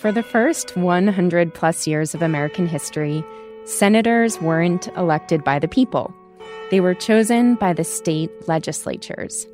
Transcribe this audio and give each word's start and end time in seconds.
For 0.00 0.10
the 0.10 0.22
first 0.22 0.78
100 0.78 1.52
plus 1.52 1.86
years 1.86 2.14
of 2.14 2.22
American 2.22 2.66
history, 2.66 3.22
senators 3.66 4.40
weren't 4.40 4.88
elected 4.96 5.44
by 5.44 5.58
the 5.58 5.68
people. 5.68 6.10
They 6.70 6.80
were 6.80 6.94
chosen 6.94 7.56
by 7.56 7.74
the 7.74 7.84
state 7.84 8.30
legislatures. 8.48 9.46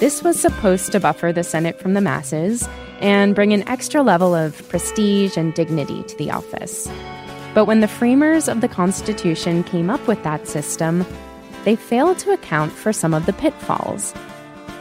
This 0.00 0.22
was 0.22 0.38
supposed 0.38 0.92
to 0.92 1.00
buffer 1.00 1.32
the 1.32 1.42
Senate 1.42 1.80
from 1.80 1.94
the 1.94 2.02
masses 2.02 2.68
and 3.00 3.34
bring 3.34 3.54
an 3.54 3.66
extra 3.66 4.02
level 4.02 4.34
of 4.34 4.68
prestige 4.68 5.38
and 5.38 5.54
dignity 5.54 6.02
to 6.02 6.16
the 6.18 6.30
office. 6.30 6.90
But 7.54 7.64
when 7.64 7.80
the 7.80 7.88
framers 7.88 8.48
of 8.48 8.60
the 8.60 8.68
Constitution 8.68 9.64
came 9.64 9.88
up 9.88 10.06
with 10.06 10.22
that 10.24 10.46
system, 10.46 11.06
they 11.64 11.76
failed 11.76 12.18
to 12.18 12.32
account 12.32 12.72
for 12.72 12.92
some 12.92 13.14
of 13.14 13.24
the 13.24 13.32
pitfalls, 13.32 14.12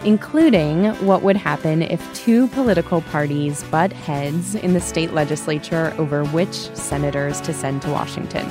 including 0.04 0.86
what 1.06 1.22
would 1.22 1.36
happen 1.38 1.82
if 1.82 2.02
two 2.14 2.48
political 2.48 3.02
parties 3.02 3.64
butt 3.66 3.94
heads 3.94 4.56
in 4.56 4.74
the 4.74 4.82
state 4.82 5.14
legislature 5.14 5.94
over 5.98 6.24
which 6.26 6.54
senators 6.76 7.40
to 7.42 7.54
send 7.54 7.82
to 7.84 7.90
Washington. 7.90 8.48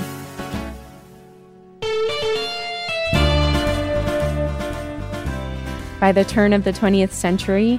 By 6.00 6.12
the 6.12 6.24
turn 6.24 6.52
of 6.52 6.64
the 6.64 6.72
20th 6.72 7.10
century, 7.10 7.78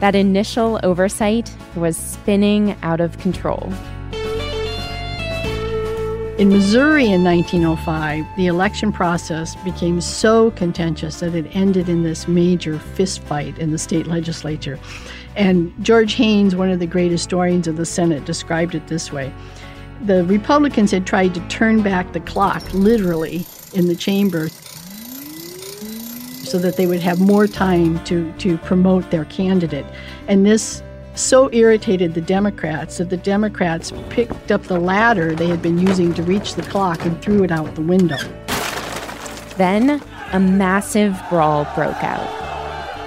that 0.00 0.14
initial 0.14 0.80
oversight 0.82 1.54
was 1.74 1.96
spinning 1.96 2.76
out 2.82 3.00
of 3.00 3.18
control. 3.18 3.72
In 6.38 6.50
Missouri 6.50 7.06
in 7.06 7.24
1905, 7.24 8.24
the 8.36 8.46
election 8.46 8.92
process 8.92 9.56
became 9.64 10.00
so 10.00 10.52
contentious 10.52 11.18
that 11.18 11.34
it 11.34 11.46
ended 11.50 11.88
in 11.88 12.04
this 12.04 12.28
major 12.28 12.76
fistfight 12.76 13.58
in 13.58 13.72
the 13.72 13.78
state 13.78 14.06
legislature. 14.06 14.78
And 15.34 15.74
George 15.84 16.14
Haynes, 16.14 16.54
one 16.54 16.70
of 16.70 16.78
the 16.78 16.86
great 16.86 17.10
historians 17.10 17.66
of 17.66 17.76
the 17.76 17.84
Senate, 17.84 18.24
described 18.24 18.76
it 18.76 18.86
this 18.86 19.10
way 19.10 19.34
The 20.04 20.22
Republicans 20.26 20.92
had 20.92 21.08
tried 21.08 21.34
to 21.34 21.40
turn 21.48 21.82
back 21.82 22.12
the 22.12 22.20
clock, 22.20 22.62
literally, 22.72 23.44
in 23.74 23.88
the 23.88 23.96
chamber 23.96 24.48
so 26.44 26.56
that 26.56 26.76
they 26.76 26.86
would 26.86 27.00
have 27.00 27.20
more 27.20 27.48
time 27.48 28.02
to, 28.04 28.32
to 28.34 28.58
promote 28.58 29.10
their 29.10 29.24
candidate. 29.24 29.86
And 30.28 30.46
this 30.46 30.84
so 31.18 31.50
irritated 31.52 32.14
the 32.14 32.20
Democrats 32.20 32.98
that 32.98 33.10
the 33.10 33.16
Democrats 33.16 33.92
picked 34.08 34.52
up 34.52 34.62
the 34.64 34.78
ladder 34.78 35.34
they 35.34 35.48
had 35.48 35.60
been 35.60 35.78
using 35.78 36.14
to 36.14 36.22
reach 36.22 36.54
the 36.54 36.62
clock 36.62 37.04
and 37.04 37.20
threw 37.20 37.42
it 37.42 37.50
out 37.50 37.74
the 37.74 37.82
window. 37.82 38.18
Then 39.56 40.00
a 40.32 40.38
massive 40.38 41.20
brawl 41.28 41.64
broke 41.74 42.02
out. 42.04 42.48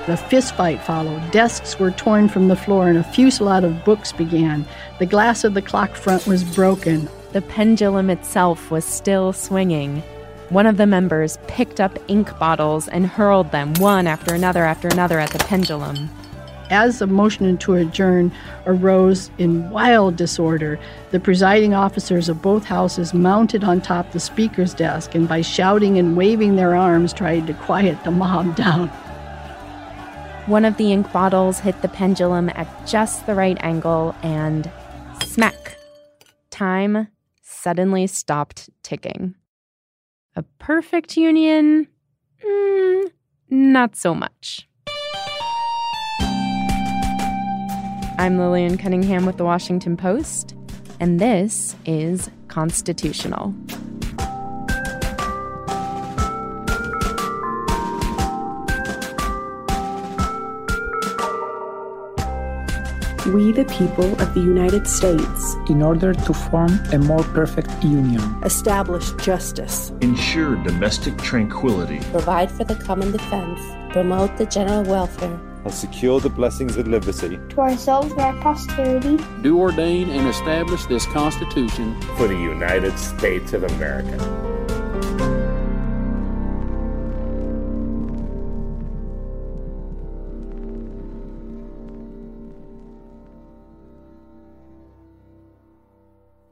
The 0.08 0.14
fistfight 0.14 0.82
followed. 0.82 1.32
Desks 1.32 1.80
were 1.80 1.92
torn 1.92 2.28
from 2.28 2.48
the 2.48 2.56
floor 2.56 2.89
and 2.89 2.98
a 2.98 3.04
fusillade 3.04 3.64
of 3.64 3.86
books 3.86 4.12
began. 4.12 4.66
The 5.00 5.06
glass 5.06 5.44
of 5.44 5.54
the 5.54 5.62
clock 5.62 5.95
front 5.95 6.28
was 6.28 6.44
broken. 6.44 7.08
The 7.34 7.42
pendulum 7.44 8.09
itself 8.09 8.72
was 8.72 8.84
still 8.84 9.32
swinging. 9.32 10.04
One 10.50 10.66
of 10.66 10.76
the 10.76 10.88
members 10.88 11.38
picked 11.48 11.80
up 11.80 11.98
ink 12.09 12.38
bottles 12.38 12.89
and 12.89 13.08
hurled 13.08 13.52
them 13.52 13.73
one 13.76 14.06
after 14.08 14.34
another 14.34 14.66
after 14.66 14.89
another 14.89 15.20
at 15.20 15.30
the 15.30 15.39
pendulum. 15.39 16.09
As 16.72 17.00
the 17.00 17.08
motion 17.08 17.58
to 17.58 17.73
adjourn 17.73 18.31
arose 18.66 19.30
in 19.38 19.69
wild 19.72 20.16
disorder, 20.16 20.80
the 21.11 21.19
presiding 21.19 21.73
officers 21.73 22.30
of 22.30 22.41
both 22.41 22.64
houses 22.64 23.14
mounted 23.14 23.66
on 23.66 23.81
top 23.81 24.14
the 24.14 24.22
speaker's 24.22 24.73
desk 24.73 25.14
and 25.14 25.27
by 25.27 25.42
shouting 25.42 25.99
and 25.99 26.16
waving 26.16 26.55
their 26.55 26.73
arms 26.73 27.11
tried 27.11 27.45
to 27.47 27.53
quiet 27.53 28.02
the 28.05 28.11
mob 28.11 28.55
down. 28.55 28.88
One 30.47 30.64
of 30.64 30.77
the 30.77 30.94
ink 30.94 31.11
bottles 31.11 31.59
hit 31.59 31.81
the 31.81 31.89
pendulum 31.89 32.49
at 32.55 32.88
just 32.88 33.25
the 33.25 33.36
right 33.36 33.58
angle 33.59 34.16
and 34.23 34.72
smack. 35.25 35.75
Time 36.52 37.09
suddenly 37.42 38.08
stopped 38.08 38.70
ticking. 38.82 39.36
A 40.38 40.43
perfect 40.58 41.17
union? 41.17 41.88
Mm, 42.42 43.11
not 43.49 43.98
so 43.98 44.15
much. 44.15 44.70
I'm 48.21 48.37
Lillian 48.37 48.77
Cunningham 48.77 49.26
with 49.26 49.37
the 49.37 49.43
Washington 49.43 49.98
Post, 49.98 50.54
and 50.99 51.20
this 51.20 51.76
is 51.87 52.30
Constitutional. 52.49 53.52
we 63.33 63.52
the 63.52 63.65
people 63.76 64.20
of 64.21 64.33
the 64.36 64.42
United 64.42 64.88
States, 64.88 65.55
in 65.67 65.82
order 65.82 66.14
to 66.14 66.33
form 66.33 66.80
a 66.92 66.99
more 66.99 67.23
perfect 67.23 67.71
union, 67.83 68.21
establish 68.43 69.11
justice, 69.14 69.92
ensure 70.02 70.58
domestic 70.64 71.17
tranquility, 71.17 71.99
provide 72.11 72.52
for 72.52 72.65
the 72.65 72.76
common 72.76 73.11
defense, 73.11 73.59
promote 73.92 74.38
the 74.38 74.45
general 74.45 74.83
welfare, 74.83 75.39
and 75.64 75.73
secure 75.73 76.20
the 76.20 76.30
blessings 76.30 76.77
of 76.77 76.88
liberty. 76.88 77.39
To 77.49 77.61
ourselves 77.61 78.11
and 78.11 78.22
our 78.22 78.42
posterity, 78.42 79.17
do 79.42 79.60
ordain 79.60 80.10
and 80.10 80.27
establish 80.27 80.86
this 80.86 81.05
Constitution 81.08 81.99
for 82.17 82.27
the 82.27 82.36
United 82.36 82.98
States 82.98 83.54
of 83.54 83.64
America. 83.64 84.17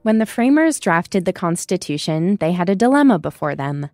When 0.02 0.18
the 0.18 0.26
framers 0.26 0.80
drafted 0.80 1.26
the 1.26 1.34
Constitution, 1.34 2.38
they 2.38 2.54
had 2.54 2.70
a 2.70 2.76
dilemma 2.76 3.20
before 3.20 3.54
them 3.54 3.90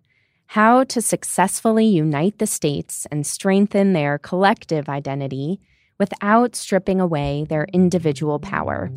how 0.47 0.83
to 0.85 1.01
successfully 1.01 1.85
unite 1.85 2.37
the 2.37 2.47
states 2.47 3.07
and 3.11 3.25
strengthen 3.25 3.93
their 3.93 4.17
collective 4.19 4.87
identity 4.89 5.59
without 5.99 6.55
stripping 6.55 6.99
away 6.99 7.45
their 7.49 7.67
individual 7.73 8.39
power. 8.39 8.91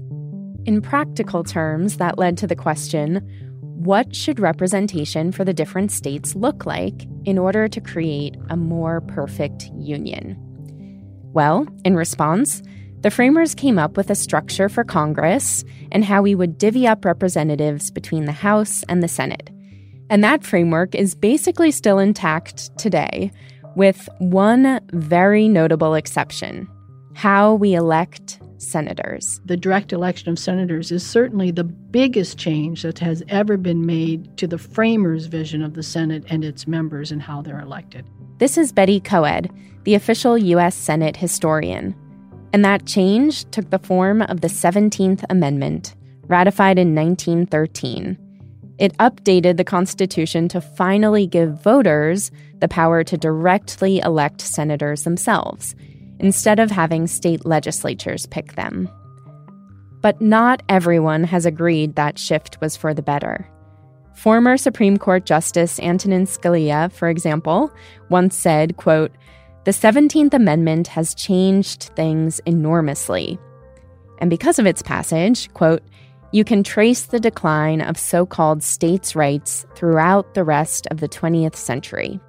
In 0.64 0.82
practical 0.82 1.44
terms, 1.44 1.97
that 1.97 2.19
led 2.19 2.36
to 2.38 2.47
the 2.47 2.56
question 2.56 3.26
what 3.78 4.14
should 4.14 4.41
representation 4.41 5.31
for 5.31 5.44
the 5.44 5.54
different 5.54 5.92
states 5.92 6.34
look 6.34 6.66
like 6.66 7.06
in 7.25 7.38
order 7.38 7.69
to 7.69 7.80
create 7.80 8.36
a 8.50 8.56
more 8.56 9.00
perfect 9.03 9.70
union? 9.76 10.36
Well, 11.32 11.66
in 11.84 11.94
response, 11.94 12.60
the 13.03 13.10
framers 13.12 13.54
came 13.54 13.78
up 13.78 13.97
with 13.97 14.10
a 14.10 14.16
structure 14.16 14.69
for 14.69 14.82
Congress 14.82 15.65
and 15.92 16.04
how 16.04 16.22
we 16.22 16.34
would 16.34 16.59
divvy 16.59 16.88
up 16.88 17.04
representatives 17.04 17.92
between 17.92 18.25
the 18.25 18.32
House 18.32 18.82
and 18.88 19.00
the 19.03 19.09
Senate. 19.09 19.50
And 20.11 20.25
that 20.25 20.45
framework 20.45 20.95
is 20.95 21.15
basically 21.15 21.71
still 21.71 21.99
intact 21.99 22.77
today, 22.79 23.31
with 23.77 24.09
one 24.19 24.81
very 24.93 25.49
notable 25.49 25.95
exception 25.95 26.69
how 27.15 27.55
we 27.55 27.75
elect 27.75 28.39
senators. 28.59 29.41
The 29.45 29.57
direct 29.57 29.93
election 29.93 30.31
of 30.31 30.39
senators 30.39 30.93
is 30.93 31.05
certainly 31.05 31.51
the 31.51 31.65
biggest 31.65 32.39
change 32.39 32.83
that 32.83 33.01
has 33.01 33.25
ever 33.29 33.57
been 33.57 33.87
made 33.87 34.37
to 34.39 34.47
the 34.47 34.59
framers' 34.59 35.27
vision 35.27 35.63
of 35.63 35.75
the 35.75 35.83
Senate 35.83 36.23
and 36.29 36.45
its 36.45 36.69
members 36.69 37.11
and 37.11 37.21
how 37.21 37.43
they're 37.43 37.61
elected. 37.61 38.07
This 38.39 38.57
is 38.57 38.71
Betty 38.71 39.01
Koed, 39.01 39.51
the 39.83 39.97
official 39.97 40.39
U.S. 40.39 40.77
Senate 40.77 41.17
historian. 41.17 41.93
And 42.53 42.65
that 42.65 42.87
change 42.87 43.51
took 43.51 43.71
the 43.71 43.81
form 43.81 44.23
of 44.23 44.41
the 44.41 44.49
17th 44.49 45.25
Amendment, 45.29 45.97
ratified 46.29 46.79
in 46.79 46.95
1913. 46.95 48.17
It 48.78 48.97
updated 48.99 49.56
the 49.56 49.65
Constitution 49.65 50.49
to 50.49 50.61
finally 50.61 51.27
give 51.27 51.61
voters 51.62 52.31
the 52.61 52.69
power 52.69 53.03
to 53.05 53.16
directly 53.16 53.99
elect 53.99 54.41
senators 54.41 55.03
themselves, 55.03 55.75
instead 56.21 56.60
of 56.60 56.71
having 56.71 57.07
state 57.07 57.45
legislatures 57.45 58.27
pick 58.27 58.54
them. 58.54 58.89
But 60.01 60.21
not 60.21 60.63
everyone 60.69 61.25
has 61.25 61.45
agreed 61.45 61.97
that 61.97 62.19
shift 62.19 62.60
was 62.60 62.77
for 62.77 62.95
the 62.95 63.03
better. 63.03 63.48
Former 64.15 64.57
Supreme 64.57 64.97
Court 64.97 65.27
Justice 65.27 65.78
Antonin 65.80 66.27
Scalia, 66.27 66.91
for 66.92 67.09
example, 67.09 67.72
once 68.09 68.36
said, 68.36 68.77
quote, 68.77 69.13
the 69.65 69.71
17th 69.72 70.34
Amendment 70.34 70.86
has 70.89 71.15
changed 71.15 71.91
things 71.95 72.41
enormously. 72.47 73.39
And 74.19 74.30
because 74.30 74.59
of 74.59 74.66
its 74.66 74.83
passage, 74.83 75.53
quote, 75.54 75.83
you 76.33 76.45
can 76.45 76.63
trace 76.63 77.07
the 77.07 77.21
decline 77.21 77.80
of 77.80 77.97
so 77.97 78.27
called 78.27 78.63
states' 78.63 79.16
rights 79.16 79.66
throughout 79.75 80.34
the 80.34 80.45
rest 80.45 80.86
of 80.91 81.01
the 81.01 81.09
20th 81.09 81.57
century. 81.57 82.21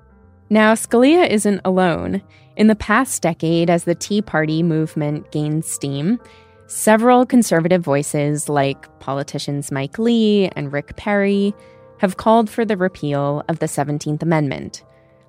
Now, 0.50 0.74
Scalia 0.74 1.30
isn't 1.30 1.62
alone. 1.66 2.22
In 2.56 2.68
the 2.68 2.76
past 2.76 3.22
decade, 3.22 3.70
as 3.70 3.84
the 3.84 3.96
Tea 3.96 4.22
Party 4.22 4.64
movement 4.64 5.32
gained 5.32 5.66
steam, 5.66 6.20
several 6.68 7.26
conservative 7.26 7.84
voices, 7.84 8.50
like 8.50 9.00
politicians 9.00 9.72
Mike 9.72 10.00
Lee 10.00 10.50
and 10.56 10.72
Rick 10.72 10.96
Perry, 10.96 11.54
have 12.00 12.18
called 12.18 12.50
for 12.50 12.64
the 12.66 12.78
repeal 12.78 13.44
of 13.50 13.60
the 13.60 13.66
17th 13.66 14.24
Amendment. 14.24 14.84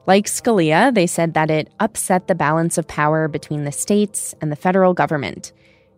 Like 0.06 0.26
Scalia, 0.26 0.94
they 0.94 1.06
said 1.06 1.34
that 1.34 1.50
it 1.50 1.68
upset 1.80 2.26
the 2.26 2.34
balance 2.34 2.78
of 2.78 2.88
power 2.88 3.28
between 3.28 3.64
the 3.64 3.72
states 3.72 4.34
and 4.40 4.50
the 4.50 4.56
federal 4.56 4.94
government, 4.94 5.52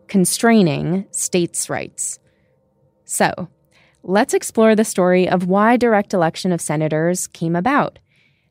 constraining 0.09 1.07
states' 1.13 1.71
rights. 1.71 2.19
So, 3.13 3.49
let's 4.03 4.33
explore 4.33 4.75
the 4.75 4.87
story 4.87 5.29
of 5.29 5.47
why 5.47 5.77
direct 5.77 6.15
election 6.15 6.51
of 6.51 6.63
senators 6.63 7.27
came 7.27 7.55
about 7.55 7.99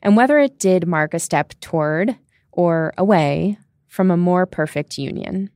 and 0.04 0.16
whether 0.16 0.38
it 0.38 0.60
did 0.60 0.86
mark 0.86 1.16
a 1.16 1.20
step 1.20 1.56
toward 1.62 2.16
or 2.52 2.94
away 2.96 3.58
from 3.88 4.12
a 4.12 4.18
more 4.18 4.46
perfect 4.46 5.00
union. 5.00 5.50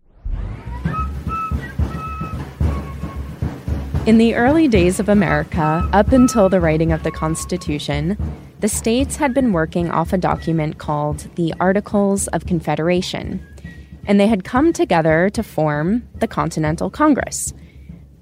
In 4.08 4.18
the 4.18 4.34
early 4.34 4.68
days 4.68 5.00
of 5.00 5.08
America, 5.08 5.88
up 5.94 6.12
until 6.12 6.50
the 6.50 6.60
writing 6.60 6.92
of 6.92 7.04
the 7.04 7.12
Constitution, 7.12 8.18
the 8.62 8.68
states 8.68 9.18
had 9.18 9.36
been 9.36 9.54
working 9.54 9.92
off 9.92 10.14
a 10.14 10.18
document 10.18 10.80
called 10.80 11.28
the 11.36 11.54
Articles 11.60 12.28
of 12.30 12.48
Confederation, 12.48 13.46
and 14.08 14.20
they 14.20 14.26
had 14.26 14.44
come 14.44 14.74
together 14.74 15.30
to 15.30 15.44
form 15.44 16.02
the 16.16 16.28
Continental 16.28 16.90
Congress. 16.90 17.54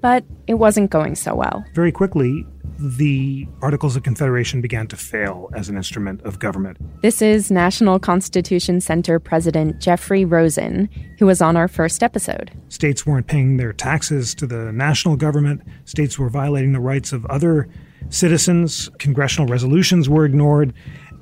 But 0.03 0.25
it 0.47 0.55
wasn't 0.55 0.91
going 0.91 1.15
so 1.15 1.33
well. 1.33 1.63
Very 1.73 1.93
quickly, 1.93 2.45
the 2.77 3.47
Articles 3.61 3.95
of 3.95 4.03
Confederation 4.03 4.59
began 4.59 4.85
to 4.87 4.97
fail 4.97 5.49
as 5.53 5.69
an 5.69 5.77
instrument 5.77 6.21
of 6.23 6.39
government. 6.39 6.75
This 7.01 7.21
is 7.21 7.49
National 7.49 7.99
Constitution 7.99 8.81
Center 8.81 9.17
President 9.17 9.79
Jeffrey 9.79 10.25
Rosen, 10.25 10.89
who 11.19 11.25
was 11.25 11.41
on 11.41 11.55
our 11.55 11.69
first 11.69 12.03
episode. 12.03 12.51
States 12.67 13.05
weren't 13.05 13.27
paying 13.27 13.55
their 13.55 13.71
taxes 13.71 14.35
to 14.35 14.45
the 14.45 14.73
national 14.73 15.15
government, 15.15 15.61
states 15.85 16.19
were 16.19 16.27
violating 16.27 16.73
the 16.73 16.81
rights 16.81 17.13
of 17.13 17.25
other 17.27 17.69
citizens, 18.09 18.89
congressional 18.99 19.47
resolutions 19.47 20.09
were 20.09 20.25
ignored. 20.25 20.73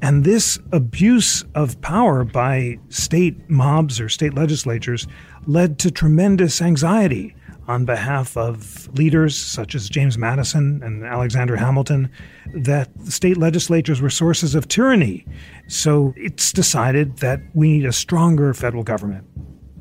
And 0.02 0.24
this 0.24 0.58
abuse 0.72 1.46
of 1.54 1.80
power 1.82 2.24
by 2.24 2.80
state 2.90 3.48
mobs 3.48 4.02
or 4.02 4.10
state 4.10 4.34
legislatures 4.34 5.06
led 5.46 5.78
to 5.78 5.92
tremendous 5.92 6.64
anxiety 6.64 7.36
on 7.68 7.86
behalf 7.86 8.36
of 8.36 8.90
leaders 8.98 9.38
such 9.38 9.76
as 9.76 9.90
James 9.90 10.18
Madison 10.18 10.82
and 10.84 11.04
Alexander 11.04 11.56
Hamilton 11.56 12.10
that 12.54 12.90
state 13.06 13.38
legislatures 13.38 14.02
were 14.02 14.10
sources 14.10 14.56
of 14.56 14.68
tyranny. 14.68 15.26
So 15.68 16.14
it's 16.18 16.52
decided 16.52 17.18
that 17.18 17.40
we 17.54 17.72
need 17.72 17.86
a 17.86 17.94
stronger 17.94 18.54
federal 18.54 18.84
government. 18.84 19.26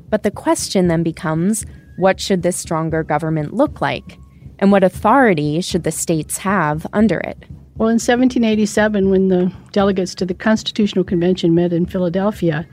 But 0.09 0.23
the 0.23 0.31
question 0.31 0.87
then 0.87 1.03
becomes 1.03 1.65
what 1.97 2.19
should 2.19 2.43
this 2.43 2.57
stronger 2.57 3.03
government 3.03 3.53
look 3.53 3.81
like? 3.81 4.17
And 4.59 4.71
what 4.71 4.83
authority 4.83 5.59
should 5.61 5.83
the 5.83 5.91
states 5.91 6.37
have 6.37 6.85
under 6.93 7.19
it? 7.19 7.37
Well, 7.77 7.89
in 7.89 7.95
1787, 7.95 9.09
when 9.09 9.29
the 9.29 9.51
delegates 9.71 10.13
to 10.15 10.25
the 10.25 10.35
Constitutional 10.35 11.03
Convention 11.03 11.55
met 11.55 11.73
in 11.73 11.87
Philadelphia, 11.87 12.67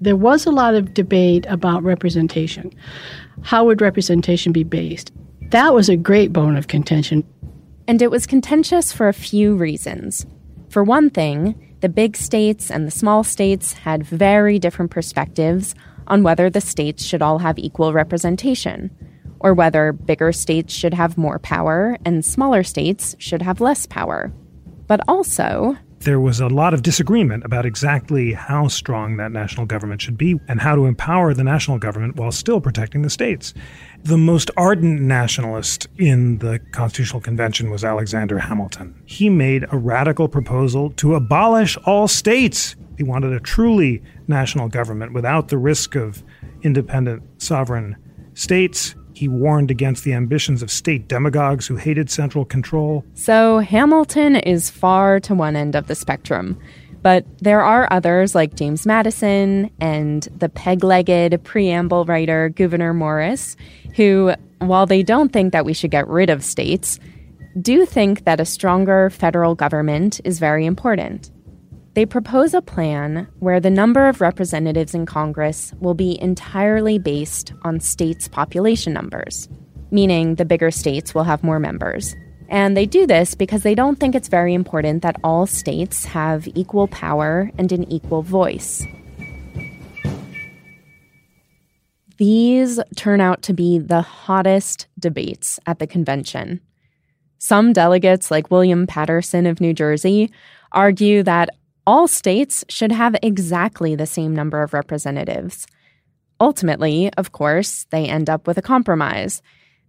there 0.00 0.16
was 0.16 0.46
a 0.46 0.50
lot 0.50 0.74
of 0.74 0.94
debate 0.94 1.44
about 1.48 1.82
representation. 1.82 2.72
How 3.42 3.64
would 3.64 3.80
representation 3.80 4.52
be 4.52 4.64
based? 4.64 5.12
That 5.50 5.74
was 5.74 5.88
a 5.88 5.96
great 5.96 6.32
bone 6.32 6.56
of 6.56 6.68
contention. 6.68 7.24
And 7.88 8.00
it 8.02 8.10
was 8.10 8.26
contentious 8.26 8.92
for 8.92 9.08
a 9.08 9.14
few 9.14 9.56
reasons. 9.56 10.26
For 10.68 10.84
one 10.84 11.10
thing, 11.10 11.76
the 11.80 11.88
big 11.88 12.16
states 12.16 12.70
and 12.70 12.86
the 12.86 12.90
small 12.92 13.24
states 13.24 13.72
had 13.72 14.04
very 14.04 14.58
different 14.58 14.90
perspectives 14.90 15.74
on 16.06 16.22
whether 16.22 16.50
the 16.50 16.60
states 16.60 17.04
should 17.04 17.22
all 17.22 17.38
have 17.38 17.58
equal 17.58 17.92
representation, 17.92 18.90
or 19.40 19.54
whether 19.54 19.92
bigger 19.92 20.32
states 20.32 20.72
should 20.74 20.94
have 20.94 21.18
more 21.18 21.38
power 21.38 21.96
and 22.04 22.24
smaller 22.24 22.62
states 22.62 23.16
should 23.18 23.42
have 23.42 23.60
less 23.60 23.86
power. 23.86 24.32
But 24.86 25.00
also, 25.08 25.76
there 26.00 26.18
was 26.18 26.40
a 26.40 26.48
lot 26.48 26.72
of 26.72 26.82
disagreement 26.82 27.44
about 27.44 27.66
exactly 27.66 28.32
how 28.32 28.68
strong 28.68 29.18
that 29.18 29.32
national 29.32 29.66
government 29.66 30.00
should 30.00 30.16
be 30.16 30.40
and 30.48 30.60
how 30.60 30.74
to 30.74 30.86
empower 30.86 31.34
the 31.34 31.44
national 31.44 31.78
government 31.78 32.16
while 32.16 32.32
still 32.32 32.60
protecting 32.60 33.02
the 33.02 33.10
states. 33.10 33.52
The 34.02 34.16
most 34.16 34.50
ardent 34.56 35.02
nationalist 35.02 35.88
in 35.98 36.38
the 36.38 36.58
Constitutional 36.72 37.20
Convention 37.20 37.70
was 37.70 37.84
Alexander 37.84 38.38
Hamilton. 38.38 38.98
He 39.04 39.28
made 39.28 39.66
a 39.70 39.76
radical 39.76 40.26
proposal 40.26 40.90
to 40.92 41.14
abolish 41.14 41.76
all 41.84 42.08
states. 42.08 42.76
He 42.96 43.04
wanted 43.04 43.34
a 43.34 43.40
truly 43.40 44.02
national 44.26 44.68
government 44.68 45.12
without 45.12 45.48
the 45.48 45.58
risk 45.58 45.96
of 45.96 46.24
independent 46.62 47.22
sovereign 47.42 47.96
states. 48.32 48.94
He 49.20 49.28
warned 49.28 49.70
against 49.70 50.04
the 50.04 50.14
ambitions 50.14 50.62
of 50.62 50.70
state 50.70 51.06
demagogues 51.06 51.66
who 51.66 51.76
hated 51.76 52.08
central 52.08 52.46
control. 52.46 53.04
So 53.12 53.58
Hamilton 53.58 54.36
is 54.36 54.70
far 54.70 55.20
to 55.20 55.34
one 55.34 55.56
end 55.56 55.76
of 55.76 55.88
the 55.88 55.94
spectrum. 55.94 56.58
But 57.02 57.26
there 57.36 57.60
are 57.60 57.86
others 57.92 58.34
like 58.34 58.54
James 58.54 58.86
Madison 58.86 59.70
and 59.78 60.26
the 60.38 60.48
peg 60.48 60.82
legged 60.82 61.44
preamble 61.44 62.06
writer 62.06 62.48
Gouverneur 62.48 62.94
Morris, 62.94 63.58
who, 63.94 64.32
while 64.60 64.86
they 64.86 65.02
don't 65.02 65.34
think 65.34 65.52
that 65.52 65.66
we 65.66 65.74
should 65.74 65.90
get 65.90 66.08
rid 66.08 66.30
of 66.30 66.42
states, 66.42 66.98
do 67.60 67.84
think 67.84 68.24
that 68.24 68.40
a 68.40 68.46
stronger 68.46 69.10
federal 69.10 69.54
government 69.54 70.22
is 70.24 70.38
very 70.38 70.64
important. 70.64 71.30
They 71.94 72.06
propose 72.06 72.54
a 72.54 72.62
plan 72.62 73.26
where 73.40 73.58
the 73.58 73.70
number 73.70 74.06
of 74.06 74.20
representatives 74.20 74.94
in 74.94 75.06
Congress 75.06 75.72
will 75.80 75.94
be 75.94 76.20
entirely 76.22 76.98
based 76.98 77.52
on 77.62 77.80
states' 77.80 78.28
population 78.28 78.92
numbers, 78.92 79.48
meaning 79.90 80.36
the 80.36 80.44
bigger 80.44 80.70
states 80.70 81.14
will 81.14 81.24
have 81.24 81.42
more 81.42 81.58
members. 81.58 82.14
And 82.48 82.76
they 82.76 82.86
do 82.86 83.06
this 83.06 83.34
because 83.34 83.64
they 83.64 83.74
don't 83.74 83.98
think 83.98 84.14
it's 84.14 84.28
very 84.28 84.54
important 84.54 85.02
that 85.02 85.16
all 85.24 85.46
states 85.46 86.04
have 86.04 86.46
equal 86.54 86.86
power 86.88 87.50
and 87.58 87.72
an 87.72 87.90
equal 87.90 88.22
voice. 88.22 88.86
These 92.18 92.78
turn 92.96 93.20
out 93.20 93.42
to 93.42 93.52
be 93.52 93.78
the 93.78 94.02
hottest 94.02 94.86
debates 94.98 95.58
at 95.66 95.78
the 95.80 95.86
convention. 95.86 96.60
Some 97.38 97.72
delegates, 97.72 98.30
like 98.30 98.50
William 98.50 98.86
Paterson 98.86 99.46
of 99.46 99.60
New 99.60 99.72
Jersey, 99.72 100.30
argue 100.72 101.22
that 101.22 101.50
all 101.86 102.08
states 102.08 102.64
should 102.68 102.92
have 102.92 103.16
exactly 103.22 103.94
the 103.94 104.06
same 104.06 104.34
number 104.34 104.62
of 104.62 104.72
representatives. 104.72 105.66
Ultimately, 106.40 107.10
of 107.14 107.32
course, 107.32 107.86
they 107.90 108.06
end 108.06 108.30
up 108.30 108.46
with 108.46 108.58
a 108.58 108.62
compromise. 108.62 109.42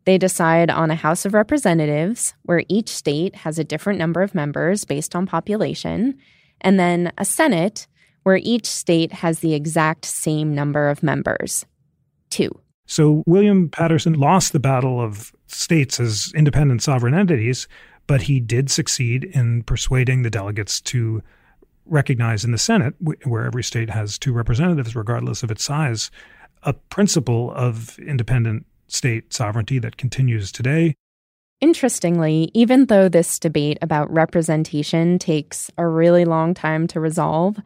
They 0.05 0.17
decide 0.17 0.69
on 0.69 0.91
a 0.91 0.95
House 0.95 1.25
of 1.25 1.33
Representatives 1.33 2.33
where 2.43 2.63
each 2.67 2.89
state 2.89 3.35
has 3.35 3.59
a 3.59 3.63
different 3.63 3.99
number 3.99 4.21
of 4.21 4.35
members 4.35 4.83
based 4.83 5.15
on 5.15 5.27
population, 5.27 6.17
and 6.59 6.79
then 6.79 7.11
a 7.17 7.25
Senate 7.25 7.87
where 8.23 8.39
each 8.41 8.65
state 8.65 9.11
has 9.13 9.39
the 9.39 9.53
exact 9.53 10.05
same 10.05 10.53
number 10.53 10.89
of 10.89 11.03
members 11.03 11.65
two. 12.31 12.49
So 12.87 13.23
William 13.27 13.69
Paterson 13.69 14.13
lost 14.13 14.53
the 14.53 14.59
battle 14.59 14.99
of 14.99 15.31
states 15.47 15.99
as 15.99 16.31
independent 16.35 16.81
sovereign 16.81 17.13
entities, 17.13 17.67
but 18.07 18.23
he 18.23 18.39
did 18.39 18.71
succeed 18.71 19.25
in 19.25 19.63
persuading 19.63 20.23
the 20.23 20.29
delegates 20.29 20.81
to 20.81 21.21
recognize 21.85 22.43
in 22.43 22.51
the 22.51 22.57
Senate, 22.57 22.93
where 22.99 23.45
every 23.45 23.63
state 23.63 23.89
has 23.89 24.17
two 24.17 24.33
representatives, 24.33 24.95
regardless 24.95 25.43
of 25.43 25.51
its 25.51 25.63
size, 25.63 26.11
a 26.63 26.73
principle 26.73 27.51
of 27.53 27.97
independent 27.99 28.65
state 28.87 29.33
sovereignty 29.33 29.79
that 29.79 29.97
continues 29.97 30.51
today. 30.51 30.93
Interestingly, 31.59 32.49
even 32.53 32.87
though 32.87 33.07
this 33.07 33.37
debate 33.37 33.77
about 33.81 34.11
representation 34.11 35.19
takes 35.19 35.69
a 35.77 35.87
really 35.87 36.25
long 36.25 36.53
time 36.53 36.87
to 36.87 36.99
resolve, 36.99 37.59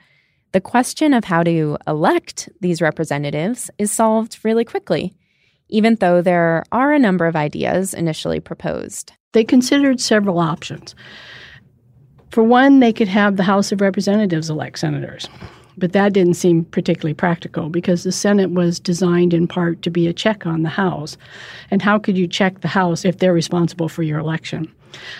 the 0.52 0.62
question 0.62 1.14
of 1.14 1.24
how 1.24 1.44
to 1.44 1.78
elect 1.88 2.50
these 2.62 2.82
representatives 2.82 3.70
is 3.78 3.92
solved 3.92 4.40
really 4.44 4.66
quickly, 4.66 5.14
even 5.70 5.96
though 5.96 6.22
there 6.22 6.64
are 6.72 6.94
a 6.94 7.00
number 7.00 7.26
of 7.26 7.36
ideas 7.36 7.94
initially 7.94 8.40
proposed. 8.40 9.14
They 9.34 9.44
considered 9.44 10.00
several 10.00 10.40
options. 10.40 10.96
For 12.36 12.44
one, 12.44 12.82
they 12.82 12.92
could 12.92 13.08
have 13.08 13.38
the 13.38 13.44
House 13.44 13.72
of 13.72 13.80
Representatives 13.80 14.50
elect 14.50 14.80
senators. 14.80 15.30
But 15.78 15.94
that 15.94 16.12
didn't 16.12 16.34
seem 16.34 16.66
particularly 16.66 17.14
practical 17.14 17.70
because 17.70 18.04
the 18.04 18.12
Senate 18.12 18.52
was 18.52 18.78
designed 18.78 19.34
in 19.34 19.48
part 19.48 19.82
to 19.84 19.90
be 19.90 20.06
a 20.06 20.12
check 20.12 20.46
on 20.46 20.62
the 20.62 20.68
House. 20.68 21.16
And 21.72 21.82
how 21.82 21.98
could 21.98 22.18
you 22.18 22.28
check 22.28 22.60
the 22.60 22.68
House 22.68 23.06
if 23.06 23.20
they're 23.20 23.32
responsible 23.32 23.88
for 23.88 24.04
your 24.04 24.20
election? 24.20 24.70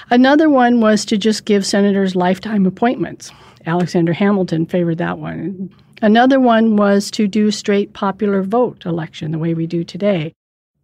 Another 0.10 0.50
one 0.50 0.82
was 0.82 1.06
to 1.06 1.18
just 1.18 1.46
give 1.46 1.66
senators 1.66 2.18
lifetime 2.18 2.66
appointments. 2.66 3.32
Alexander 3.66 4.12
Hamilton 4.12 4.66
favored 4.66 4.98
that 4.98 5.18
one. 5.18 5.74
Another 6.02 6.42
one 6.42 6.76
was 6.76 7.10
to 7.12 7.30
do 7.30 7.50
straight 7.50 7.94
popular 7.94 8.44
vote 8.44 8.86
election 8.86 9.32
the 9.32 9.40
way 9.40 9.54
we 9.54 9.68
do 9.68 9.86
today. 9.86 10.34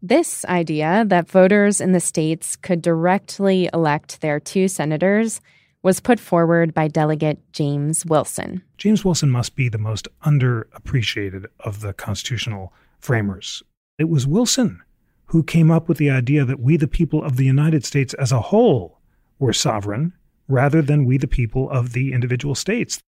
This 0.01 0.45
idea 0.45 1.03
that 1.07 1.29
voters 1.29 1.81
in 1.81 1.91
the 1.91 1.99
states 1.99 2.55
could 2.55 2.81
directly 2.81 3.69
elect 3.73 4.21
their 4.21 4.39
two 4.39 4.69
senators 4.69 5.41
was 5.83 5.99
put 5.99 6.19
forward 6.19 6.73
by 6.73 6.87
Delegate 6.87 7.39
James 7.53 8.05
Wilson. 8.05 8.61
James 8.77 9.03
Wilson 9.03 9.29
must 9.29 9.55
be 9.55 9.69
the 9.69 9.77
most 9.77 10.07
underappreciated 10.25 11.45
of 11.61 11.81
the 11.81 11.93
constitutional 11.93 12.71
framers. 12.99 13.63
It 13.97 14.09
was 14.09 14.27
Wilson 14.27 14.81
who 15.25 15.43
came 15.43 15.71
up 15.71 15.87
with 15.87 15.97
the 15.97 16.09
idea 16.09 16.43
that 16.43 16.59
we, 16.59 16.75
the 16.75 16.87
people 16.87 17.23
of 17.23 17.37
the 17.37 17.45
United 17.45 17.85
States 17.85 18.13
as 18.15 18.33
a 18.33 18.41
whole, 18.41 18.99
were 19.39 19.53
sovereign 19.53 20.13
rather 20.49 20.81
than 20.81 21.05
we, 21.05 21.17
the 21.17 21.27
people 21.27 21.69
of 21.69 21.93
the 21.93 22.11
individual 22.11 22.53
states. 22.53 22.99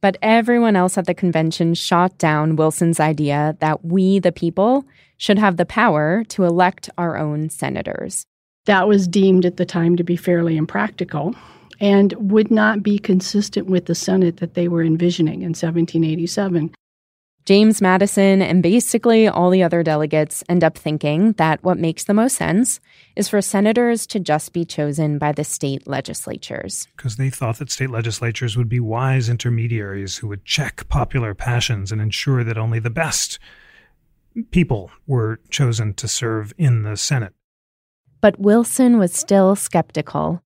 But 0.00 0.16
everyone 0.20 0.74
else 0.74 0.98
at 0.98 1.06
the 1.06 1.14
convention 1.14 1.74
shot 1.74 2.18
down 2.18 2.56
Wilson's 2.56 2.98
idea 2.98 3.56
that 3.60 3.84
we, 3.84 4.18
the 4.18 4.32
people, 4.32 4.84
should 5.16 5.38
have 5.38 5.56
the 5.56 5.64
power 5.64 6.24
to 6.28 6.44
elect 6.44 6.90
our 6.98 7.16
own 7.16 7.48
senators. 7.48 8.24
That 8.66 8.88
was 8.88 9.06
deemed 9.06 9.44
at 9.44 9.56
the 9.56 9.64
time 9.64 9.96
to 9.96 10.04
be 10.04 10.16
fairly 10.16 10.56
impractical 10.56 11.34
and 11.80 12.14
would 12.18 12.50
not 12.50 12.82
be 12.82 12.98
consistent 12.98 13.66
with 13.66 13.86
the 13.86 13.94
Senate 13.94 14.38
that 14.38 14.54
they 14.54 14.68
were 14.68 14.82
envisioning 14.82 15.42
in 15.42 15.50
1787. 15.50 16.74
James 17.48 17.80
Madison 17.80 18.42
and 18.42 18.62
basically 18.62 19.26
all 19.26 19.48
the 19.48 19.62
other 19.62 19.82
delegates 19.82 20.44
end 20.50 20.62
up 20.62 20.76
thinking 20.76 21.32
that 21.38 21.64
what 21.64 21.78
makes 21.78 22.04
the 22.04 22.12
most 22.12 22.36
sense 22.36 22.78
is 23.16 23.26
for 23.26 23.40
senators 23.40 24.06
to 24.06 24.20
just 24.20 24.52
be 24.52 24.66
chosen 24.66 25.16
by 25.16 25.32
the 25.32 25.44
state 25.44 25.88
legislatures. 25.88 26.86
Because 26.94 27.16
they 27.16 27.30
thought 27.30 27.56
that 27.56 27.70
state 27.70 27.88
legislatures 27.88 28.54
would 28.54 28.68
be 28.68 28.80
wise 28.80 29.30
intermediaries 29.30 30.18
who 30.18 30.28
would 30.28 30.44
check 30.44 30.86
popular 30.88 31.34
passions 31.34 31.90
and 31.90 32.02
ensure 32.02 32.44
that 32.44 32.58
only 32.58 32.80
the 32.80 32.90
best 32.90 33.38
people 34.50 34.90
were 35.06 35.40
chosen 35.48 35.94
to 35.94 36.06
serve 36.06 36.52
in 36.58 36.82
the 36.82 36.98
Senate. 36.98 37.32
But 38.20 38.38
Wilson 38.38 38.98
was 38.98 39.14
still 39.14 39.56
skeptical. 39.56 40.42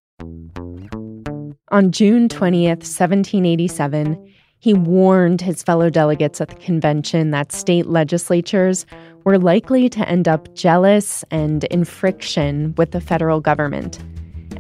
On 1.73 1.91
June 1.91 2.29
20th, 2.29 2.85
1787, 2.85 4.31
he 4.59 4.75
warned 4.75 5.41
his 5.41 5.63
fellow 5.63 5.89
delegates 5.89 6.39
at 6.39 6.49
the 6.49 6.55
convention 6.57 7.31
that 7.31 7.51
state 7.51 7.87
legislatures 7.87 8.85
were 9.25 9.39
likely 9.39 9.89
to 9.89 10.07
end 10.07 10.29
up 10.29 10.55
jealous 10.55 11.25
and 11.31 11.65
in 11.65 11.85
friction 11.85 12.75
with 12.77 12.91
the 12.91 13.01
federal 13.01 13.41
government. 13.41 13.99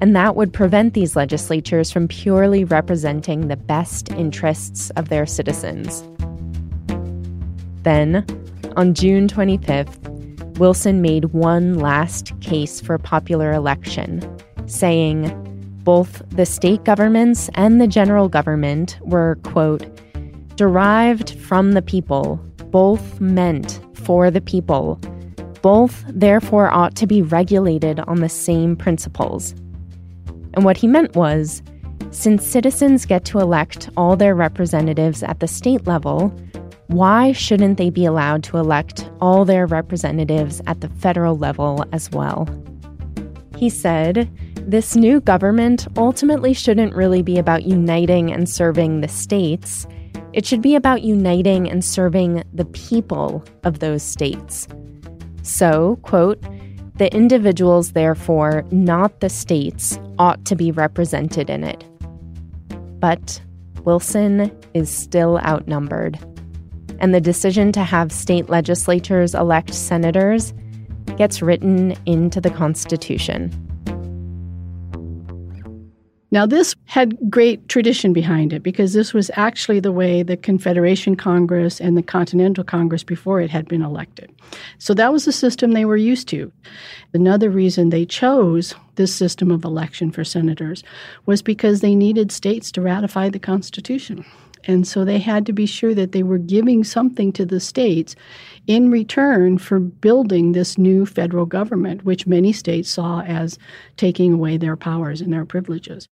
And 0.00 0.16
that 0.16 0.36
would 0.36 0.54
prevent 0.54 0.94
these 0.94 1.14
legislatures 1.14 1.92
from 1.92 2.08
purely 2.08 2.64
representing 2.64 3.48
the 3.48 3.58
best 3.58 4.10
interests 4.12 4.88
of 4.96 5.10
their 5.10 5.26
citizens. 5.26 6.02
Then, 7.82 8.24
on 8.74 8.94
June 8.94 9.28
25th, 9.28 10.56
Wilson 10.56 11.02
made 11.02 11.26
one 11.26 11.74
last 11.74 12.32
case 12.40 12.80
for 12.80 12.96
popular 12.96 13.52
election, 13.52 14.26
saying, 14.66 15.51
both 15.84 16.22
the 16.30 16.46
state 16.46 16.84
governments 16.84 17.50
and 17.54 17.80
the 17.80 17.86
general 17.86 18.28
government 18.28 18.98
were, 19.02 19.38
quote, 19.42 19.84
derived 20.56 21.38
from 21.40 21.72
the 21.72 21.82
people, 21.82 22.36
both 22.70 23.20
meant 23.20 23.80
for 23.94 24.30
the 24.30 24.40
people. 24.40 25.00
Both, 25.62 26.04
therefore, 26.08 26.70
ought 26.70 26.96
to 26.96 27.06
be 27.06 27.22
regulated 27.22 28.00
on 28.00 28.20
the 28.20 28.28
same 28.28 28.76
principles. 28.76 29.52
And 30.54 30.64
what 30.64 30.76
he 30.76 30.86
meant 30.86 31.14
was 31.14 31.62
since 32.10 32.46
citizens 32.46 33.06
get 33.06 33.24
to 33.26 33.38
elect 33.38 33.88
all 33.96 34.16
their 34.16 34.34
representatives 34.34 35.22
at 35.22 35.40
the 35.40 35.48
state 35.48 35.86
level, 35.86 36.28
why 36.88 37.32
shouldn't 37.32 37.78
they 37.78 37.88
be 37.88 38.04
allowed 38.04 38.44
to 38.44 38.58
elect 38.58 39.08
all 39.20 39.44
their 39.44 39.66
representatives 39.66 40.60
at 40.66 40.82
the 40.82 40.90
federal 40.90 41.38
level 41.38 41.86
as 41.92 42.10
well? 42.10 42.46
He 43.56 43.70
said, 43.70 44.28
this 44.66 44.96
new 44.96 45.20
government 45.20 45.86
ultimately 45.96 46.52
shouldn't 46.52 46.94
really 46.94 47.22
be 47.22 47.38
about 47.38 47.64
uniting 47.64 48.32
and 48.32 48.48
serving 48.48 49.00
the 49.00 49.08
states. 49.08 49.86
It 50.32 50.46
should 50.46 50.62
be 50.62 50.74
about 50.74 51.02
uniting 51.02 51.68
and 51.68 51.84
serving 51.84 52.44
the 52.54 52.64
people 52.66 53.44
of 53.64 53.80
those 53.80 54.02
states. 54.02 54.68
So, 55.42 55.96
quote, 56.02 56.42
the 56.96 57.12
individuals, 57.14 57.92
therefore, 57.92 58.64
not 58.70 59.20
the 59.20 59.28
states, 59.28 59.98
ought 60.18 60.44
to 60.44 60.54
be 60.54 60.70
represented 60.70 61.50
in 61.50 61.64
it. 61.64 61.84
But 63.00 63.42
Wilson 63.84 64.56
is 64.74 64.90
still 64.90 65.38
outnumbered. 65.38 66.18
And 67.00 67.12
the 67.12 67.20
decision 67.20 67.72
to 67.72 67.82
have 67.82 68.12
state 68.12 68.48
legislatures 68.48 69.34
elect 69.34 69.74
senators 69.74 70.54
gets 71.16 71.42
written 71.42 71.96
into 72.06 72.40
the 72.40 72.50
Constitution. 72.50 73.50
Now, 76.32 76.46
this 76.46 76.74
had 76.86 77.30
great 77.30 77.68
tradition 77.68 78.14
behind 78.14 78.54
it 78.54 78.62
because 78.62 78.94
this 78.94 79.12
was 79.12 79.30
actually 79.34 79.80
the 79.80 79.92
way 79.92 80.22
the 80.22 80.38
Confederation 80.38 81.14
Congress 81.14 81.78
and 81.78 81.94
the 81.94 82.02
Continental 82.02 82.64
Congress 82.64 83.04
before 83.04 83.42
it 83.42 83.50
had 83.50 83.68
been 83.68 83.82
elected. 83.82 84.32
So 84.78 84.94
that 84.94 85.12
was 85.12 85.26
the 85.26 85.32
system 85.32 85.72
they 85.72 85.84
were 85.84 85.98
used 85.98 86.28
to. 86.28 86.50
Another 87.12 87.50
reason 87.50 87.90
they 87.90 88.06
chose 88.06 88.74
this 88.94 89.14
system 89.14 89.50
of 89.50 89.62
election 89.62 90.10
for 90.10 90.24
senators 90.24 90.82
was 91.26 91.42
because 91.42 91.82
they 91.82 91.94
needed 91.94 92.32
states 92.32 92.72
to 92.72 92.80
ratify 92.80 93.28
the 93.28 93.38
Constitution. 93.38 94.24
And 94.64 94.88
so 94.88 95.04
they 95.04 95.18
had 95.18 95.44
to 95.46 95.52
be 95.52 95.66
sure 95.66 95.94
that 95.94 96.12
they 96.12 96.22
were 96.22 96.38
giving 96.38 96.82
something 96.82 97.32
to 97.32 97.44
the 97.44 97.60
states 97.60 98.14
in 98.66 98.90
return 98.90 99.58
for 99.58 99.80
building 99.80 100.52
this 100.52 100.78
new 100.78 101.04
federal 101.04 101.46
government, 101.46 102.04
which 102.04 102.26
many 102.26 102.52
states 102.52 102.88
saw 102.88 103.20
as 103.22 103.58
taking 103.98 104.32
away 104.32 104.56
their 104.56 104.76
powers 104.76 105.20
and 105.20 105.32
their 105.32 105.44
privileges. 105.44 106.08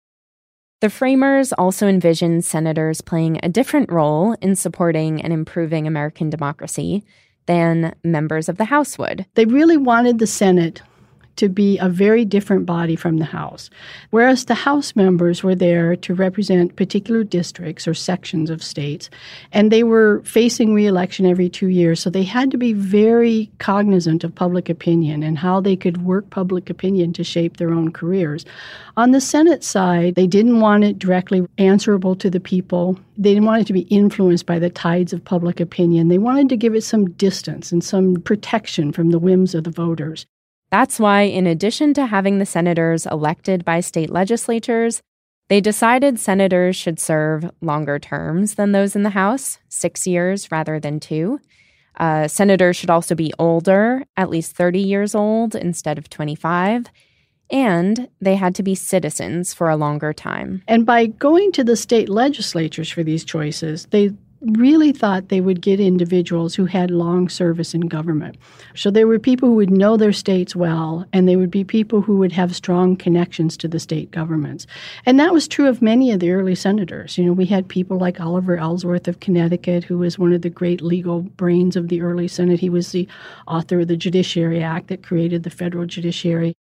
The 0.80 0.90
framers 0.90 1.54
also 1.54 1.88
envisioned 1.88 2.44
senators 2.44 3.00
playing 3.00 3.40
a 3.42 3.48
different 3.48 3.90
role 3.90 4.36
in 4.42 4.56
supporting 4.56 5.22
and 5.22 5.32
improving 5.32 5.86
American 5.86 6.28
democracy 6.28 7.02
than 7.46 7.94
members 8.04 8.48
of 8.48 8.58
the 8.58 8.66
House 8.66 8.98
would. 8.98 9.24
They 9.34 9.46
really 9.46 9.78
wanted 9.78 10.18
the 10.18 10.26
Senate 10.26 10.82
to 11.36 11.48
be 11.48 11.78
a 11.78 11.88
very 11.88 12.24
different 12.24 12.66
body 12.66 12.96
from 12.96 13.18
the 13.18 13.24
House. 13.24 13.70
Whereas 14.10 14.44
the 14.44 14.54
House 14.54 14.96
members 14.96 15.42
were 15.42 15.54
there 15.54 15.96
to 15.96 16.14
represent 16.14 16.76
particular 16.76 17.24
districts 17.24 17.86
or 17.86 17.94
sections 17.94 18.50
of 18.50 18.62
states, 18.62 19.10
and 19.52 19.70
they 19.70 19.82
were 19.82 20.22
facing 20.24 20.74
reelection 20.74 21.26
every 21.26 21.48
two 21.48 21.68
years, 21.68 22.00
so 22.00 22.10
they 22.10 22.22
had 22.22 22.50
to 22.50 22.58
be 22.58 22.72
very 22.72 23.50
cognizant 23.58 24.24
of 24.24 24.34
public 24.34 24.68
opinion 24.68 25.22
and 25.22 25.38
how 25.38 25.60
they 25.60 25.76
could 25.76 26.02
work 26.02 26.28
public 26.30 26.70
opinion 26.70 27.12
to 27.12 27.24
shape 27.24 27.56
their 27.56 27.72
own 27.72 27.92
careers. 27.92 28.44
On 28.96 29.10
the 29.10 29.20
Senate 29.20 29.62
side, 29.62 30.14
they 30.14 30.26
didn't 30.26 30.60
want 30.60 30.84
it 30.84 30.98
directly 30.98 31.46
answerable 31.58 32.16
to 32.16 32.30
the 32.30 32.40
people. 32.40 32.98
They 33.18 33.34
didn't 33.34 33.46
want 33.46 33.62
it 33.62 33.66
to 33.66 33.72
be 33.72 33.80
influenced 33.82 34.46
by 34.46 34.58
the 34.58 34.70
tides 34.70 35.12
of 35.12 35.24
public 35.24 35.60
opinion. 35.60 36.08
They 36.08 36.18
wanted 36.18 36.48
to 36.48 36.56
give 36.56 36.74
it 36.74 36.82
some 36.82 37.10
distance 37.10 37.72
and 37.72 37.84
some 37.84 38.16
protection 38.16 38.92
from 38.92 39.10
the 39.10 39.18
whims 39.18 39.54
of 39.54 39.64
the 39.64 39.70
voters. 39.70 40.26
That's 40.78 41.00
why, 41.00 41.22
in 41.22 41.46
addition 41.46 41.94
to 41.94 42.04
having 42.04 42.36
the 42.36 42.44
senators 42.44 43.06
elected 43.06 43.64
by 43.64 43.80
state 43.80 44.10
legislatures, 44.10 45.00
they 45.48 45.58
decided 45.58 46.20
senators 46.20 46.76
should 46.76 47.00
serve 47.00 47.50
longer 47.62 47.98
terms 47.98 48.56
than 48.56 48.72
those 48.72 48.94
in 48.94 49.02
the 49.02 49.08
House, 49.08 49.58
six 49.70 50.06
years 50.06 50.52
rather 50.52 50.78
than 50.78 51.00
two. 51.00 51.40
Uh, 51.98 52.28
senators 52.28 52.76
should 52.76 52.90
also 52.90 53.14
be 53.14 53.32
older, 53.38 54.04
at 54.18 54.28
least 54.28 54.54
30 54.54 54.80
years 54.80 55.14
old 55.14 55.54
instead 55.54 55.96
of 55.96 56.10
25. 56.10 56.88
And 57.50 58.10
they 58.20 58.36
had 58.36 58.54
to 58.56 58.62
be 58.62 58.74
citizens 58.74 59.54
for 59.54 59.70
a 59.70 59.76
longer 59.76 60.12
time. 60.12 60.62
And 60.68 60.84
by 60.84 61.06
going 61.06 61.52
to 61.52 61.64
the 61.64 61.76
state 61.76 62.10
legislatures 62.10 62.90
for 62.90 63.02
these 63.02 63.24
choices, 63.24 63.86
they 63.92 64.12
really 64.52 64.92
thought 64.92 65.28
they 65.28 65.40
would 65.40 65.60
get 65.60 65.80
individuals 65.80 66.54
who 66.54 66.66
had 66.66 66.90
long 66.90 67.28
service 67.28 67.74
in 67.74 67.82
government. 67.82 68.36
So 68.74 68.90
there 68.90 69.06
were 69.06 69.18
people 69.18 69.48
who 69.48 69.54
would 69.56 69.70
know 69.70 69.96
their 69.96 70.12
states 70.12 70.54
well, 70.54 71.04
and 71.12 71.28
they 71.28 71.36
would 71.36 71.50
be 71.50 71.64
people 71.64 72.00
who 72.00 72.16
would 72.18 72.32
have 72.32 72.54
strong 72.54 72.96
connections 72.96 73.56
to 73.58 73.68
the 73.68 73.80
state 73.80 74.10
governments. 74.10 74.66
And 75.04 75.18
that 75.18 75.32
was 75.32 75.48
true 75.48 75.68
of 75.68 75.82
many 75.82 76.12
of 76.12 76.20
the 76.20 76.30
early 76.30 76.54
senators. 76.54 77.18
You 77.18 77.24
know, 77.24 77.32
we 77.32 77.46
had 77.46 77.68
people 77.68 77.98
like 77.98 78.20
Oliver 78.20 78.56
Ellsworth 78.56 79.08
of 79.08 79.20
Connecticut, 79.20 79.84
who 79.84 79.98
was 79.98 80.18
one 80.18 80.32
of 80.32 80.42
the 80.42 80.50
great 80.50 80.80
legal 80.80 81.22
brains 81.22 81.74
of 81.74 81.88
the 81.88 82.00
early 82.00 82.28
Senate. 82.28 82.60
He 82.60 82.70
was 82.70 82.92
the 82.92 83.08
author 83.48 83.80
of 83.80 83.88
the 83.88 83.96
Judiciary 83.96 84.62
Act 84.62 84.88
that 84.88 85.02
created 85.02 85.42
the 85.42 85.50
federal 85.50 85.86
judiciary. 85.86 86.54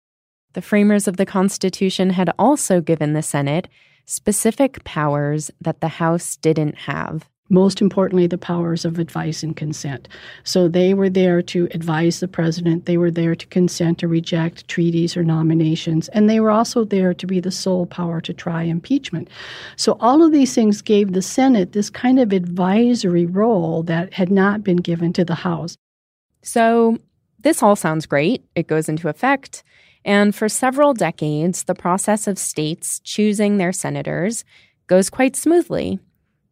The 0.55 0.63
framers 0.63 1.07
of 1.07 1.17
the 1.17 1.27
Constitution 1.27 2.11
had 2.11 2.31
also 2.39 2.81
given 2.81 3.13
the 3.13 3.23
Senate 3.23 3.69
specific 4.07 4.85
powers 4.85 5.51
that 5.61 5.81
the 5.81 5.89
House 5.89 6.37
didn't 6.37 6.77
have 6.77 7.29
most 7.51 7.83
importantly, 7.83 8.27
the 8.27 8.39
powers 8.39 8.85
of 8.85 8.99
advice 8.99 9.43
and 9.43 9.57
consent. 9.57 10.09
So 10.45 10.67
they 10.67 10.95
were 10.95 11.11
there 11.11 11.43
to 11.43 11.69
advise 11.73 12.21
the 12.21 12.29
president, 12.29 12.87
they 12.87 12.97
were 12.97 13.11
there 13.11 13.35
to 13.35 13.47
consent 13.47 14.03
or 14.03 14.09
reject 14.09 14.67
treaties 14.67 15.17
or 15.17 15.23
nominations, 15.23 16.09
and 16.09 16.29
they 16.29 16.41
were 16.41 16.51
also 16.51 16.85
there 16.85 17.13
to 17.13 17.27
be 17.27 17.41
the 17.41 17.51
sole 17.51 17.87
power 17.87 18.21
to 18.23 18.33
try 18.33 18.63
impeachment. 18.63 19.29
So 19.77 19.97
all 20.01 20.23
of 20.23 20.33
these 20.33 20.55
things 20.55 20.81
gave 20.81 21.13
the 21.13 21.23
Senate 21.23 21.73
this 21.73 21.91
kind 21.91 22.19
of 22.19 22.33
advisory 22.33 23.27
role 23.27 23.83
that 23.85 24.15
had 24.15 24.31
not 24.31 24.65
been 24.65 24.79
given 24.79 25.13
to 25.13 25.25
the 25.25 25.35
House. 25.35 25.77
So 26.43 26.99
this 27.41 27.63
all 27.63 27.77
sounds 27.77 28.07
great. 28.07 28.43
It 28.55 28.67
goes 28.67 28.89
into 28.89 29.09
effect. 29.09 29.63
And 30.05 30.35
for 30.35 30.49
several 30.49 30.93
decades, 30.93 31.65
the 31.65 31.75
process 31.75 32.27
of 32.27 32.39
states 32.39 33.01
choosing 33.01 33.57
their 33.57 33.73
senators 33.73 34.45
goes 34.87 35.09
quite 35.09 35.37
smoothly. 35.37 35.99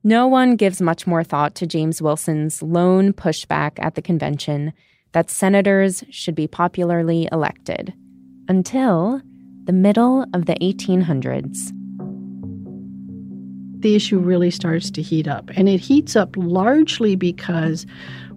No 0.05 0.27
one 0.27 0.57
gives 0.57 0.83
much 0.83 1.07
more 1.07 1.23
thought 1.23 1.55
to 1.57 1.67
James 1.67 2.03
Wilson's 2.03 2.61
lone 2.61 3.13
pushback 3.13 3.73
at 3.79 3.95
the 3.95 4.03
convention 4.03 4.73
that 5.13 5.31
senators 5.31 6.03
should 6.11 6.35
be 6.35 6.49
popularly 6.49 7.29
elected 7.31 7.95
until 8.49 9.23
the 9.65 9.73
middle 9.73 10.27
of 10.35 10.47
the 10.47 10.55
1800s. 10.55 11.71
The 13.83 13.95
issue 13.95 14.19
really 14.19 14.51
starts 14.51 14.91
to 14.93 15.03
heat 15.03 15.29
up. 15.29 15.51
And 15.55 15.69
it 15.69 15.81
heats 15.81 16.17
up 16.17 16.37
largely 16.37 17.17
because 17.17 17.87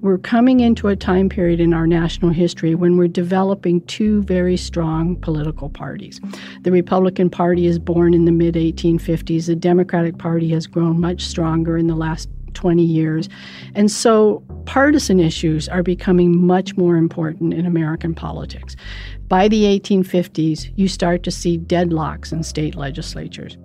we're 0.01 0.17
coming 0.17 0.59
into 0.59 0.87
a 0.87 0.95
time 0.95 1.29
period 1.29 1.59
in 1.59 1.73
our 1.73 1.87
national 1.87 2.31
history 2.31 2.75
when 2.75 2.97
we're 2.97 3.07
developing 3.07 3.81
two 3.81 4.21
very 4.23 4.57
strong 4.57 5.15
political 5.15 5.69
parties. 5.69 6.21
The 6.61 6.71
Republican 6.71 7.29
Party 7.29 7.65
is 7.65 7.79
born 7.79 8.13
in 8.13 8.25
the 8.25 8.31
mid 8.31 8.55
1850s, 8.55 9.47
the 9.47 9.55
Democratic 9.55 10.17
Party 10.17 10.49
has 10.49 10.67
grown 10.67 10.99
much 10.99 11.23
stronger 11.23 11.77
in 11.77 11.87
the 11.87 11.95
last 11.95 12.29
20 12.53 12.83
years. 12.83 13.29
And 13.73 13.91
so 13.91 14.43
partisan 14.65 15.19
issues 15.19 15.67
are 15.67 15.83
becoming 15.83 16.45
much 16.45 16.77
more 16.77 16.95
important 16.95 17.53
in 17.53 17.65
American 17.65 18.15
politics. 18.15 18.75
By 19.27 19.47
the 19.47 19.63
1850s, 19.63 20.71
you 20.75 20.87
start 20.87 21.23
to 21.23 21.31
see 21.31 21.57
deadlocks 21.57 22.31
in 22.31 22.43
state 22.43 22.75
legislatures. 22.75 23.57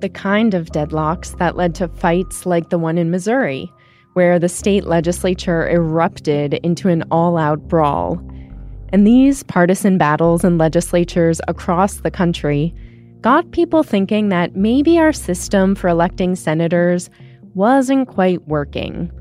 The 0.00 0.08
kind 0.08 0.54
of 0.54 0.66
deadlocks 0.68 1.36
that 1.38 1.56
led 1.56 1.74
to 1.76 1.88
fights 1.88 2.46
like 2.46 2.70
the 2.70 2.78
one 2.78 2.98
in 2.98 3.10
Missouri 3.10 3.72
where 4.14 4.38
the 4.38 4.48
state 4.48 4.86
legislature 4.86 5.68
erupted 5.68 6.54
into 6.54 6.88
an 6.88 7.04
all 7.10 7.38
out 7.38 7.60
brawl. 7.68 8.20
And 8.92 9.06
these 9.06 9.42
partisan 9.44 9.98
battles 9.98 10.42
in 10.42 10.58
legislatures 10.58 11.40
across 11.46 12.00
the 12.00 12.10
country 12.10 12.74
got 13.20 13.52
people 13.52 13.82
thinking 13.82 14.28
that 14.30 14.56
maybe 14.56 14.98
our 14.98 15.12
system 15.12 15.74
for 15.74 15.88
electing 15.88 16.34
senators 16.34 17.08
wasn't 17.54 18.08
quite 18.08 18.46
working. 18.48 19.12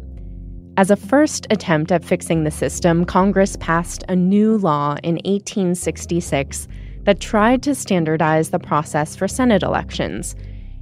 As 0.78 0.90
a 0.90 0.96
first 0.96 1.46
attempt 1.50 1.92
at 1.92 2.06
fixing 2.06 2.46
the 2.46 2.52
system, 2.52 3.06
Congress 3.06 3.58
passed 3.58 4.04
a 4.08 4.16
new 4.16 4.58
law 4.58 4.96
in 5.04 5.16
1866 5.16 6.68
that 7.04 7.20
tried 7.20 7.62
to 7.64 7.76
standardize 7.76 8.50
the 8.50 8.60
process 8.60 9.16
for 9.16 9.28
Senate 9.28 9.62
elections. 9.62 10.36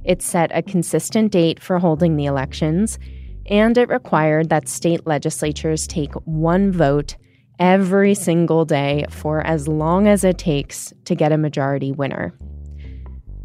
It 0.08 0.22
set 0.22 0.50
a 0.54 0.62
consistent 0.62 1.32
date 1.32 1.62
for 1.62 1.78
holding 1.78 2.16
the 2.16 2.24
elections 2.24 2.98
and 3.44 3.76
it 3.76 3.90
required 3.90 4.48
that 4.48 4.66
state 4.66 5.06
legislatures 5.06 5.86
take 5.86 6.12
one 6.24 6.72
vote 6.72 7.16
every 7.58 8.14
single 8.14 8.64
day 8.64 9.04
for 9.10 9.42
as 9.42 9.68
long 9.68 10.08
as 10.08 10.24
it 10.24 10.38
takes 10.38 10.94
to 11.04 11.14
get 11.14 11.30
a 11.30 11.38
majority 11.38 11.92
winner. 11.92 12.32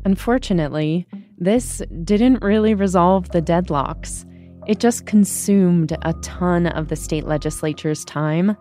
Unfortunately, 0.05 1.05
this 1.37 1.81
didn't 2.05 2.41
really 2.41 2.73
resolve 2.73 3.29
the 3.31 3.41
deadlocks. 3.41 4.25
It 4.65 4.79
just 4.79 5.05
consumed 5.05 5.97
a 6.03 6.13
ton 6.21 6.67
of 6.67 6.87
the 6.87 6.95
state 6.95 7.25
legislature's 7.25 8.05
time 8.05 8.55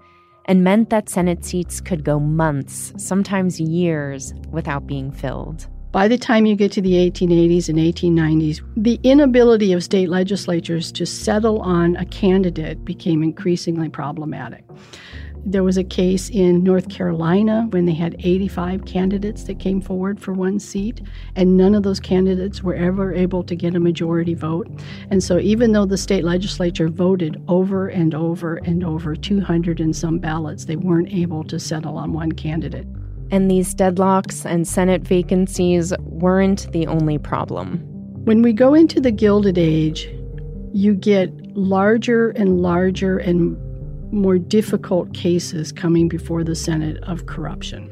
and 0.47 0.65
meant 0.65 0.91
that 0.91 1.09
Senate 1.09 1.45
seats 1.45 1.81
could 1.81 2.05
go 2.05 2.19
months, 2.19 2.93
sometimes 2.97 3.61
years, 3.61 4.35
without 4.51 4.89
being 4.89 5.13
filled. 5.13 5.69
By 5.93 6.09
the 6.09 6.17
time 6.17 6.47
you 6.47 6.57
get 6.57 6.73
to 6.73 6.81
the 6.81 6.95
1880s 6.95 7.69
and 7.69 7.79
1890s, 7.79 8.63
the 8.79 8.99
inability 9.03 9.75
of 9.75 9.85
state 9.85 10.09
legislatures 10.09 10.91
to 10.93 11.05
settle 11.05 11.61
on 11.61 11.97
a 11.97 12.07
candidate 12.07 12.83
became 12.83 13.23
increasingly 13.23 13.91
problematic. 13.91 14.65
There 15.45 15.63
was 15.63 15.77
a 15.77 15.85
case 15.85 16.31
in 16.31 16.65
North 16.65 16.89
Carolina 16.89 17.67
when 17.73 17.85
they 17.85 17.93
had 17.93 18.17
85 18.21 18.87
candidates 18.87 19.45
that 19.45 19.59
came 19.59 19.83
forward 19.83 20.19
for 20.19 20.33
one 20.33 20.59
seat, 20.61 21.03
and 21.37 21.59
none 21.59 21.75
of 21.75 21.83
those 21.83 22.01
candidates 22.01 22.63
were 22.63 22.75
ever 22.75 23.13
able 23.13 23.43
to 23.43 23.55
get 23.55 23.75
a 23.75 23.81
majority 23.81 24.33
vote. 24.33 24.71
And 25.11 25.23
so, 25.23 25.39
even 25.41 25.73
though 25.73 25.85
the 25.85 25.99
state 25.99 26.25
legislature 26.25 26.89
voted 26.89 27.43
over 27.49 27.89
and 27.89 28.15
over 28.15 28.57
and 28.65 28.83
over 28.83 29.15
200 29.15 29.79
and 29.79 29.95
some 29.95 30.19
ballots, 30.19 30.65
they 30.65 30.77
weren't 30.77 31.13
able 31.13 31.45
to 31.45 31.61
settle 31.61 31.99
on 31.99 32.15
one 32.15 32.33
candidate. 32.33 32.87
And 33.33 33.51
these 33.51 33.75
deadlocks 33.75 34.45
and 34.45 34.69
Senate 34.69 35.03
vacancies 35.03 35.95
weren't 36.01 36.71
the 36.73 36.87
only 36.87 37.17
problem. 37.17 37.79
When 38.25 38.43
we 38.43 38.53
go 38.53 38.75
into 38.75 39.01
the 39.01 39.11
Gilded 39.11 39.57
Age, 39.57 40.07
you 40.75 40.95
get 40.95 41.33
larger 41.57 42.31
and 42.31 42.61
larger 42.61 43.17
and 43.17 43.57
more 44.13 44.39
difficult 44.39 45.15
cases 45.15 45.73
coming 45.73 46.09
before 46.09 46.45
the 46.45 46.55
Senate 46.55 47.03
of 47.05 47.25
corruption. 47.25 47.91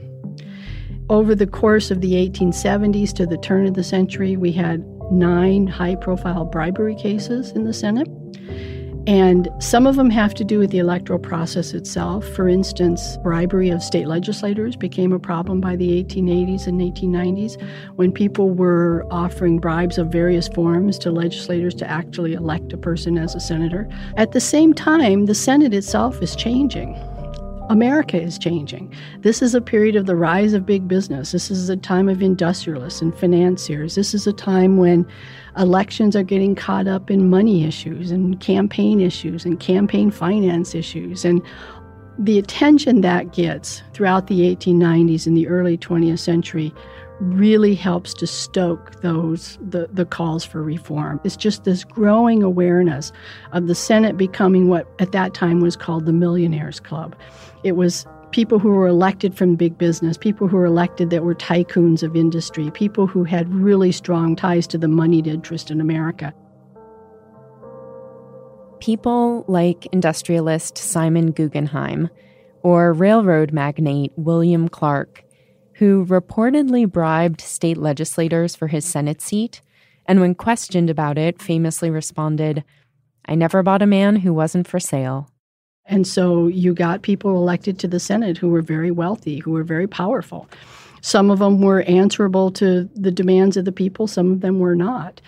Over 1.08 1.34
the 1.34 1.46
course 1.46 1.90
of 1.90 2.02
the 2.02 2.12
1870s 2.12 3.14
to 3.14 3.26
the 3.26 3.38
turn 3.38 3.66
of 3.66 3.74
the 3.74 3.82
century, 3.82 4.36
we 4.36 4.52
had 4.52 4.84
nine 5.10 5.66
high 5.66 5.96
profile 5.96 6.44
bribery 6.44 6.94
cases 6.94 7.50
in 7.52 7.64
the 7.64 7.72
Senate. 7.72 8.08
And 9.06 9.48
some 9.58 9.86
of 9.86 9.96
them 9.96 10.10
have 10.10 10.34
to 10.34 10.44
do 10.44 10.58
with 10.58 10.70
the 10.70 10.78
electoral 10.78 11.18
process 11.18 11.72
itself. 11.72 12.26
For 12.28 12.48
instance, 12.48 13.16
bribery 13.22 13.70
of 13.70 13.82
state 13.82 14.06
legislators 14.06 14.76
became 14.76 15.12
a 15.12 15.18
problem 15.18 15.60
by 15.60 15.76
the 15.76 16.04
1880s 16.04 16.66
and 16.66 16.80
1890s 16.80 17.60
when 17.96 18.12
people 18.12 18.50
were 18.50 19.06
offering 19.10 19.58
bribes 19.58 19.98
of 19.98 20.08
various 20.08 20.48
forms 20.48 20.98
to 20.98 21.10
legislators 21.10 21.74
to 21.76 21.90
actually 21.90 22.34
elect 22.34 22.72
a 22.72 22.76
person 22.76 23.16
as 23.16 23.34
a 23.34 23.40
senator. 23.40 23.88
At 24.16 24.32
the 24.32 24.40
same 24.40 24.74
time, 24.74 25.26
the 25.26 25.34
Senate 25.34 25.72
itself 25.72 26.22
is 26.22 26.36
changing. 26.36 26.94
America 27.70 28.20
is 28.20 28.36
changing. 28.36 28.92
This 29.20 29.40
is 29.40 29.54
a 29.54 29.60
period 29.60 29.94
of 29.94 30.06
the 30.06 30.16
rise 30.16 30.54
of 30.54 30.66
big 30.66 30.88
business. 30.88 31.30
This 31.30 31.52
is 31.52 31.68
a 31.68 31.76
time 31.76 32.08
of 32.08 32.20
industrialists 32.20 33.00
and 33.00 33.16
financiers. 33.16 33.94
This 33.94 34.12
is 34.12 34.26
a 34.26 34.32
time 34.32 34.76
when 34.76 35.06
elections 35.56 36.16
are 36.16 36.24
getting 36.24 36.56
caught 36.56 36.88
up 36.88 37.12
in 37.12 37.30
money 37.30 37.64
issues 37.64 38.10
and 38.10 38.40
campaign 38.40 39.00
issues 39.00 39.44
and 39.44 39.60
campaign 39.60 40.10
finance 40.10 40.74
issues. 40.74 41.24
And 41.24 41.40
the 42.18 42.40
attention 42.40 43.02
that 43.02 43.32
gets 43.32 43.84
throughout 43.92 44.26
the 44.26 44.40
1890s 44.40 45.28
and 45.28 45.36
the 45.36 45.46
early 45.46 45.78
20th 45.78 46.18
century 46.18 46.74
really 47.20 47.74
helps 47.74 48.14
to 48.14 48.26
stoke 48.26 49.00
those 49.02 49.58
the, 49.60 49.88
the 49.92 50.06
calls 50.06 50.44
for 50.44 50.62
reform. 50.62 51.20
It's 51.22 51.36
just 51.36 51.64
this 51.64 51.84
growing 51.84 52.42
awareness 52.42 53.12
of 53.52 53.66
the 53.66 53.74
Senate 53.74 54.16
becoming 54.16 54.68
what 54.68 54.88
at 54.98 55.12
that 55.12 55.34
time 55.34 55.60
was 55.60 55.76
called 55.76 56.06
the 56.06 56.12
Millionaires 56.12 56.80
Club. 56.80 57.14
It 57.62 57.72
was 57.72 58.06
people 58.30 58.58
who 58.58 58.70
were 58.70 58.86
elected 58.86 59.36
from 59.36 59.56
big 59.56 59.76
business, 59.76 60.16
people 60.16 60.48
who 60.48 60.56
were 60.56 60.66
elected 60.66 61.10
that 61.10 61.24
were 61.24 61.34
tycoons 61.34 62.02
of 62.02 62.16
industry, 62.16 62.70
people 62.70 63.06
who 63.06 63.24
had 63.24 63.52
really 63.52 63.92
strong 63.92 64.36
ties 64.36 64.66
to 64.68 64.78
the 64.78 64.88
moneyed 64.88 65.26
interest 65.26 65.70
in 65.70 65.80
America. 65.80 66.32
People 68.80 69.44
like 69.46 69.86
industrialist 69.92 70.78
Simon 70.78 71.32
Guggenheim 71.32 72.08
or 72.62 72.92
railroad 72.92 73.52
magnate 73.52 74.12
William 74.16 74.68
Clark, 74.68 75.24
who 75.74 76.06
reportedly 76.06 76.90
bribed 76.90 77.40
state 77.40 77.76
legislators 77.76 78.54
for 78.54 78.68
his 78.68 78.84
Senate 78.84 79.20
seat, 79.20 79.60
and 80.06 80.20
when 80.20 80.34
questioned 80.34 80.90
about 80.90 81.18
it, 81.18 81.40
famously 81.40 81.90
responded, 81.90 82.64
I 83.26 83.34
never 83.34 83.62
bought 83.62 83.82
a 83.82 83.86
man 83.86 84.16
who 84.16 84.32
wasn't 84.32 84.66
for 84.66 84.80
sale. 84.80 85.29
And 85.90 86.06
so 86.06 86.46
you 86.46 86.72
got 86.72 87.02
people 87.02 87.36
elected 87.36 87.78
to 87.80 87.88
the 87.88 88.00
Senate 88.00 88.38
who 88.38 88.48
were 88.48 88.62
very 88.62 88.92
wealthy, 88.92 89.40
who 89.40 89.50
were 89.50 89.64
very 89.64 89.88
powerful. 89.88 90.48
Some 91.02 91.30
of 91.30 91.40
them 91.40 91.60
were 91.60 91.82
answerable 91.82 92.52
to 92.52 92.88
the 92.94 93.10
demands 93.10 93.56
of 93.56 93.64
the 93.64 93.72
people, 93.72 94.06
some 94.06 94.32
of 94.32 94.40
them 94.40 94.60
were 94.60 94.76
not. 94.76 95.20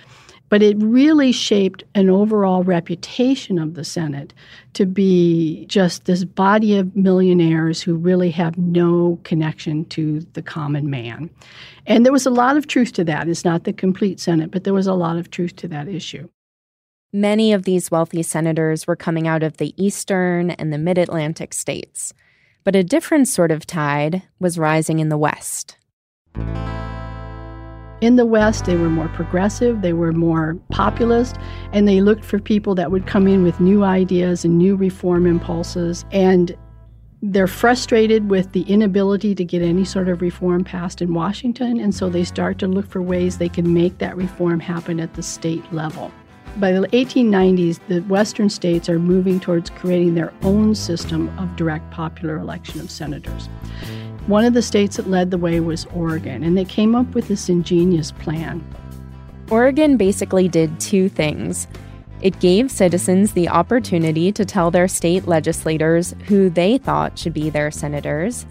But 0.51 0.62
it 0.62 0.77
really 0.79 1.33
shaped 1.33 1.83
an 1.94 2.11
overall 2.11 2.62
reputation 2.62 3.59
of 3.59 3.75
the 3.75 3.85
Senate 3.85 4.35
to 4.75 4.87
be 4.87 5.64
just 5.66 6.05
this 6.05 6.25
body 6.25 6.77
of 6.77 6.94
millionaires 6.94 7.83
who 7.83 7.96
really 7.96 8.31
have 8.31 8.57
no 8.59 9.18
connection 9.25 9.87
to 9.87 10.20
the 10.35 10.42
common 10.42 10.90
man. 10.90 11.31
And 11.87 12.05
there 12.05 12.12
was 12.12 12.27
a 12.27 12.31
lot 12.31 12.57
of 12.57 12.66
truth 12.66 12.92
to 12.92 13.05
that. 13.05 13.29
It's 13.29 13.46
not 13.46 13.64
the 13.64 13.72
complete 13.72 14.20
Senate, 14.20 14.51
but 14.51 14.64
there 14.64 14.75
was 14.75 14.87
a 14.87 14.94
lot 14.94 15.16
of 15.16 15.31
truth 15.31 15.57
to 15.57 15.68
that 15.68 15.88
issue. 15.88 16.29
Many 17.14 17.53
of 17.53 17.64
these 17.64 17.90
wealthy 17.90 18.22
senators 18.22 18.87
were 18.87 18.96
coming 18.96 19.29
out 19.29 19.42
of 19.42 19.59
the 19.59 19.75
eastern 19.77 20.53
and 20.53 20.72
the 20.72 20.79
mid 20.79 20.96
Atlantic 20.96 21.53
states, 21.53 22.14
but 22.64 22.75
a 22.75 22.83
different 22.83 23.29
sort 23.29 23.51
of 23.51 23.66
tide 23.66 24.22
was 24.40 24.59
rising 24.59 24.98
in 24.98 25.11
the 25.11 25.18
West. 25.18 25.77
In 28.01 28.16
the 28.16 28.25
West, 28.25 28.64
they 28.64 28.77
were 28.77 28.88
more 28.88 29.09
progressive, 29.09 29.83
they 29.83 29.92
were 29.92 30.12
more 30.12 30.55
populist, 30.70 31.37
and 31.75 31.87
they 31.87 32.01
looked 32.01 32.25
for 32.25 32.38
people 32.38 32.75
that 32.77 32.90
would 32.90 33.07
come 33.07 33.29
in 33.29 33.42
with 33.42 33.61
new 33.61 33.85
ideas 33.85 34.42
and 34.42 34.57
new 34.57 34.75
reform 34.75 35.27
impulses. 35.27 36.07
And 36.12 36.57
they're 37.20 37.46
frustrated 37.46 38.31
with 38.31 38.53
the 38.53 38.62
inability 38.62 39.35
to 39.35 39.44
get 39.44 39.61
any 39.61 39.85
sort 39.85 40.09
of 40.09 40.22
reform 40.22 40.64
passed 40.64 41.03
in 41.03 41.12
Washington, 41.12 41.79
and 41.79 41.94
so 41.94 42.09
they 42.09 42.25
start 42.25 42.59
to 42.61 42.66
look 42.66 42.88
for 42.88 43.03
ways 43.03 43.37
they 43.37 43.51
can 43.51 43.75
make 43.75 43.98
that 43.98 44.16
reform 44.16 44.61
happen 44.61 44.98
at 44.98 45.12
the 45.12 45.22
state 45.22 45.70
level. 45.75 46.11
By 46.58 46.72
the 46.72 46.86
1890s, 46.88 47.80
the 47.88 48.00
western 48.00 48.50
states 48.50 48.90
are 48.90 48.98
moving 48.98 49.40
towards 49.40 49.70
creating 49.70 50.14
their 50.14 50.34
own 50.42 50.74
system 50.74 51.30
of 51.38 51.56
direct 51.56 51.90
popular 51.90 52.36
election 52.36 52.78
of 52.80 52.90
senators. 52.90 53.46
One 54.26 54.44
of 54.44 54.52
the 54.52 54.60
states 54.60 54.98
that 54.98 55.08
led 55.08 55.30
the 55.30 55.38
way 55.38 55.60
was 55.60 55.86
Oregon, 55.94 56.44
and 56.44 56.56
they 56.56 56.66
came 56.66 56.94
up 56.94 57.14
with 57.14 57.26
this 57.28 57.48
ingenious 57.48 58.12
plan. 58.12 58.62
Oregon 59.50 59.96
basically 59.96 60.46
did 60.46 60.78
two 60.78 61.08
things. 61.08 61.66
It 62.20 62.38
gave 62.38 62.70
citizens 62.70 63.32
the 63.32 63.48
opportunity 63.48 64.30
to 64.30 64.44
tell 64.44 64.70
their 64.70 64.88
state 64.88 65.26
legislators 65.26 66.14
who 66.26 66.50
they 66.50 66.76
thought 66.78 67.18
should 67.18 67.32
be 67.32 67.48
their 67.48 67.70
senators, 67.70 68.46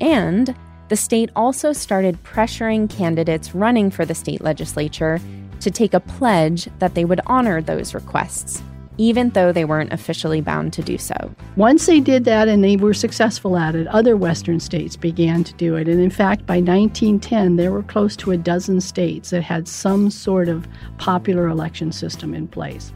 and 0.00 0.54
the 0.88 0.96
state 0.96 1.30
also 1.34 1.72
started 1.72 2.22
pressuring 2.22 2.88
candidates 2.88 3.54
running 3.54 3.90
for 3.90 4.04
the 4.04 4.14
state 4.14 4.42
legislature 4.42 5.18
to 5.60 5.70
take 5.70 5.94
a 5.94 6.00
pledge 6.00 6.68
that 6.78 6.94
they 6.94 7.04
would 7.04 7.20
honor 7.26 7.60
those 7.60 7.94
requests, 7.94 8.62
even 8.96 9.30
though 9.30 9.52
they 9.52 9.64
weren't 9.64 9.92
officially 9.92 10.40
bound 10.40 10.72
to 10.72 10.82
do 10.82 10.98
so. 10.98 11.14
Once 11.56 11.86
they 11.86 12.00
did 12.00 12.24
that 12.24 12.48
and 12.48 12.62
they 12.62 12.76
were 12.76 12.94
successful 12.94 13.56
at 13.56 13.74
it, 13.74 13.86
other 13.88 14.16
Western 14.16 14.60
states 14.60 14.96
began 14.96 15.44
to 15.44 15.54
do 15.54 15.76
it. 15.76 15.88
And 15.88 16.00
in 16.00 16.10
fact, 16.10 16.46
by 16.46 16.56
1910, 16.56 17.56
there 17.56 17.72
were 17.72 17.82
close 17.82 18.16
to 18.16 18.32
a 18.32 18.36
dozen 18.36 18.80
states 18.80 19.30
that 19.30 19.42
had 19.42 19.68
some 19.68 20.10
sort 20.10 20.48
of 20.48 20.66
popular 20.98 21.48
election 21.48 21.92
system 21.92 22.34
in 22.34 22.48
place. 22.48 22.92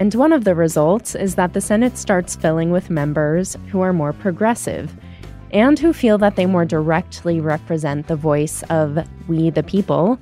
And 0.00 0.14
one 0.14 0.32
of 0.32 0.44
the 0.44 0.54
results 0.54 1.14
is 1.14 1.34
that 1.34 1.54
the 1.54 1.60
Senate 1.60 1.98
starts 1.98 2.36
filling 2.36 2.70
with 2.70 2.88
members 2.88 3.56
who 3.68 3.80
are 3.80 3.92
more 3.92 4.12
progressive 4.12 4.96
and 5.52 5.78
who 5.78 5.92
feel 5.92 6.18
that 6.18 6.36
they 6.36 6.46
more 6.46 6.64
directly 6.64 7.40
represent 7.40 8.06
the 8.06 8.16
voice 8.16 8.62
of 8.70 8.98
we 9.28 9.50
the 9.50 9.62
people 9.62 10.18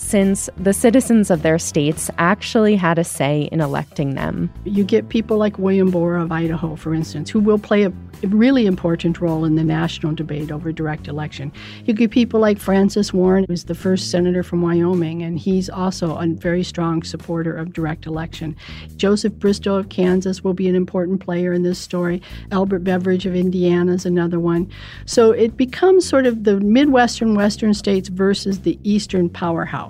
since 0.00 0.48
the 0.56 0.72
citizens 0.72 1.30
of 1.30 1.42
their 1.42 1.58
states 1.58 2.10
actually 2.16 2.74
had 2.74 2.98
a 2.98 3.04
say 3.04 3.48
in 3.52 3.60
electing 3.60 4.14
them. 4.14 4.50
You 4.64 4.82
get 4.82 5.10
people 5.10 5.36
like 5.36 5.58
William 5.58 5.90
Borah 5.90 6.22
of 6.22 6.32
Idaho, 6.32 6.74
for 6.74 6.94
instance, 6.94 7.28
who 7.28 7.38
will 7.38 7.58
play 7.58 7.84
a 7.84 7.92
really 8.28 8.66
important 8.66 9.20
role 9.20 9.44
in 9.44 9.56
the 9.56 9.64
national 9.64 10.14
debate 10.14 10.50
over 10.50 10.72
direct 10.72 11.06
election. 11.06 11.52
You 11.84 11.94
get 11.94 12.10
people 12.10 12.40
like 12.40 12.58
Francis 12.58 13.12
Warren, 13.12 13.44
who's 13.48 13.64
the 13.64 13.74
first 13.74 14.10
senator 14.10 14.42
from 14.42 14.62
Wyoming, 14.62 15.22
and 15.22 15.38
he's 15.38 15.68
also 15.68 16.16
a 16.16 16.26
very 16.26 16.62
strong 16.62 17.02
supporter 17.02 17.54
of 17.54 17.72
direct 17.72 18.06
election. 18.06 18.56
Joseph 18.96 19.34
Bristow 19.34 19.76
of 19.76 19.90
Kansas 19.90 20.42
will 20.42 20.54
be 20.54 20.68
an 20.68 20.74
important 20.74 21.20
player 21.20 21.52
in 21.52 21.62
this 21.62 21.78
story. 21.78 22.22
Albert 22.52 22.80
Beveridge 22.80 23.26
of 23.26 23.36
Indiana 23.36 23.92
is 23.92 24.06
another 24.06 24.40
one. 24.40 24.70
So 25.04 25.32
it 25.32 25.56
becomes 25.56 26.08
sort 26.08 26.26
of 26.26 26.44
the 26.44 26.58
Midwestern 26.60 27.34
Western 27.34 27.74
states 27.74 28.08
versus 28.08 28.60
the 28.60 28.78
Eastern 28.82 29.28
powerhouse. 29.28 29.89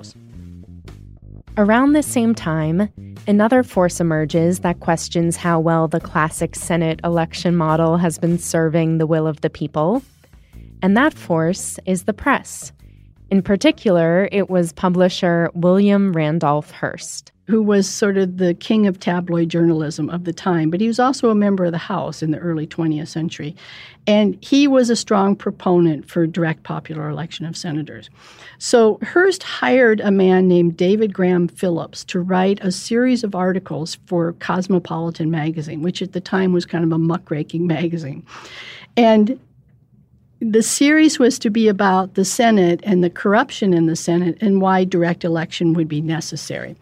Around 1.57 1.93
the 1.93 2.03
same 2.03 2.35
time, 2.35 2.89
another 3.27 3.63
force 3.63 4.01
emerges 4.01 4.61
that 4.61 4.81
questions 4.81 5.37
how 5.37 5.61
well 5.61 5.89
the 5.89 6.01
classic 6.01 6.55
Senate 6.55 7.01
election 7.05 7.57
model 7.57 7.97
has 7.97 8.19
been 8.19 8.39
serving 8.39 8.99
the 8.99 9.07
will 9.07 9.27
of 9.27 9.41
the 9.41 9.51
people. 9.51 10.03
And 10.81 10.97
that 10.97 11.13
force 11.13 11.79
is 11.87 12.05
the 12.05 12.15
press. 12.15 12.73
In 13.31 13.43
particular, 13.43 14.29
it 14.33 14.49
was 14.49 14.73
publisher 14.73 15.51
William 15.55 16.13
Randolph 16.13 16.71
Hearst 16.71 17.33
who 17.51 17.63
was 17.63 17.89
sort 17.89 18.17
of 18.17 18.39
the 18.39 18.55
king 18.55 18.87
of 18.87 19.01
tabloid 19.01 19.49
journalism 19.49 20.09
of 20.09 20.25
the 20.25 20.33
time, 20.33 20.71
but 20.71 20.81
he 20.81 20.87
was 20.87 21.01
also 21.01 21.29
a 21.29 21.35
member 21.35 21.65
of 21.65 21.73
the 21.73 21.79
House 21.79 22.23
in 22.23 22.31
the 22.31 22.39
early 22.39 22.67
20th 22.67 23.09
century. 23.09 23.55
And 24.07 24.39
he 24.41 24.67
was 24.67 24.89
a 24.89 24.97
strong 24.97 25.37
proponent 25.37 26.09
for 26.09 26.27
direct 26.27 26.63
popular 26.63 27.09
election 27.09 27.45
of 27.45 27.57
senators. 27.57 28.09
So 28.59 28.99
Hearst 29.03 29.43
hired 29.43 30.01
a 30.01 30.11
man 30.11 30.49
named 30.49 30.77
David 30.77 31.13
Graham 31.13 31.49
Phillips 31.49 32.05
to 32.05 32.21
write 32.21 32.61
a 32.63 32.73
series 32.73 33.25
of 33.25 33.35
articles 33.35 33.99
for 34.07 34.33
Cosmopolitan 34.35 35.31
magazine, 35.31 35.83
which 35.83 36.01
at 36.01 36.13
the 36.13 36.21
time 36.21 36.53
was 36.53 36.65
kind 36.65 36.85
of 36.85 36.93
a 36.93 36.99
muckraking 36.99 37.67
magazine. 37.67 38.25
And 38.97 39.39
the 40.41 40.63
series 40.63 41.19
was 41.19 41.39
to 41.39 41.51
be 41.51 41.69
about 41.69 42.15
the 42.15 42.25
Senate 42.25 42.81
and 42.83 43.05
the 43.05 43.11
corruption 43.11 43.75
in 43.75 43.87
the 43.87 43.97
Senate 43.97 44.39
and 44.41 44.63
why 44.63 44.85
direct 44.85 45.23
election 45.23 45.75
would 45.75 45.89
be 45.89 46.01
necessary. 46.01 46.77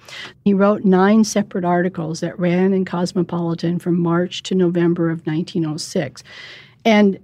He 0.44 0.54
wrote 0.54 0.84
nine 0.84 1.24
separate 1.24 1.64
articles 1.64 2.20
that 2.20 2.38
ran 2.38 2.72
in 2.72 2.84
Cosmopolitan 2.84 3.80
from 3.80 3.98
March 3.98 4.44
to 4.44 4.54
November 4.54 5.10
of 5.10 5.26
1906. 5.26 6.22
And 6.84 7.18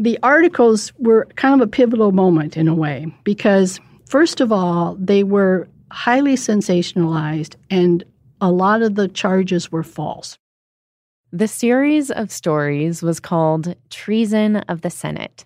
the 0.00 0.18
articles 0.22 0.92
were 0.98 1.26
kind 1.36 1.60
of 1.60 1.68
a 1.68 1.70
pivotal 1.70 2.10
moment 2.12 2.56
in 2.56 2.66
a 2.66 2.74
way 2.74 3.06
because, 3.22 3.80
first 4.08 4.40
of 4.40 4.50
all, 4.50 4.96
they 4.98 5.22
were 5.22 5.68
highly 5.92 6.34
sensationalized 6.34 7.54
and 7.70 8.04
a 8.40 8.50
lot 8.50 8.82
of 8.82 8.96
the 8.96 9.08
charges 9.08 9.70
were 9.70 9.84
false. 9.84 10.38
The 11.36 11.48
series 11.48 12.10
of 12.10 12.32
stories 12.32 13.02
was 13.02 13.20
called 13.20 13.74
Treason 13.90 14.56
of 14.56 14.80
the 14.80 14.88
Senate, 14.88 15.44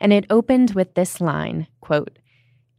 and 0.00 0.10
it 0.10 0.24
opened 0.30 0.70
with 0.70 0.94
this 0.94 1.20
line 1.20 1.66
quote, 1.82 2.18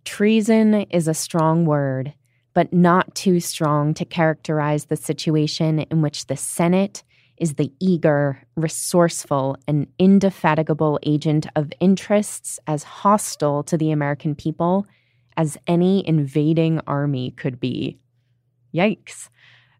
Treason 0.05 0.73
is 0.89 1.07
a 1.07 1.13
strong 1.13 1.65
word, 1.65 2.15
but 2.55 2.73
not 2.73 3.13
too 3.13 3.39
strong 3.41 3.93
to 3.93 4.05
characterize 4.05 4.85
the 4.85 4.95
situation 4.95 5.81
in 5.81 6.01
which 6.01 6.25
the 6.25 6.35
Senate 6.35 7.03
is 7.37 7.53
the 7.53 7.71
eager, 7.79 8.41
resourceful, 8.55 9.55
and 9.67 9.85
indefatigable 9.99 10.99
agent 11.03 11.45
of 11.55 11.71
interests 11.79 12.59
as 12.65 12.81
hostile 12.81 13.61
to 13.65 13.77
the 13.77 13.91
American 13.91 14.33
people 14.33 14.87
as 15.37 15.59
any 15.67 16.03
invading 16.07 16.81
army 16.87 17.29
could 17.29 17.59
be. 17.59 17.99
Yikes. 18.73 19.29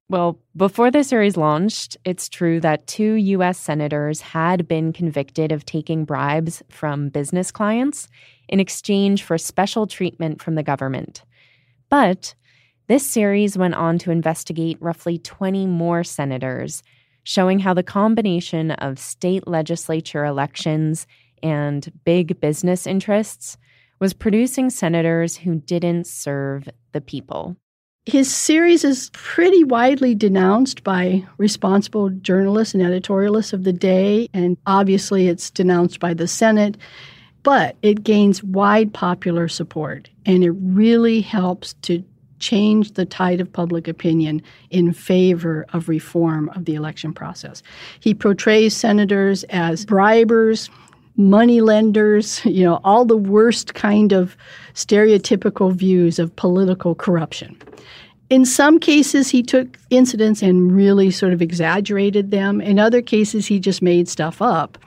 Well, 0.10 0.39
before 0.56 0.89
the 0.89 1.04
series 1.04 1.36
launched, 1.36 1.98
it's 2.06 2.30
true 2.30 2.62
that 2.62 2.88
two 2.88 3.15
U.S. 3.15 3.58
senators 3.58 4.22
had 4.22 4.65
been 4.65 4.93
convicted 4.93 5.52
of 5.52 5.65
taking 5.65 6.06
bribes 6.06 6.63
from 6.70 7.10
business 7.10 7.52
clients 7.52 8.08
in 8.48 8.62
exchange 8.62 9.24
for 9.24 9.38
special 9.38 9.86
treatment 9.86 10.41
from 10.41 10.56
the 10.56 10.63
government. 10.63 11.24
But 11.89 12.36
this 12.88 13.06
series 13.06 13.58
went 13.58 13.74
on 13.74 13.98
to 14.00 14.12
investigate 14.12 14.78
roughly 14.80 15.17
20 15.17 15.67
more 15.67 16.06
senators, 16.06 16.84
showing 17.24 17.60
how 17.60 17.74
the 17.74 17.84
combination 17.84 18.72
of 18.72 19.00
state 19.00 19.46
legislature 19.46 20.24
elections 20.24 21.06
and 21.43 21.91
big 22.06 22.39
business 22.39 22.88
interests 22.88 23.58
was 24.00 24.13
producing 24.13 24.70
senators 24.70 25.36
who 25.36 25.56
didn't 25.56 26.08
serve 26.08 26.70
the 26.93 27.02
people. 27.02 27.58
His 28.08 28.34
series 28.34 28.86
is 28.86 29.10
pretty 29.12 29.65
widely 29.65 30.15
denounced 30.15 30.82
by 30.82 31.26
responsible 31.38 32.10
journalists 32.10 32.74
and 32.74 32.82
editorialists 32.82 33.52
of 33.52 33.65
the 33.65 33.74
day, 33.74 34.30
and 34.34 34.56
obviously 34.65 35.28
it's 35.28 35.50
denounced 35.50 36.00
by 36.00 36.13
the 36.13 36.26
Senate, 36.26 36.78
but 37.43 37.76
it 37.82 38.06
gains 38.06 38.41
wide 38.41 38.93
popular 38.93 39.50
support, 39.50 40.10
and 40.26 40.41
it 40.41 40.52
really 40.52 41.20
helps 41.20 41.74
to 41.82 42.02
change 42.39 42.93
the 42.93 43.04
tide 43.04 43.41
of 43.41 43.52
public 43.52 43.89
opinion 43.89 44.41
in 44.70 44.93
favor 44.93 45.65
of 45.74 45.89
reform 45.89 46.48
of 46.56 46.63
the 46.63 46.76
election 46.76 47.12
process. 47.12 47.62
He 48.00 48.13
portrays 48.13 48.74
senators 48.74 49.43
as 49.50 49.86
bribers, 49.86 50.70
money 51.17 51.62
lenders, 51.62 52.41
you 52.45 52.63
know, 52.63 52.80
all 52.84 53.03
the 53.03 53.17
worst 53.17 53.73
kind 53.73 54.13
of 54.13 54.38
stereotypical 54.73 55.73
views 55.73 56.19
of 56.19 56.36
political 56.36 56.95
corruption. 56.95 57.58
In 58.30 58.45
some 58.45 58.80
cases, 58.80 59.30
he 59.30 59.41
took 59.41 59.77
incidents 59.89 60.41
and 60.41 60.71
really 60.71 61.12
sort 61.12 61.32
of 61.32 61.41
exaggerated 61.41 62.30
them. 62.30 62.60
In 62.60 62.77
other 62.77 63.01
cases, 63.01 63.47
he 63.47 63.60
just 63.60 63.82
made 63.82 64.10
stuff 64.10 64.41
up. 64.41 64.77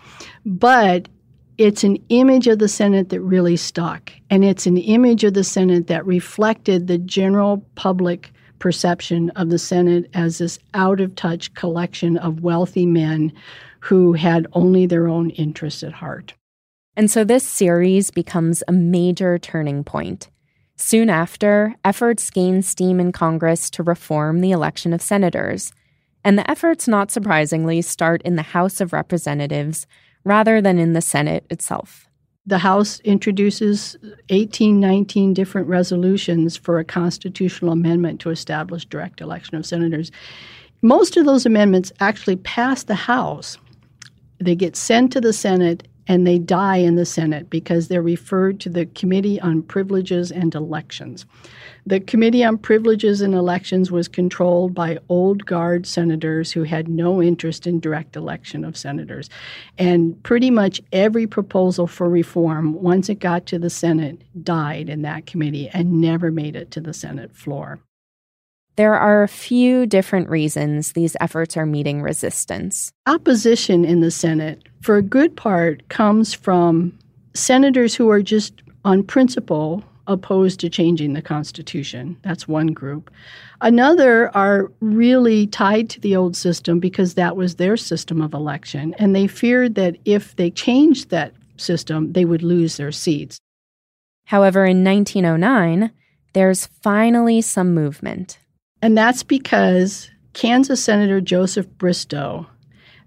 But 0.44 1.08
it's 1.56 1.84
an 1.84 1.96
image 2.10 2.46
of 2.46 2.58
the 2.58 2.68
Senate 2.68 3.08
that 3.08 3.20
really 3.20 3.56
stuck. 3.56 4.12
And 4.28 4.44
it's 4.44 4.66
an 4.66 4.76
image 4.76 5.24
of 5.24 5.34
the 5.34 5.44
Senate 5.44 5.86
that 5.86 6.06
reflected 6.06 6.86
the 6.86 6.98
general 6.98 7.64
public 7.76 8.32
perception 8.58 9.30
of 9.30 9.48
the 9.48 9.58
Senate 9.58 10.08
as 10.12 10.38
this 10.38 10.58
out 10.74 11.00
of 11.00 11.14
touch 11.16 11.52
collection 11.54 12.18
of 12.18 12.40
wealthy 12.40 12.86
men 12.86 13.32
who 13.80 14.12
had 14.12 14.46
only 14.52 14.86
their 14.86 15.08
own 15.08 15.30
interests 15.30 15.82
at 15.82 15.92
heart. 15.92 16.34
And 16.96 17.10
so 17.10 17.24
this 17.24 17.44
series 17.44 18.10
becomes 18.10 18.62
a 18.68 18.72
major 18.72 19.38
turning 19.38 19.84
point. 19.84 20.28
Soon 20.76 21.10
after, 21.10 21.74
efforts 21.84 22.30
gain 22.30 22.62
steam 22.62 23.00
in 23.00 23.12
Congress 23.12 23.70
to 23.70 23.82
reform 23.82 24.40
the 24.40 24.50
election 24.50 24.92
of 24.92 25.02
senators. 25.02 25.72
And 26.24 26.38
the 26.38 26.50
efforts, 26.50 26.88
not 26.88 27.10
surprisingly, 27.10 27.82
start 27.82 28.22
in 28.22 28.36
the 28.36 28.42
House 28.42 28.80
of 28.80 28.92
Representatives 28.92 29.86
rather 30.24 30.60
than 30.60 30.78
in 30.78 30.92
the 30.92 31.00
Senate 31.00 31.46
itself. 31.50 32.06
The 32.46 32.58
House 32.58 33.00
introduces 33.00 33.96
18, 34.30 34.80
19 34.80 35.34
different 35.34 35.68
resolutions 35.68 36.56
for 36.56 36.78
a 36.78 36.84
constitutional 36.84 37.72
amendment 37.72 38.20
to 38.22 38.30
establish 38.30 38.84
direct 38.86 39.20
election 39.20 39.56
of 39.56 39.66
senators. 39.66 40.10
Most 40.82 41.16
of 41.16 41.26
those 41.26 41.46
amendments 41.46 41.92
actually 42.00 42.36
pass 42.36 42.82
the 42.82 42.94
House 42.94 43.58
they 44.40 44.56
get 44.56 44.74
sent 44.74 45.12
to 45.12 45.20
the 45.20 45.32
Senate 45.32 45.86
and 46.10 46.26
they 46.26 46.38
die 46.38 46.78
in 46.78 46.96
the 46.96 47.06
Senate 47.06 47.50
because 47.50 47.86
they're 47.86 48.02
referred 48.02 48.58
to 48.58 48.68
the 48.68 48.86
Committee 48.86 49.40
on 49.40 49.62
Privileges 49.62 50.32
and 50.32 50.52
Elections. 50.56 51.24
The 51.86 52.00
Committee 52.00 52.42
on 52.42 52.58
Privileges 52.58 53.20
and 53.20 53.32
Elections 53.32 53.92
was 53.92 54.08
controlled 54.08 54.74
by 54.74 54.98
old 55.08 55.46
guard 55.46 55.86
senators 55.86 56.50
who 56.50 56.64
had 56.64 56.88
no 56.88 57.22
interest 57.22 57.66
in 57.66 57.78
direct 57.78 58.16
election 58.16 58.64
of 58.64 58.76
senators. 58.76 59.30
And 59.78 60.20
pretty 60.24 60.50
much 60.50 60.80
every 60.92 61.28
proposal 61.28 61.86
for 61.86 62.08
reform, 62.08 62.74
once 62.74 63.08
it 63.08 63.20
got 63.20 63.46
to 63.46 63.58
the 63.58 63.70
Senate, 63.70 64.22
died 64.42 64.88
in 64.88 65.02
that 65.02 65.26
committee 65.26 65.68
and 65.68 66.00
never 66.00 66.32
made 66.32 66.56
it 66.56 66.72
to 66.72 66.80
the 66.80 66.92
Senate 66.92 67.36
floor. 67.36 67.78
There 68.76 68.94
are 68.94 69.22
a 69.22 69.28
few 69.28 69.86
different 69.86 70.28
reasons 70.28 70.92
these 70.92 71.16
efforts 71.20 71.56
are 71.56 71.66
meeting 71.66 72.02
resistance. 72.02 72.92
Opposition 73.06 73.84
in 73.84 74.00
the 74.00 74.10
Senate, 74.10 74.68
for 74.80 74.96
a 74.96 75.02
good 75.02 75.36
part, 75.36 75.88
comes 75.88 76.32
from 76.32 76.98
senators 77.34 77.94
who 77.94 78.10
are 78.10 78.22
just 78.22 78.62
on 78.84 79.02
principle 79.02 79.84
opposed 80.06 80.58
to 80.60 80.68
changing 80.68 81.12
the 81.12 81.22
Constitution. 81.22 82.16
That's 82.22 82.48
one 82.48 82.68
group. 82.68 83.10
Another 83.60 84.34
are 84.36 84.72
really 84.80 85.46
tied 85.46 85.88
to 85.90 86.00
the 86.00 86.16
old 86.16 86.34
system 86.34 86.80
because 86.80 87.14
that 87.14 87.36
was 87.36 87.56
their 87.56 87.76
system 87.76 88.20
of 88.20 88.34
election, 88.34 88.94
and 88.98 89.14
they 89.14 89.26
feared 89.26 89.76
that 89.76 89.96
if 90.04 90.34
they 90.36 90.50
changed 90.50 91.10
that 91.10 91.32
system, 91.56 92.12
they 92.12 92.24
would 92.24 92.42
lose 92.42 92.76
their 92.76 92.90
seats. 92.90 93.38
However, 94.24 94.64
in 94.64 94.82
1909, 94.82 95.92
there's 96.32 96.66
finally 96.66 97.40
some 97.40 97.74
movement. 97.74 98.38
And 98.82 98.96
that's 98.96 99.22
because 99.22 100.10
Kansas 100.32 100.82
Senator 100.82 101.20
Joseph 101.20 101.68
Bristow 101.78 102.46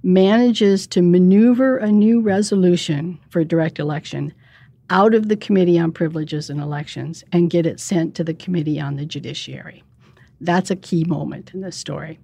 manages 0.03 0.85
to 0.87 1.01
maneuver 1.01 1.77
a 1.77 1.91
new 1.91 2.21
resolution 2.21 3.19
for 3.29 3.43
direct 3.43 3.79
election 3.79 4.33
out 4.89 5.15
of 5.15 5.29
the 5.29 5.37
Committee 5.37 5.79
on 5.79 5.91
Privileges 5.91 6.49
and 6.49 6.59
Elections 6.59 7.23
and 7.31 7.49
get 7.49 7.65
it 7.65 7.79
sent 7.79 8.13
to 8.15 8.23
the 8.23 8.33
Committee 8.33 8.79
on 8.79 8.97
the 8.97 9.05
Judiciary. 9.05 9.83
That's 10.41 10.69
a 10.69 10.75
key 10.75 11.05
moment 11.05 11.53
in 11.53 11.61
this 11.61 11.77
story. 11.77 12.19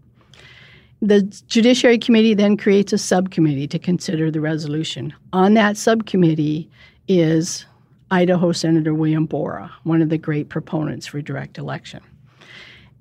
The 1.01 1.21
Judiciary 1.47 1.97
Committee 1.97 2.33
then 2.33 2.57
creates 2.57 2.91
a 2.91 2.97
subcommittee 2.97 3.67
to 3.69 3.79
consider 3.79 4.29
the 4.29 4.41
resolution. 4.41 5.13
On 5.31 5.53
that 5.53 5.77
subcommittee 5.77 6.69
is 7.07 7.65
Idaho 8.11 8.51
Senator 8.51 8.93
William 8.93 9.25
Borah, 9.25 9.71
one 9.83 10.01
of 10.01 10.09
the 10.09 10.17
great 10.17 10.49
proponents 10.49 11.07
for 11.07 11.21
direct 11.21 11.57
election. 11.57 12.01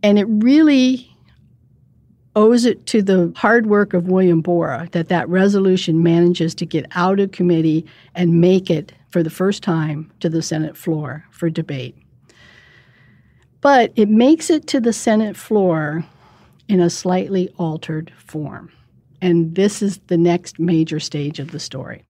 And 0.03 0.19
it 0.19 0.27
really 0.27 1.11
owes 2.37 2.65
it 2.65 2.87
to 2.87 3.03
the 3.03 3.33
hard 3.37 3.67
work 3.67 3.95
of 3.95 4.09
William 4.09 4.41
Borah 4.41 4.89
that 4.93 5.09
that 5.09 5.29
resolution 5.29 6.03
manages 6.03 6.55
to 6.57 6.67
get 6.67 6.87
out 6.93 7.19
of 7.19 7.33
committee 7.33 7.85
and 8.15 8.41
make 8.41 8.71
it 8.71 8.93
for 9.11 9.23
the 9.23 9.31
first 9.31 9.63
time 9.63 10.13
to 10.21 10.29
the 10.29 10.43
Senate 10.43 10.77
floor 10.77 11.25
for 11.31 11.51
debate. 11.51 11.97
But 13.61 13.93
it 13.97 14.09
makes 14.09 14.51
it 14.51 14.69
to 14.69 14.81
the 14.81 14.93
Senate 14.93 15.37
floor 15.37 16.05
in 16.69 16.81
a 16.81 16.91
slightly 16.91 17.49
altered 17.59 18.13
form. 18.17 18.71
And 19.21 19.57
this 19.57 19.83
is 19.83 19.99
the 20.07 20.17
next 20.17 20.61
major 20.61 21.01
stage 21.01 21.41
of 21.41 21.51
the 21.51 21.59
story. 21.59 22.05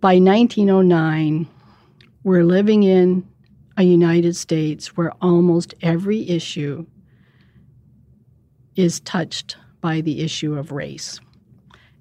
By 0.00 0.18
1909, 0.18 1.46
we're 2.22 2.44
living 2.44 2.82
in 2.82 3.28
a 3.76 3.82
United 3.82 4.36
States 4.36 4.96
where 4.96 5.12
almost 5.20 5.74
every 5.82 6.28
issue 6.28 6.86
is 8.76 9.00
touched 9.00 9.56
by 9.80 10.00
the 10.00 10.20
issue 10.20 10.56
of 10.56 10.72
race. 10.72 11.20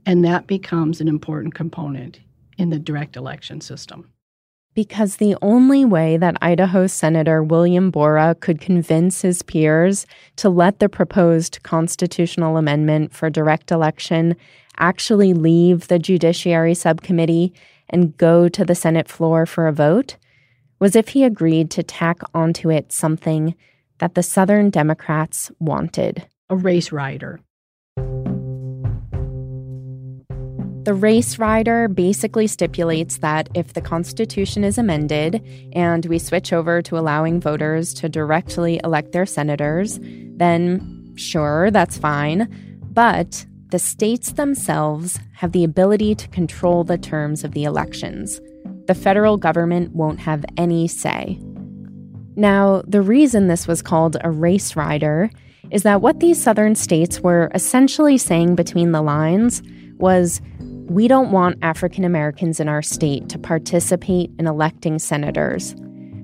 And 0.05 0.23
that 0.25 0.47
becomes 0.47 1.01
an 1.01 1.07
important 1.07 1.53
component 1.53 2.19
in 2.57 2.69
the 2.69 2.79
direct 2.79 3.15
election 3.15 3.61
system. 3.61 4.09
Because 4.75 5.17
the 5.17 5.35
only 5.41 5.85
way 5.85 6.17
that 6.17 6.37
Idaho 6.41 6.87
Senator 6.87 7.43
William 7.43 7.91
Borah 7.91 8.35
could 8.39 8.59
convince 8.59 9.21
his 9.21 9.43
peers 9.43 10.07
to 10.37 10.49
let 10.49 10.79
the 10.79 10.89
proposed 10.89 11.61
constitutional 11.61 12.57
amendment 12.57 13.13
for 13.13 13.29
direct 13.29 13.69
election 13.69 14.35
actually 14.77 15.33
leave 15.33 15.87
the 15.87 15.99
Judiciary 15.99 16.73
Subcommittee 16.73 17.53
and 17.89 18.17
go 18.17 18.49
to 18.49 18.65
the 18.65 18.73
Senate 18.73 19.07
floor 19.07 19.45
for 19.45 19.67
a 19.67 19.73
vote 19.73 20.17
was 20.79 20.95
if 20.95 21.09
he 21.09 21.23
agreed 21.23 21.69
to 21.71 21.83
tack 21.83 22.19
onto 22.33 22.71
it 22.71 22.91
something 22.91 23.55
that 23.99 24.15
the 24.15 24.23
Southern 24.23 24.69
Democrats 24.69 25.51
wanted 25.59 26.27
a 26.49 26.55
race 26.55 26.91
rider. 26.91 27.39
The 30.83 30.93
race 30.93 31.39
rider 31.39 31.87
basically 31.87 32.45
stipulates 32.47 33.19
that 33.19 33.47
if 33.53 33.73
the 33.73 33.81
Constitution 33.81 34.65
is 34.65 34.77
amended 34.77 35.41
and 35.71 36.05
we 36.07 36.19
switch 36.19 36.51
over 36.51 36.81
to 36.81 36.97
allowing 36.97 37.39
voters 37.39 37.93
to 37.95 38.09
directly 38.09 38.81
elect 38.83 39.13
their 39.13 39.25
senators, 39.25 39.97
then 40.01 41.13
sure, 41.15 41.71
that's 41.71 41.97
fine. 41.97 42.49
But 42.91 43.45
the 43.69 43.79
states 43.79 44.33
themselves 44.33 45.19
have 45.35 45.53
the 45.53 45.63
ability 45.63 46.15
to 46.15 46.27
control 46.27 46.83
the 46.83 46.97
terms 46.97 47.45
of 47.45 47.53
the 47.53 47.63
elections. 47.63 48.41
The 48.87 48.93
federal 48.93 49.37
government 49.37 49.95
won't 49.95 50.19
have 50.19 50.43
any 50.57 50.89
say. 50.89 51.39
Now, 52.35 52.81
the 52.85 53.01
reason 53.01 53.47
this 53.47 53.67
was 53.67 53.81
called 53.81 54.17
a 54.21 54.31
race 54.31 54.75
rider 54.75 55.29
is 55.73 55.81
that 55.81 56.01
what 56.01 56.19
these 56.19 56.41
southern 56.41 56.75
states 56.75 57.19
were 57.19 57.49
essentially 57.55 58.17
saying 58.17 58.53
between 58.53 58.91
the 58.91 59.01
lines 59.01 59.63
was 59.97 60.39
we 60.59 61.07
don't 61.07 61.31
want 61.31 61.57
African 61.63 62.03
Americans 62.03 62.59
in 62.59 62.69
our 62.69 62.83
state 62.83 63.27
to 63.29 63.39
participate 63.39 64.29
in 64.37 64.45
electing 64.45 64.99
senators. 64.99 65.75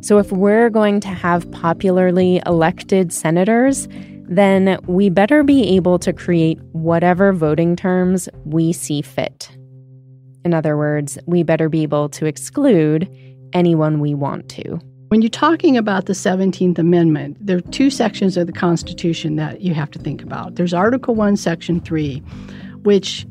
So, 0.02 0.20
if 0.20 0.32
we're 0.32 0.70
going 0.70 1.00
to 1.02 1.10
have 1.10 1.52
popularly 1.52 2.42
elected 2.46 3.12
senators, 3.12 3.88
then 4.30 4.78
we 4.86 5.10
better 5.10 5.44
be 5.44 5.76
able 5.76 5.98
to 6.00 6.14
create 6.14 6.60
whatever 6.72 7.34
voting 7.34 7.76
terms 7.76 8.30
we 8.46 8.72
see 8.72 9.02
fit. 9.02 9.50
In 10.46 10.54
other 10.54 10.78
words, 10.78 11.18
we 11.26 11.42
better 11.42 11.68
be 11.68 11.82
able 11.84 12.08
to 12.10 12.28
exclude 12.28 13.10
anyone 13.52 14.00
we 14.00 14.14
want 14.14 14.48
to. 14.50 14.80
When 15.10 15.24
you're 15.24 15.30
talking 15.30 15.76
about 15.76 16.06
the 16.06 16.14
17th 16.14 16.78
Amendment, 16.78 17.36
there 17.42 17.58
are 17.58 17.62
two 17.62 17.90
sections 17.90 18.38
of 18.38 18.46
the 18.46 18.54
Constitution 18.54 19.38
that 19.38 19.62
you 19.62 19.74
have 19.74 19.90
to 19.90 20.00
think 20.00 20.22
about. 20.22 20.54
There's 20.54 20.72
Article 20.72 21.16
1, 21.16 21.36
Section 21.36 21.82
3, 21.82 22.20
which 22.84 23.26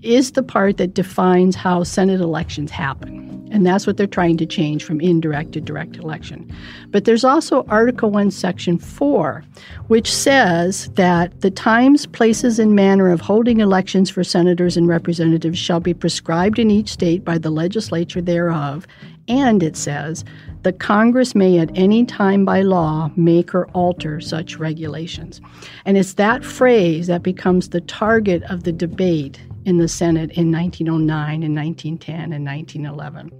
is 0.00 0.32
the 0.32 0.42
part 0.42 0.78
that 0.78 0.94
defines 0.94 1.54
how 1.54 1.82
Senate 1.82 2.22
elections 2.22 2.70
happen. 2.70 3.28
And 3.52 3.66
that's 3.66 3.86
what 3.86 3.98
they're 3.98 4.06
trying 4.06 4.38
to 4.38 4.46
change 4.46 4.82
from 4.82 5.02
indirect 5.02 5.52
to 5.52 5.60
direct 5.60 5.96
election. 5.96 6.50
But 6.88 7.04
there's 7.04 7.24
also 7.24 7.66
Article 7.68 8.10
1, 8.10 8.30
Section 8.30 8.78
4, 8.78 9.44
which 9.88 10.10
says 10.10 10.88
that 10.94 11.42
the 11.42 11.50
times, 11.50 12.06
places, 12.06 12.58
and 12.58 12.74
manner 12.74 13.10
of 13.10 13.20
holding 13.20 13.60
elections 13.60 14.08
for 14.08 14.24
senators 14.24 14.78
and 14.78 14.88
representatives 14.88 15.58
shall 15.58 15.80
be 15.80 15.92
prescribed 15.92 16.58
in 16.58 16.70
each 16.70 16.88
state 16.88 17.22
by 17.22 17.36
the 17.36 17.50
legislature 17.50 18.22
thereof. 18.22 18.86
And 19.28 19.62
it 19.62 19.76
says, 19.76 20.24
the 20.62 20.72
Congress 20.72 21.34
may 21.34 21.58
at 21.58 21.76
any 21.76 22.04
time 22.04 22.44
by 22.44 22.62
law 22.62 23.10
make 23.16 23.54
or 23.54 23.66
alter 23.70 24.20
such 24.20 24.58
regulations. 24.58 25.40
And 25.84 25.96
it's 25.96 26.14
that 26.14 26.44
phrase 26.44 27.08
that 27.08 27.22
becomes 27.22 27.70
the 27.70 27.80
target 27.80 28.42
of 28.44 28.62
the 28.62 28.72
debate 28.72 29.40
in 29.64 29.78
the 29.78 29.88
Senate 29.88 30.30
in 30.32 30.52
1909 30.52 31.42
and 31.42 31.56
1910 31.56 32.32
and 32.32 32.44
1911. 32.44 33.30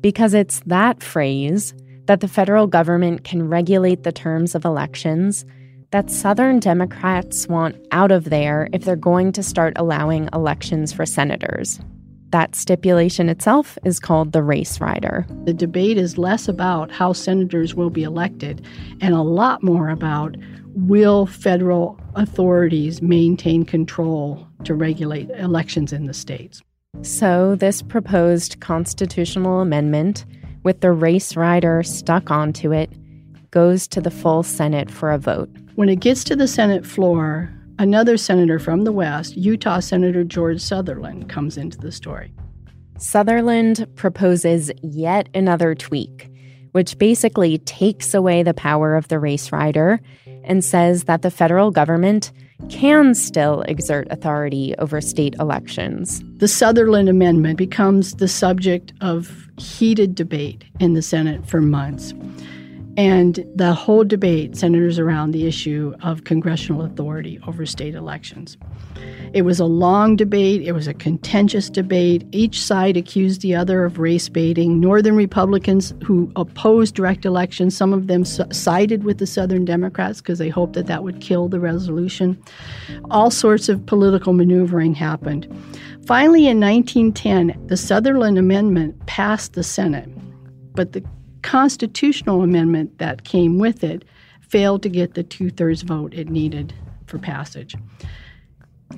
Because 0.00 0.34
it's 0.34 0.60
that 0.66 1.02
phrase 1.02 1.74
that 2.06 2.20
the 2.20 2.28
federal 2.28 2.66
government 2.66 3.24
can 3.24 3.48
regulate 3.48 4.02
the 4.02 4.12
terms 4.12 4.54
of 4.54 4.64
elections 4.64 5.44
that 5.90 6.10
Southern 6.10 6.60
Democrats 6.60 7.48
want 7.48 7.76
out 7.92 8.10
of 8.10 8.24
there 8.24 8.68
if 8.72 8.84
they're 8.84 8.96
going 8.96 9.32
to 9.32 9.42
start 9.42 9.72
allowing 9.76 10.28
elections 10.34 10.92
for 10.92 11.06
senators. 11.06 11.80
That 12.30 12.54
stipulation 12.54 13.28
itself 13.28 13.78
is 13.84 13.98
called 13.98 14.32
the 14.32 14.42
race 14.42 14.80
rider. 14.80 15.26
The 15.44 15.54
debate 15.54 15.96
is 15.96 16.18
less 16.18 16.46
about 16.46 16.90
how 16.90 17.14
senators 17.14 17.74
will 17.74 17.90
be 17.90 18.02
elected 18.02 18.66
and 19.00 19.14
a 19.14 19.22
lot 19.22 19.62
more 19.62 19.88
about 19.88 20.36
will 20.74 21.26
federal 21.26 21.98
authorities 22.14 23.00
maintain 23.00 23.64
control 23.64 24.46
to 24.64 24.74
regulate 24.74 25.30
elections 25.30 25.92
in 25.92 26.06
the 26.06 26.14
states. 26.14 26.60
So, 27.02 27.54
this 27.54 27.82
proposed 27.82 28.60
constitutional 28.60 29.60
amendment, 29.60 30.24
with 30.64 30.80
the 30.80 30.92
race 30.92 31.36
rider 31.36 31.82
stuck 31.82 32.30
onto 32.30 32.72
it, 32.72 32.90
goes 33.50 33.88
to 33.88 34.00
the 34.00 34.10
full 34.10 34.42
Senate 34.42 34.90
for 34.90 35.10
a 35.10 35.18
vote. 35.18 35.50
When 35.74 35.88
it 35.88 36.00
gets 36.00 36.24
to 36.24 36.36
the 36.36 36.48
Senate 36.48 36.84
floor, 36.84 37.50
another 37.78 38.16
senator 38.16 38.58
from 38.58 38.84
the 38.84 38.92
West, 38.92 39.36
Utah 39.36 39.80
Senator 39.80 40.24
George 40.24 40.60
Sutherland, 40.60 41.28
comes 41.28 41.56
into 41.56 41.78
the 41.78 41.92
story. 41.92 42.32
Sutherland 42.98 43.86
proposes 43.94 44.72
yet 44.82 45.28
another 45.34 45.74
tweak, 45.74 46.30
which 46.72 46.98
basically 46.98 47.58
takes 47.58 48.12
away 48.12 48.42
the 48.42 48.54
power 48.54 48.96
of 48.96 49.08
the 49.08 49.18
race 49.18 49.52
rider 49.52 50.00
and 50.44 50.64
says 50.64 51.04
that 51.04 51.22
the 51.22 51.30
federal 51.30 51.70
government 51.70 52.32
can 52.70 53.14
still 53.14 53.62
exert 53.62 54.08
authority 54.10 54.74
over 54.78 55.00
state 55.00 55.36
elections. 55.38 56.22
The 56.38 56.48
Sutherland 56.48 57.08
Amendment 57.08 57.56
becomes 57.56 58.16
the 58.16 58.28
subject 58.28 58.92
of 59.00 59.48
heated 59.58 60.14
debate 60.14 60.64
in 60.80 60.94
the 60.94 61.02
Senate 61.02 61.46
for 61.46 61.60
months. 61.60 62.12
And 62.98 63.46
the 63.54 63.74
whole 63.74 64.02
debate 64.02 64.56
centers 64.56 64.98
around 64.98 65.30
the 65.30 65.46
issue 65.46 65.94
of 66.02 66.24
congressional 66.24 66.82
authority 66.82 67.38
over 67.46 67.64
state 67.64 67.94
elections. 67.94 68.56
It 69.32 69.42
was 69.42 69.60
a 69.60 69.66
long 69.66 70.16
debate, 70.16 70.62
it 70.62 70.72
was 70.72 70.88
a 70.88 70.94
contentious 70.94 71.70
debate. 71.70 72.26
Each 72.32 72.60
side 72.60 72.96
accused 72.96 73.40
the 73.40 73.54
other 73.54 73.84
of 73.84 74.00
race 74.00 74.28
baiting. 74.28 74.80
Northern 74.80 75.14
Republicans 75.14 75.94
who 76.02 76.32
opposed 76.34 76.96
direct 76.96 77.24
elections, 77.24 77.76
some 77.76 77.92
of 77.92 78.08
them 78.08 78.24
sided 78.24 79.04
with 79.04 79.18
the 79.18 79.28
Southern 79.28 79.64
Democrats 79.64 80.20
because 80.20 80.40
they 80.40 80.48
hoped 80.48 80.72
that 80.72 80.86
that 80.86 81.04
would 81.04 81.20
kill 81.20 81.48
the 81.48 81.60
resolution. 81.60 82.36
All 83.12 83.30
sorts 83.30 83.68
of 83.68 83.86
political 83.86 84.32
maneuvering 84.32 84.94
happened. 84.94 85.46
Finally, 86.04 86.48
in 86.48 86.58
1910, 86.58 87.64
the 87.68 87.76
Sutherland 87.76 88.38
Amendment 88.38 89.06
passed 89.06 89.52
the 89.52 89.62
Senate, 89.62 90.08
but 90.74 90.94
the 90.94 91.04
constitutional 91.42 92.42
amendment 92.42 92.98
that 92.98 93.24
came 93.24 93.58
with 93.58 93.84
it 93.84 94.04
failed 94.40 94.82
to 94.82 94.88
get 94.88 95.14
the 95.14 95.22
two 95.22 95.50
thirds 95.50 95.82
vote 95.82 96.14
it 96.14 96.28
needed 96.28 96.72
for 97.06 97.18
passage. 97.18 97.74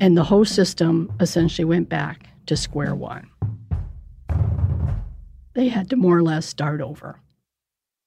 And 0.00 0.16
the 0.16 0.24
whole 0.24 0.44
system 0.44 1.12
essentially 1.20 1.64
went 1.64 1.88
back 1.88 2.28
to 2.46 2.56
square 2.56 2.94
one. 2.94 3.28
They 5.54 5.68
had 5.68 5.90
to 5.90 5.96
more 5.96 6.16
or 6.16 6.22
less 6.22 6.46
start 6.46 6.80
over. 6.80 7.20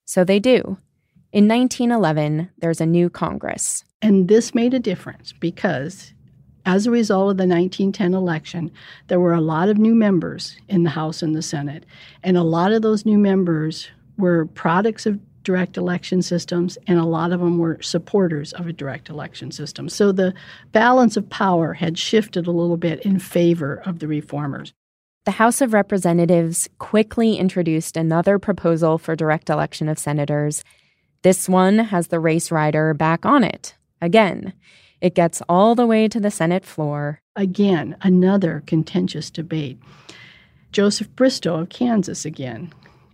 So 0.06 0.24
they 0.24 0.40
do. 0.40 0.78
In 1.32 1.48
1911, 1.48 2.50
there's 2.60 2.80
a 2.80 2.86
new 2.86 3.10
Congress. 3.10 3.84
And 4.02 4.28
this 4.28 4.54
made 4.54 4.74
a 4.74 4.80
difference 4.80 5.34
because 5.34 6.14
as 6.66 6.86
a 6.86 6.92
result 6.92 7.32
of 7.32 7.38
the 7.38 7.48
1910 7.48 8.14
election, 8.14 8.72
there 9.08 9.20
were 9.20 9.34
a 9.34 9.42
lot 9.42 9.68
of 9.68 9.78
new 9.78 9.96
members 9.96 10.56
in 10.70 10.84
the 10.84 10.92
House 10.92 11.22
and 11.22 11.36
the 11.36 11.42
Senate. 11.42 11.86
And 12.24 12.38
a 12.38 12.44
lot 12.44 12.72
of 12.72 12.82
those 12.82 13.06
new 13.06 13.18
members 13.18 13.90
were 14.18 14.46
products 14.46 15.06
of 15.06 15.20
direct 15.44 15.78
election 15.78 16.22
systems, 16.22 16.78
and 16.88 16.98
a 16.98 17.06
lot 17.06 17.32
of 17.32 17.40
them 17.40 17.58
were 17.58 17.82
supporters 17.82 18.54
of 18.54 18.68
a 18.68 18.74
direct 18.74 19.10
election 19.10 19.52
system. 19.52 19.90
So 19.90 20.12
the 20.12 20.34
balance 20.72 21.18
of 21.18 21.30
power 21.30 21.74
had 21.74 21.98
shifted 21.98 22.48
a 22.48 22.52
little 22.52 22.78
bit 22.78 23.02
in 23.02 23.20
favor 23.20 23.82
of 23.86 24.00
the 24.00 24.08
reformers. 24.08 24.74
The 25.26 25.32
House 25.32 25.62
of 25.62 25.74
Representatives 25.74 26.68
quickly 26.80 27.36
introduced 27.36 27.96
another 27.96 28.40
proposal 28.40 28.98
for 28.98 29.16
direct 29.16 29.50
election 29.50 29.88
of 29.88 30.00
senators. 30.00 30.64
This 31.22 31.48
one 31.48 31.80
has 31.80 32.08
the 32.08 32.20
race 32.20 32.52
rider 32.52 32.94
back 32.94 33.26
on 33.26 33.44
it. 33.44 33.76
Again, 34.02 34.54
it 35.00 35.16
gets 35.16 35.42
all 35.48 35.76
the 35.76 35.88
way 35.88 36.08
to 36.10 36.20
the 36.20 36.32
Senate 36.32 36.66
floor. 36.66 37.22
Again, 37.36 37.96
another 38.02 38.64
contentious 38.66 39.30
debate. 39.30 39.80
Joseph 40.74 41.14
Bristow 41.16 41.56
of 41.60 41.70
Kansas 41.70 42.26
again 42.26 42.74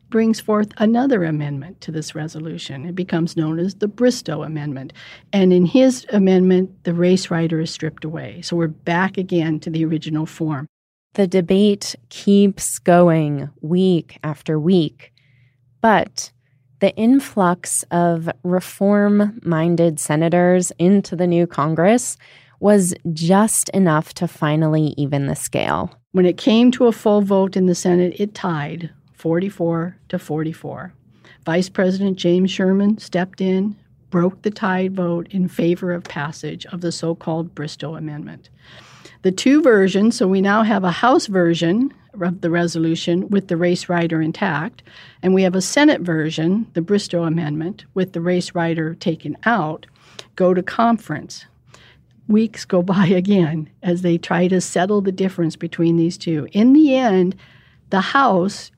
brings 0.10 0.40
forth 0.40 0.70
another 0.78 1.24
amendment 1.24 1.82
to 1.82 1.92
this 1.92 2.16
resolution. 2.16 2.86
It 2.86 2.96
becomes 2.96 3.38
known 3.38 3.60
as 3.60 3.76
the 3.76 3.88
Bristow 3.88 4.44
Amendment. 4.44 4.94
And 5.32 5.54
in 5.54 5.66
his 5.66 6.06
amendment, 6.12 6.84
the 6.84 6.94
race 6.94 7.30
rider 7.30 7.60
is 7.60 7.72
stripped 7.72 8.04
away. 8.04 8.42
So 8.42 8.56
we're 8.56 8.68
back 8.68 9.18
again 9.18 9.60
to 9.62 9.70
the 9.70 9.86
original 9.86 10.26
form. 10.26 10.68
The 11.14 11.28
debate 11.28 11.96
keeps 12.10 12.80
going 12.80 13.50
week 13.62 14.20
after 14.24 14.60
week. 14.60 15.12
But 15.82 16.32
the 16.80 16.96
influx 16.96 17.84
of 17.92 18.30
reform 18.44 19.40
minded 19.44 20.00
senators 20.00 20.72
into 20.80 21.16
the 21.16 21.28
new 21.28 21.48
Congress 21.48 22.18
was 22.60 22.94
just 23.14 23.70
enough 23.70 24.14
to 24.16 24.28
finally 24.28 24.94
even 24.98 25.28
the 25.28 25.36
scale. 25.36 25.92
When 26.12 26.26
it 26.26 26.38
came 26.38 26.72
to 26.72 26.88
a 26.88 26.92
full 26.92 27.22
vote 27.22 27.56
in 27.56 27.68
the 27.68 27.76
Senate, 27.76 28.16
it 28.20 28.34
tied 28.34 28.90
44 29.20 29.98
to 30.08 30.18
44. 30.18 30.94
Vice 31.46 31.68
President 31.68 32.18
James 32.18 32.50
Sherman 32.50 32.98
stepped 33.00 33.42
in, 33.42 33.76
broke 34.10 34.42
the 34.42 34.50
tied 34.50 34.96
vote 34.96 35.28
in 35.30 35.50
favor 35.50 35.92
of 35.92 36.06
passage 36.06 36.66
of 36.68 36.80
the 36.80 36.92
so 36.92 37.14
called 37.16 37.54
Bristow 37.54 37.96
Amendment. 37.96 38.50
The 39.24 39.34
two 39.34 39.62
versions, 39.62 40.16
so 40.16 40.26
we 40.26 40.40
now 40.40 40.64
have 40.64 40.86
a 40.86 40.92
House 40.92 41.28
version 41.28 41.94
of 42.14 42.40
the 42.40 42.50
resolution 42.50 43.28
with 43.28 43.50
the 43.50 43.58
race 43.58 43.90
rider 43.90 44.22
intact, 44.22 44.84
and 45.22 45.34
we 45.34 45.44
have 45.44 45.56
a 45.56 45.62
Senate 45.62 46.00
version, 46.00 46.66
the 46.74 46.82
Bristow 46.82 47.26
Amendment, 47.26 47.84
with 47.94 48.14
the 48.14 48.22
race 48.22 48.56
rider 48.56 48.96
taken 48.96 49.36
out, 49.44 49.86
go 50.38 50.54
to 50.54 50.64
conference. 50.64 51.46
Weeks 52.30 52.64
go 52.64 52.82
by 52.82 53.08
again 53.08 53.70
as 53.84 54.02
they 54.02 54.18
try 54.18 54.48
to 54.48 54.62
settle 54.62 55.02
the 55.02 55.12
difference 55.12 55.58
between 55.58 55.98
these 55.98 56.18
two. 56.18 56.48
In 56.54 56.72
the 56.72 56.96
end, 56.96 57.36
the 57.90 58.00
House 58.02 58.72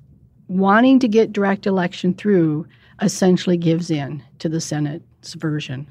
wanting 0.51 0.99
to 0.99 1.07
get 1.07 1.33
direct 1.33 1.65
election 1.65 2.13
through 2.13 2.67
essentially 3.01 3.57
gives 3.57 3.89
in 3.89 4.23
to 4.39 4.49
the 4.49 4.61
Senate's 4.61 5.33
version. 5.33 5.89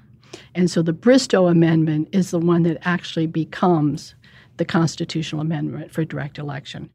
And 0.55 0.71
so 0.71 0.83
the 0.83 0.93
Bristow 0.93 1.49
Amendment 1.49 2.09
is 2.13 2.31
the 2.31 2.39
one 2.39 2.63
that 2.65 2.79
actually 2.83 3.27
becomes 3.27 4.15
the 4.59 4.65
constitutional 4.65 5.41
amendment 5.41 5.91
for 5.91 6.05
direct 6.05 6.39
election. 6.39 6.91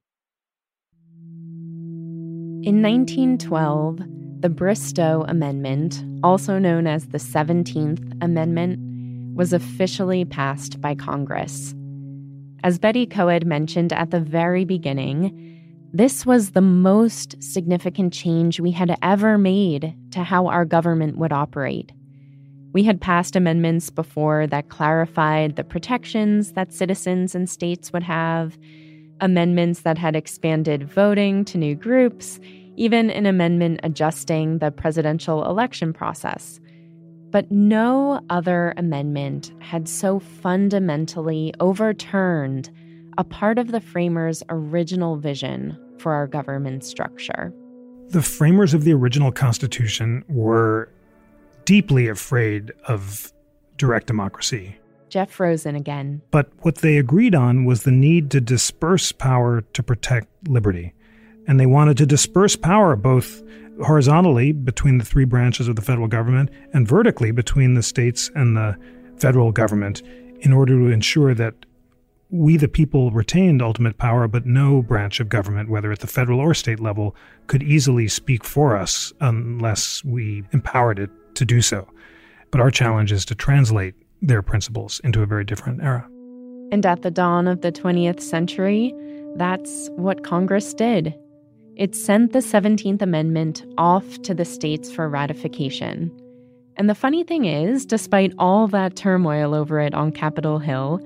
In 2.64 2.82
1912, 2.82 4.00
the 4.42 4.50
Bristow 4.50 5.26
Amendment, 5.28 6.04
also 6.24 6.60
known 6.60 6.88
as 6.88 7.08
the 7.08 7.18
17th 7.18 8.24
Amendment, 8.24 8.80
was 9.36 9.54
officially 9.54 10.24
passed 10.24 10.80
by 10.80 10.96
Congress. 10.96 11.74
As 12.64 12.80
Betty 12.80 13.06
Koed 13.06 13.46
mentioned 13.46 13.92
at 13.94 14.12
the 14.12 14.20
very 14.20 14.66
beginning, 14.66 15.55
this 15.94 16.26
was 16.26 16.52
the 16.52 16.62
most 16.62 17.42
significant 17.42 18.14
change 18.14 18.60
we 18.60 18.72
had 18.72 18.98
ever 19.02 19.38
made 19.38 19.96
to 20.12 20.24
how 20.24 20.48
our 20.48 20.66
government 20.66 21.18
would 21.18 21.32
operate. 21.32 21.92
We 22.74 22.84
had 22.84 23.00
passed 23.00 23.38
amendments 23.38 23.90
before 23.90 24.48
that 24.48 24.68
clarified 24.68 25.56
the 25.56 25.64
protections 25.64 26.52
that 26.54 26.74
citizens 26.74 27.34
and 27.34 27.50
states 27.50 27.94
would 27.94 28.04
have, 28.04 28.58
amendments 29.22 29.82
that 29.82 29.98
had 29.98 30.16
expanded 30.16 30.84
voting 30.84 31.46
to 31.46 31.58
new 31.58 31.76
groups, 31.76 32.40
even 32.76 33.10
an 33.10 33.26
amendment 33.26 33.80
adjusting 33.84 34.58
the 34.58 34.72
presidential 34.72 35.46
election 35.46 35.94
process. 35.94 36.60
But 37.30 37.50
no 37.50 38.20
other 38.30 38.74
amendment 38.76 39.54
had 39.60 39.88
so 39.88 40.20
fundamentally 40.20 41.54
overturned 41.62 42.70
a 43.18 43.24
part 43.24 43.58
of 43.58 43.72
the 43.72 43.82
framers' 43.82 44.44
original 44.50 45.18
vision 45.18 45.78
for 46.00 46.14
our 46.14 46.28
government 46.28 46.84
structure. 46.84 47.54
The 48.10 48.22
framers 48.22 48.74
of 48.74 48.84
the 48.84 48.94
original 48.94 49.32
Constitution 49.32 50.24
were 50.28 50.90
deeply 51.66 52.08
afraid 52.08 52.72
of 52.88 53.32
direct 53.78 54.08
democracy. 54.08 54.78
Jeff 55.10 55.40
Rosen 55.40 55.76
again. 55.76 56.22
But 56.32 56.50
what 56.60 56.80
they 56.80 56.98
agreed 56.98 57.36
on 57.36 57.66
was 57.66 57.84
the 57.84 57.92
need 57.92 58.32
to 58.32 58.42
disperse 58.42 59.12
power 59.12 59.62
to 59.62 59.84
protect 59.84 60.28
liberty. 60.48 60.94
And 61.48 61.60
they 61.60 61.66
wanted 61.66 61.98
to 61.98 62.06
disperse 62.06 62.56
power 62.56 62.96
both 62.96 63.44
horizontally 63.84 64.52
between 64.52 64.98
the 64.98 65.06
three 65.06 65.26
branches 65.26 65.68
of 65.68 65.76
the 65.76 65.82
federal 65.82 66.08
government 66.08 66.50
and 66.74 66.88
vertically 66.88 67.32
between 67.32 67.74
the 67.74 67.84
states 67.84 68.32
and 68.36 68.56
the 68.56 68.78
federal 69.18 69.52
government 69.52 70.02
in 70.42 70.54
order 70.54 70.74
to 70.74 70.88
ensure 70.88 71.34
that 71.34 71.54
we, 72.30 72.58
the 72.58 72.68
people, 72.68 73.12
retained 73.12 73.62
ultimate 73.62 73.98
power, 73.98 74.28
but 74.28 74.46
no 74.46 74.82
branch 74.82 75.20
of 75.20 75.30
government, 75.30 75.70
whether 75.70 75.92
at 75.92 76.00
the 76.00 76.08
federal 76.08 76.40
or 76.40 76.54
state 76.54 76.80
level, 76.80 77.16
could 77.48 77.64
easily 77.64 78.08
speak 78.08 78.44
for 78.44 78.76
us 78.76 79.14
unless 79.22 80.04
we 80.04 80.44
empowered 80.52 81.00
it 81.00 81.10
to 81.36 81.46
do 81.46 81.62
so. 81.62 81.88
But 82.52 82.62
our 82.62 82.72
challenge 82.72 83.12
is 83.12 83.26
to 83.26 83.36
translate 83.36 83.96
their 84.22 84.42
principles 84.42 85.00
into 85.04 85.22
a 85.22 85.26
very 85.26 85.46
different 85.46 85.84
era. 85.84 86.08
And 86.72 86.86
at 86.86 87.04
the 87.04 87.12
dawn 87.12 87.48
of 87.48 87.62
the 87.62 87.72
20th 87.72 88.22
century, 88.22 88.94
that's 89.36 89.90
what 89.92 90.24
Congress 90.24 90.74
did. 90.74 91.14
It 91.76 91.94
sent 91.94 92.32
the 92.32 92.40
17th 92.40 93.02
Amendment 93.02 93.66
off 93.78 94.22
to 94.24 94.34
the 94.34 94.46
states 94.46 94.92
for 94.92 95.10
ratification. 95.10 96.12
And 96.78 96.90
the 96.90 96.96
funny 96.96 97.24
thing 97.24 97.46
is, 97.46 97.86
despite 97.86 98.34
all 98.40 98.68
that 98.68 98.96
turmoil 98.96 99.54
over 99.54 99.80
it 99.80 99.94
on 99.94 100.12
Capitol 100.12 100.60
Hill, 100.60 101.00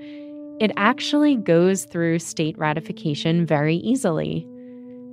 it 0.60 0.70
actually 0.76 1.36
goes 1.36 1.86
through 1.86 2.18
state 2.18 2.56
ratification 2.58 3.46
very 3.46 3.76
easily. 3.76 4.46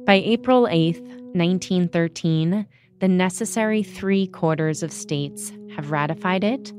By 0.06 0.16
April 0.16 0.68
8, 0.70 1.00
1913, 1.02 2.68
the 3.00 3.08
necessary 3.08 3.82
three 3.82 4.28
quarters 4.28 4.84
of 4.84 4.92
states 4.92 5.54
have 5.74 5.92
ratified 5.92 6.44
it, 6.44 6.72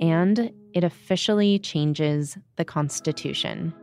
and 0.00 0.52
it 0.74 0.84
officially 0.84 1.58
changes 1.58 2.38
the 2.54 2.64
Constitution. 2.64 3.74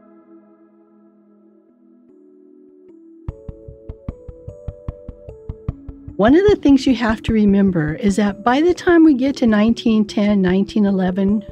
One 6.15 6.35
of 6.35 6.47
the 6.47 6.55
things 6.55 6.85
you 6.85 6.95
have 6.95 7.21
to 7.23 7.33
remember 7.33 7.95
is 7.95 8.15
that 8.17 8.43
by 8.43 8.61
the 8.61 8.75
time 8.75 9.03
we 9.03 9.13
get 9.13 9.35
to 9.37 9.47
1910, 9.47 10.41
1911, 10.43 11.43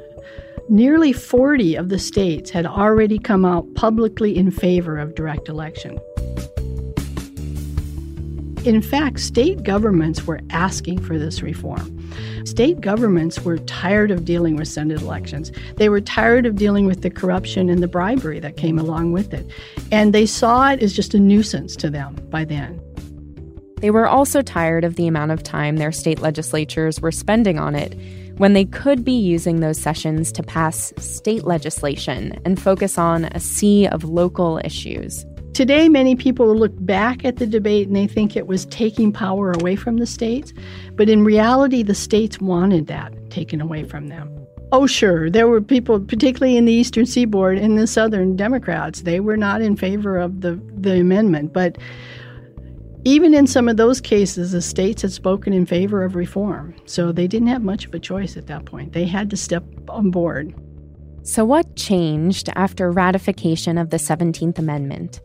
nearly 0.70 1.12
40 1.12 1.74
of 1.74 1.88
the 1.88 1.98
states 1.98 2.48
had 2.50 2.64
already 2.64 3.18
come 3.18 3.44
out 3.44 3.74
publicly 3.74 4.36
in 4.36 4.52
favor 4.52 4.98
of 4.98 5.16
direct 5.16 5.48
election. 5.48 5.98
In 8.64 8.80
fact, 8.80 9.18
state 9.20 9.64
governments 9.64 10.26
were 10.26 10.40
asking 10.50 11.00
for 11.00 11.18
this 11.18 11.42
reform. 11.42 11.96
State 12.44 12.80
governments 12.80 13.40
were 13.40 13.58
tired 13.58 14.10
of 14.10 14.24
dealing 14.24 14.54
with 14.54 14.68
Senate 14.68 15.00
elections. 15.00 15.50
They 15.76 15.88
were 15.88 16.00
tired 16.00 16.46
of 16.46 16.56
dealing 16.56 16.86
with 16.86 17.02
the 17.02 17.10
corruption 17.10 17.68
and 17.68 17.82
the 17.82 17.88
bribery 17.88 18.38
that 18.38 18.56
came 18.56 18.78
along 18.78 19.12
with 19.12 19.34
it. 19.34 19.50
And 19.90 20.12
they 20.14 20.26
saw 20.26 20.70
it 20.70 20.82
as 20.82 20.92
just 20.92 21.14
a 21.14 21.18
nuisance 21.18 21.74
to 21.76 21.90
them 21.90 22.14
by 22.30 22.44
then. 22.44 22.80
They 23.78 23.90
were 23.90 24.06
also 24.06 24.42
tired 24.42 24.84
of 24.84 24.96
the 24.96 25.06
amount 25.06 25.32
of 25.32 25.42
time 25.42 25.78
their 25.78 25.92
state 25.92 26.20
legislatures 26.20 27.00
were 27.00 27.12
spending 27.12 27.58
on 27.58 27.74
it 27.74 27.98
when 28.40 28.54
they 28.54 28.64
could 28.64 29.04
be 29.04 29.12
using 29.12 29.60
those 29.60 29.78
sessions 29.78 30.32
to 30.32 30.42
pass 30.42 30.94
state 30.96 31.44
legislation 31.44 32.40
and 32.46 32.58
focus 32.58 32.96
on 32.96 33.26
a 33.26 33.38
sea 33.38 33.86
of 33.88 34.02
local 34.02 34.58
issues. 34.64 35.26
Today, 35.52 35.90
many 35.90 36.16
people 36.16 36.56
look 36.56 36.72
back 36.78 37.22
at 37.22 37.36
the 37.36 37.46
debate 37.46 37.86
and 37.86 37.94
they 37.94 38.06
think 38.06 38.34
it 38.34 38.46
was 38.46 38.64
taking 38.66 39.12
power 39.12 39.52
away 39.52 39.76
from 39.76 39.98
the 39.98 40.06
states, 40.06 40.54
but 40.94 41.10
in 41.10 41.22
reality, 41.22 41.82
the 41.82 41.94
states 41.94 42.40
wanted 42.40 42.86
that 42.86 43.12
taken 43.28 43.60
away 43.60 43.84
from 43.84 44.06
them. 44.06 44.34
Oh, 44.72 44.86
sure, 44.86 45.28
there 45.28 45.46
were 45.46 45.60
people, 45.60 46.00
particularly 46.00 46.56
in 46.56 46.64
the 46.64 46.72
Eastern 46.72 47.04
Seaboard 47.04 47.58
and 47.58 47.78
the 47.78 47.86
Southern 47.86 48.36
Democrats, 48.36 49.02
they 49.02 49.20
were 49.20 49.36
not 49.36 49.60
in 49.60 49.76
favor 49.76 50.16
of 50.16 50.40
the, 50.40 50.58
the 50.78 50.98
amendment, 50.98 51.52
but 51.52 51.76
even 53.04 53.32
in 53.32 53.46
some 53.46 53.68
of 53.68 53.76
those 53.76 54.00
cases, 54.00 54.52
the 54.52 54.60
states 54.60 55.02
had 55.02 55.12
spoken 55.12 55.52
in 55.52 55.64
favor 55.64 56.04
of 56.04 56.14
reform. 56.14 56.74
So 56.84 57.12
they 57.12 57.26
didn't 57.26 57.48
have 57.48 57.62
much 57.62 57.86
of 57.86 57.94
a 57.94 57.98
choice 57.98 58.36
at 58.36 58.46
that 58.48 58.66
point. 58.66 58.92
They 58.92 59.06
had 59.06 59.30
to 59.30 59.36
step 59.36 59.64
on 59.88 60.10
board. 60.10 60.54
So, 61.22 61.44
what 61.44 61.76
changed 61.76 62.48
after 62.56 62.90
ratification 62.90 63.78
of 63.78 63.90
the 63.90 63.98
17th 63.98 64.58
Amendment? 64.58 65.20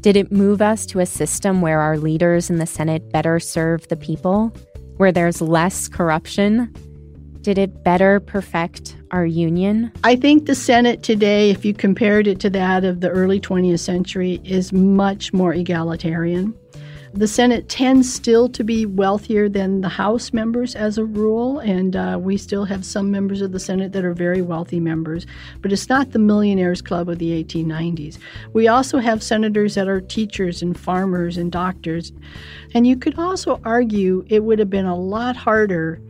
Did 0.00 0.16
it 0.16 0.30
move 0.32 0.60
us 0.62 0.86
to 0.86 1.00
a 1.00 1.06
system 1.06 1.60
where 1.60 1.80
our 1.80 1.98
leaders 1.98 2.50
in 2.50 2.58
the 2.58 2.66
Senate 2.66 3.10
better 3.12 3.40
serve 3.40 3.86
the 3.88 3.96
people, 3.96 4.52
where 4.96 5.12
there's 5.12 5.40
less 5.40 5.88
corruption? 5.88 6.72
Did 7.40 7.56
it 7.56 7.82
better 7.84 8.20
perfect 8.20 8.96
our 9.10 9.24
union? 9.24 9.92
I 10.04 10.16
think 10.16 10.46
the 10.46 10.54
Senate 10.54 11.02
today, 11.02 11.50
if 11.50 11.64
you 11.64 11.72
compared 11.72 12.26
it 12.26 12.40
to 12.40 12.50
that 12.50 12.84
of 12.84 13.00
the 13.00 13.08
early 13.10 13.40
20th 13.40 13.80
century, 13.80 14.40
is 14.44 14.72
much 14.72 15.32
more 15.32 15.54
egalitarian. 15.54 16.54
The 17.18 17.26
Senate 17.26 17.68
tends 17.68 18.14
still 18.14 18.48
to 18.50 18.62
be 18.62 18.86
wealthier 18.86 19.48
than 19.48 19.80
the 19.80 19.88
House 19.88 20.32
members 20.32 20.76
as 20.76 20.98
a 20.98 21.04
rule, 21.04 21.58
and 21.58 21.96
uh, 21.96 22.16
we 22.22 22.36
still 22.36 22.64
have 22.66 22.84
some 22.84 23.10
members 23.10 23.40
of 23.40 23.50
the 23.50 23.58
Senate 23.58 23.90
that 23.90 24.04
are 24.04 24.14
very 24.14 24.40
wealthy 24.40 24.78
members, 24.78 25.26
but 25.60 25.72
it's 25.72 25.88
not 25.88 26.12
the 26.12 26.20
millionaires 26.20 26.80
club 26.80 27.08
of 27.08 27.18
the 27.18 27.42
1890s. 27.42 28.18
We 28.52 28.68
also 28.68 28.98
have 28.98 29.20
senators 29.20 29.74
that 29.74 29.88
are 29.88 30.00
teachers 30.00 30.62
and 30.62 30.78
farmers 30.78 31.36
and 31.36 31.50
doctors. 31.50 32.12
And 32.72 32.86
you 32.86 32.96
could 32.96 33.18
also 33.18 33.60
argue 33.64 34.24
it 34.28 34.44
would 34.44 34.60
have 34.60 34.70
been 34.70 34.86
a 34.86 34.94
lot 34.94 35.34
harder 35.34 36.00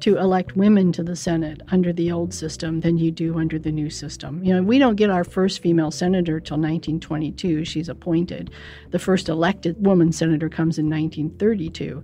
to 0.00 0.18
elect 0.18 0.56
women 0.56 0.92
to 0.92 1.02
the 1.02 1.16
Senate 1.16 1.60
under 1.68 1.92
the 1.92 2.10
old 2.10 2.32
system 2.32 2.80
than 2.80 2.98
you 2.98 3.10
do 3.10 3.38
under 3.38 3.58
the 3.58 3.70
new 3.70 3.90
system. 3.90 4.42
You 4.42 4.54
know, 4.54 4.62
we 4.62 4.78
don't 4.78 4.96
get 4.96 5.10
our 5.10 5.24
first 5.24 5.60
female 5.60 5.90
senator 5.90 6.40
till 6.40 6.56
1922. 6.56 7.64
She's 7.64 7.88
appointed. 7.88 8.50
The 8.90 8.98
first 8.98 9.28
elected 9.28 9.84
woman 9.84 10.12
senator 10.12 10.48
comes 10.48 10.78
in 10.78 10.88
1932. 10.88 12.02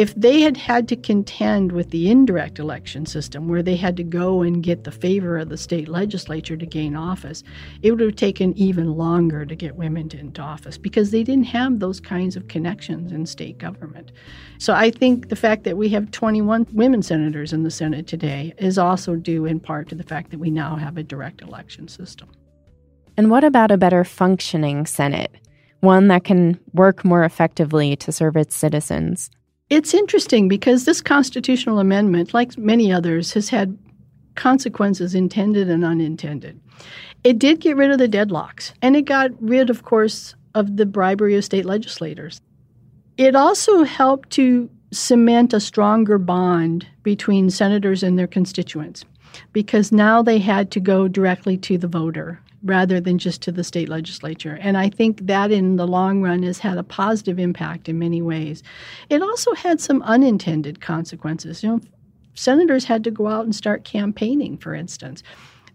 If 0.00 0.14
they 0.14 0.40
had 0.40 0.56
had 0.56 0.88
to 0.88 0.96
contend 0.96 1.72
with 1.72 1.90
the 1.90 2.10
indirect 2.10 2.58
election 2.58 3.04
system, 3.04 3.48
where 3.48 3.62
they 3.62 3.76
had 3.76 3.98
to 3.98 4.02
go 4.02 4.40
and 4.40 4.62
get 4.62 4.84
the 4.84 4.90
favor 4.90 5.36
of 5.36 5.50
the 5.50 5.58
state 5.58 5.88
legislature 5.88 6.56
to 6.56 6.64
gain 6.64 6.96
office, 6.96 7.42
it 7.82 7.90
would 7.90 8.00
have 8.00 8.16
taken 8.16 8.56
even 8.56 8.94
longer 8.94 9.44
to 9.44 9.54
get 9.54 9.76
women 9.76 10.08
into 10.16 10.40
office 10.40 10.78
because 10.78 11.10
they 11.10 11.22
didn't 11.22 11.44
have 11.44 11.80
those 11.80 12.00
kinds 12.00 12.34
of 12.34 12.48
connections 12.48 13.12
in 13.12 13.26
state 13.26 13.58
government. 13.58 14.10
So 14.56 14.72
I 14.72 14.90
think 14.90 15.28
the 15.28 15.36
fact 15.36 15.64
that 15.64 15.76
we 15.76 15.90
have 15.90 16.10
21 16.12 16.68
women 16.72 17.02
senators 17.02 17.52
in 17.52 17.62
the 17.62 17.70
Senate 17.70 18.06
today 18.06 18.54
is 18.56 18.78
also 18.78 19.16
due 19.16 19.44
in 19.44 19.60
part 19.60 19.90
to 19.90 19.94
the 19.94 20.02
fact 20.02 20.30
that 20.30 20.40
we 20.40 20.50
now 20.50 20.76
have 20.76 20.96
a 20.96 21.02
direct 21.02 21.42
election 21.42 21.88
system. 21.88 22.30
And 23.18 23.30
what 23.30 23.44
about 23.44 23.70
a 23.70 23.76
better 23.76 24.04
functioning 24.04 24.86
Senate? 24.86 25.36
One 25.80 26.08
that 26.08 26.24
can 26.24 26.58
work 26.72 27.04
more 27.04 27.24
effectively 27.24 27.96
to 27.96 28.12
serve 28.12 28.38
its 28.38 28.56
citizens? 28.56 29.30
It's 29.70 29.94
interesting 29.94 30.48
because 30.48 30.84
this 30.84 31.00
constitutional 31.00 31.78
amendment, 31.78 32.34
like 32.34 32.58
many 32.58 32.92
others, 32.92 33.32
has 33.34 33.48
had 33.48 33.78
consequences 34.34 35.14
intended 35.14 35.70
and 35.70 35.84
unintended. 35.84 36.60
It 37.22 37.38
did 37.38 37.60
get 37.60 37.76
rid 37.76 37.92
of 37.92 37.98
the 37.98 38.08
deadlocks, 38.08 38.72
and 38.82 38.96
it 38.96 39.02
got 39.02 39.30
rid, 39.40 39.70
of 39.70 39.84
course, 39.84 40.34
of 40.56 40.76
the 40.76 40.86
bribery 40.86 41.36
of 41.36 41.44
state 41.44 41.66
legislators. 41.66 42.40
It 43.16 43.36
also 43.36 43.84
helped 43.84 44.30
to 44.30 44.68
cement 44.90 45.52
a 45.52 45.60
stronger 45.60 46.18
bond 46.18 46.88
between 47.04 47.48
senators 47.48 48.02
and 48.02 48.18
their 48.18 48.26
constituents 48.26 49.04
because 49.52 49.92
now 49.92 50.20
they 50.20 50.38
had 50.38 50.72
to 50.72 50.80
go 50.80 51.06
directly 51.06 51.56
to 51.58 51.78
the 51.78 51.86
voter 51.86 52.40
rather 52.62 53.00
than 53.00 53.18
just 53.18 53.42
to 53.42 53.52
the 53.52 53.64
state 53.64 53.88
legislature. 53.88 54.58
And 54.60 54.76
I 54.76 54.90
think 54.90 55.26
that 55.26 55.50
in 55.50 55.76
the 55.76 55.86
long 55.86 56.22
run 56.22 56.42
has 56.42 56.58
had 56.58 56.78
a 56.78 56.82
positive 56.82 57.38
impact 57.38 57.88
in 57.88 57.98
many 57.98 58.20
ways. 58.20 58.62
It 59.08 59.22
also 59.22 59.54
had 59.54 59.80
some 59.80 60.02
unintended 60.02 60.80
consequences. 60.80 61.62
You 61.62 61.70
know, 61.70 61.80
senators 62.34 62.84
had 62.84 63.04
to 63.04 63.10
go 63.10 63.28
out 63.28 63.44
and 63.44 63.54
start 63.54 63.84
campaigning, 63.84 64.58
for 64.58 64.74
instance. 64.74 65.22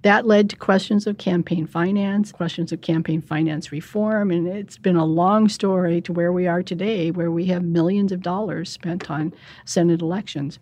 That 0.03 0.27
led 0.27 0.51
to 0.51 0.55
questions 0.55 1.07
of 1.07 1.17
campaign 1.17 1.65
finance, 1.65 2.31
questions 2.31 2.71
of 2.71 2.81
campaign 2.81 3.21
finance 3.21 3.71
reform, 3.71 4.29
and 4.29 4.47
it's 4.47 4.77
been 4.77 4.95
a 4.95 5.05
long 5.05 5.49
story 5.49 5.99
to 6.01 6.13
where 6.13 6.31
we 6.31 6.45
are 6.45 6.61
today, 6.61 7.09
where 7.09 7.31
we 7.31 7.45
have 7.47 7.63
millions 7.63 8.11
of 8.11 8.21
dollars 8.21 8.69
spent 8.69 9.09
on 9.09 9.33
Senate 9.65 10.03
elections. 10.03 10.59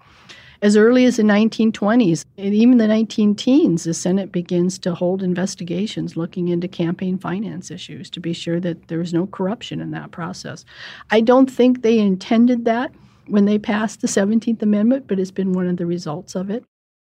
As 0.63 0.77
early 0.77 1.03
as 1.03 1.17
the 1.17 1.23
1920s 1.23 2.23
and 2.37 2.53
even 2.53 2.77
the 2.77 2.87
19 2.87 3.35
teens, 3.35 3.83
the 3.83 3.93
Senate 3.93 4.31
begins 4.31 4.79
to 4.79 4.95
hold 4.95 5.21
investigations 5.21 6.15
looking 6.15 6.47
into 6.47 6.69
campaign 6.69 7.17
finance 7.17 7.69
issues 7.69 8.09
to 8.11 8.21
be 8.21 8.31
sure 8.31 8.61
that 8.61 8.87
there 8.87 8.99
was 8.99 9.13
no 9.13 9.27
corruption 9.27 9.81
in 9.81 9.91
that 9.91 10.11
process. 10.11 10.63
I 11.11 11.19
don't 11.19 11.51
think 11.51 11.81
they 11.81 11.99
intended 11.99 12.63
that 12.63 12.93
when 13.27 13.43
they 13.43 13.59
passed 13.59 13.99
the 13.99 14.07
17th 14.07 14.61
Amendment, 14.61 15.05
but 15.05 15.19
it's 15.19 15.31
been 15.31 15.51
one 15.51 15.67
of 15.67 15.75
the 15.75 15.85
results 15.85 16.33
of 16.33 16.49
it. 16.49 16.63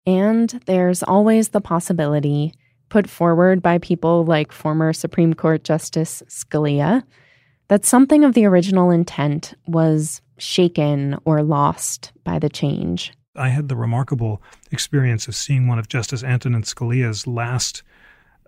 And 0.05 0.49
there's 0.65 1.01
always 1.01 1.49
the 1.49 1.61
possibility, 1.61 2.53
put 2.89 3.09
forward 3.09 3.61
by 3.61 3.77
people 3.77 4.25
like 4.25 4.51
former 4.51 4.91
Supreme 4.91 5.33
Court 5.33 5.63
Justice 5.63 6.21
Scalia, 6.27 7.03
that 7.69 7.85
something 7.85 8.25
of 8.25 8.33
the 8.33 8.47
original 8.47 8.91
intent 8.91 9.53
was 9.65 10.21
shaken 10.37 11.17
or 11.23 11.41
lost 11.41 12.11
by 12.25 12.37
the 12.37 12.49
change. 12.49 13.13
I 13.35 13.49
had 13.49 13.69
the 13.69 13.75
remarkable 13.75 14.41
experience 14.71 15.27
of 15.27 15.35
seeing 15.35 15.67
one 15.67 15.79
of 15.79 15.87
Justice 15.87 16.23
Antonin 16.23 16.63
Scalia's 16.63 17.27
last 17.27 17.83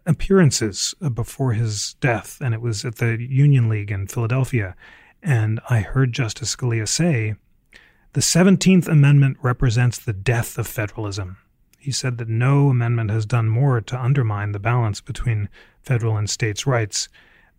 appearances 0.06 0.96
uh, 1.02 1.10
before 1.10 1.54
his 1.54 1.96
death, 2.00 2.38
and 2.42 2.54
it 2.54 2.62
was 2.62 2.86
at 2.86 2.96
the 2.96 3.18
Union 3.22 3.70
League 3.70 3.92
in 3.92 4.08
Philadelphia. 4.08 4.76
And 5.22 5.60
I 5.70 5.82
heard 5.82 6.14
Justice 6.14 6.56
Scalia 6.56 6.88
say, 6.88 7.36
The 8.14 8.22
17th 8.22 8.88
Amendment 8.88 9.38
represents 9.42 10.00
the 10.00 10.14
death 10.14 10.58
of 10.58 10.68
federalism. 10.68 11.38
He 11.78 11.92
said 11.92 12.18
that 12.18 12.30
no 12.30 12.70
amendment 12.70 13.12
has 13.12 13.26
done 13.26 13.50
more 13.50 13.82
to 13.82 14.02
undermine 14.02 14.52
the 14.52 14.60
balance 14.60 15.02
between 15.02 15.50
federal 15.82 16.18
and 16.18 16.30
states' 16.30 16.66
rights 16.66 17.10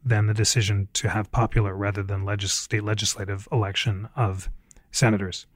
than 0.04 0.26
the 0.26 0.34
decision 0.34 0.88
to 0.94 1.10
have 1.10 1.30
popular 1.30 1.74
rather 1.74 2.02
than 2.02 2.24
legis- 2.24 2.52
state 2.52 2.84
legislative 2.84 3.48
election 3.52 4.08
of 4.16 4.48
senators. 4.90 5.46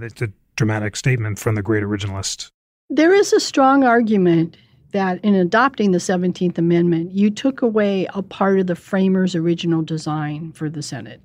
It's 0.00 0.22
a 0.22 0.32
dramatic 0.56 0.96
statement 0.96 1.38
from 1.38 1.54
the 1.54 1.62
great 1.62 1.82
originalist. 1.82 2.50
There 2.90 3.14
is 3.14 3.32
a 3.32 3.40
strong 3.40 3.84
argument 3.84 4.56
that 4.92 5.22
in 5.24 5.34
adopting 5.34 5.90
the 5.90 5.98
17th 5.98 6.56
Amendment, 6.58 7.12
you 7.12 7.30
took 7.30 7.62
away 7.62 8.06
a 8.14 8.22
part 8.22 8.60
of 8.60 8.68
the 8.68 8.76
framers' 8.76 9.34
original 9.34 9.82
design 9.82 10.52
for 10.52 10.70
the 10.70 10.82
Senate. 10.82 11.20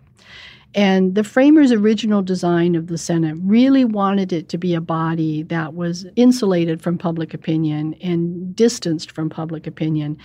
And 0.75 1.15
the 1.15 1.23
framers' 1.23 1.71
original 1.71 2.21
design 2.21 2.75
of 2.75 2.87
the 2.87 2.97
Senate 2.97 3.37
really 3.41 3.85
wanted 3.85 4.31
it 4.31 4.49
to 4.49 4.57
be 4.57 4.75
a 4.75 4.81
body 4.81 5.41
that 5.43 5.73
was 5.73 6.05
insulated 6.15 6.79
from 6.79 6.97
public 6.97 7.33
opinion 7.33 7.95
and 8.03 8.55
distanced 8.55 9.11
from 9.11 9.29
public 9.29 9.65
opinion, 9.65 10.17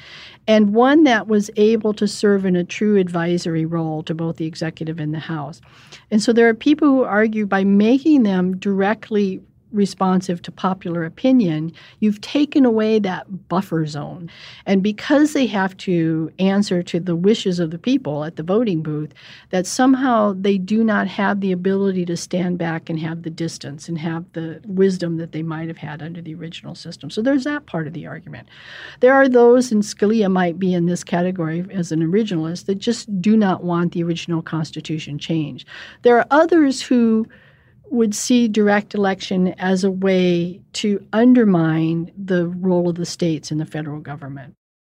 and 0.47 0.75
one 0.75 1.05
that 1.05 1.29
was 1.29 1.51
able 1.57 1.95
to 1.95 2.07
serve 2.07 2.45
in 2.45 2.57
a 2.57 2.65
true 2.65 2.99
advisory 2.99 3.65
role 3.65 4.03
to 4.03 4.15
both 4.15 4.37
the 4.37 4.47
executive 4.47 5.01
and 5.01 5.15
the 5.15 5.19
House. 5.19 5.63
And 6.11 6.23
so 6.23 6.33
there 6.33 6.49
are 6.49 6.55
people 6.55 6.89
who 6.89 7.05
argue 7.05 7.47
by 7.47 7.65
making 7.65 8.25
them 8.25 8.59
directly 8.59 9.41
responsive 9.75 10.41
to 10.43 10.53
popular 10.53 11.05
opinion, 11.05 11.73
you've 12.01 12.21
taken 12.21 12.65
away 12.65 12.99
that 13.01 13.49
buffer 13.49 13.85
zone. 13.87 14.31
And 14.67 14.83
because 14.83 15.33
they 15.33 15.47
have 15.47 15.77
to 15.79 16.33
answer 16.39 16.83
to 16.85 17.01
the 17.01 17.17
wishes 17.17 17.59
of 17.59 17.71
the 17.71 17.79
people 17.79 18.25
at 18.25 18.37
the 18.37 18.43
voting 18.43 18.83
booth, 18.83 19.13
that 19.51 19.67
somehow 19.67 20.35
they 20.39 20.57
do 20.57 20.85
not 20.85 21.09
have 21.09 21.41
the 21.41 21.53
ability 21.53 22.05
to 22.07 22.17
stand 22.17 22.59
back 22.59 22.89
and 22.89 22.99
have 23.01 23.23
the 23.23 23.31
distance 23.31 23.89
and 23.89 23.99
have 23.99 24.25
the 24.33 24.61
wisdom 24.67 25.17
that 25.17 25.33
they 25.33 25.43
might 25.43 25.69
have 25.69 25.79
had 25.79 26.03
under 26.03 26.23
the 26.23 26.35
original 26.35 26.75
system. 26.75 27.11
So 27.11 27.21
there's 27.21 27.45
that 27.45 27.67
part 27.67 27.87
of 27.87 27.93
the 27.93 28.07
argument. 28.07 28.49
There 29.01 29.15
are 29.15 29.29
those, 29.29 29.73
and 29.73 29.83
Scalia 29.83 30.31
might 30.31 30.59
be 30.59 30.73
in 30.73 30.87
this 30.87 31.05
category 31.05 31.65
as 31.71 31.93
an 31.93 32.01
originalist, 32.01 32.67
that 32.67 32.77
just 32.77 33.21
do 33.21 33.37
not 33.37 33.65
want 33.65 33.93
the 33.93 34.03
original 34.03 34.43
Constitution 34.43 35.19
changed. 35.19 35.67
There 36.03 36.17
are 36.17 36.27
others 36.31 36.81
who 36.81 37.27
would 37.95 38.15
see 38.15 38.49
direct 38.49 38.95
election 38.95 39.49
as 39.59 39.85
a 39.85 39.91
way 39.91 40.61
to 40.75 41.05
undermine 41.13 42.11
the 42.17 42.47
role 42.47 42.89
of 42.89 42.97
the 42.97 43.07
states 43.07 43.51
in 43.51 43.59
the 43.59 43.67
federal 43.67 44.01
government. 44.01 44.55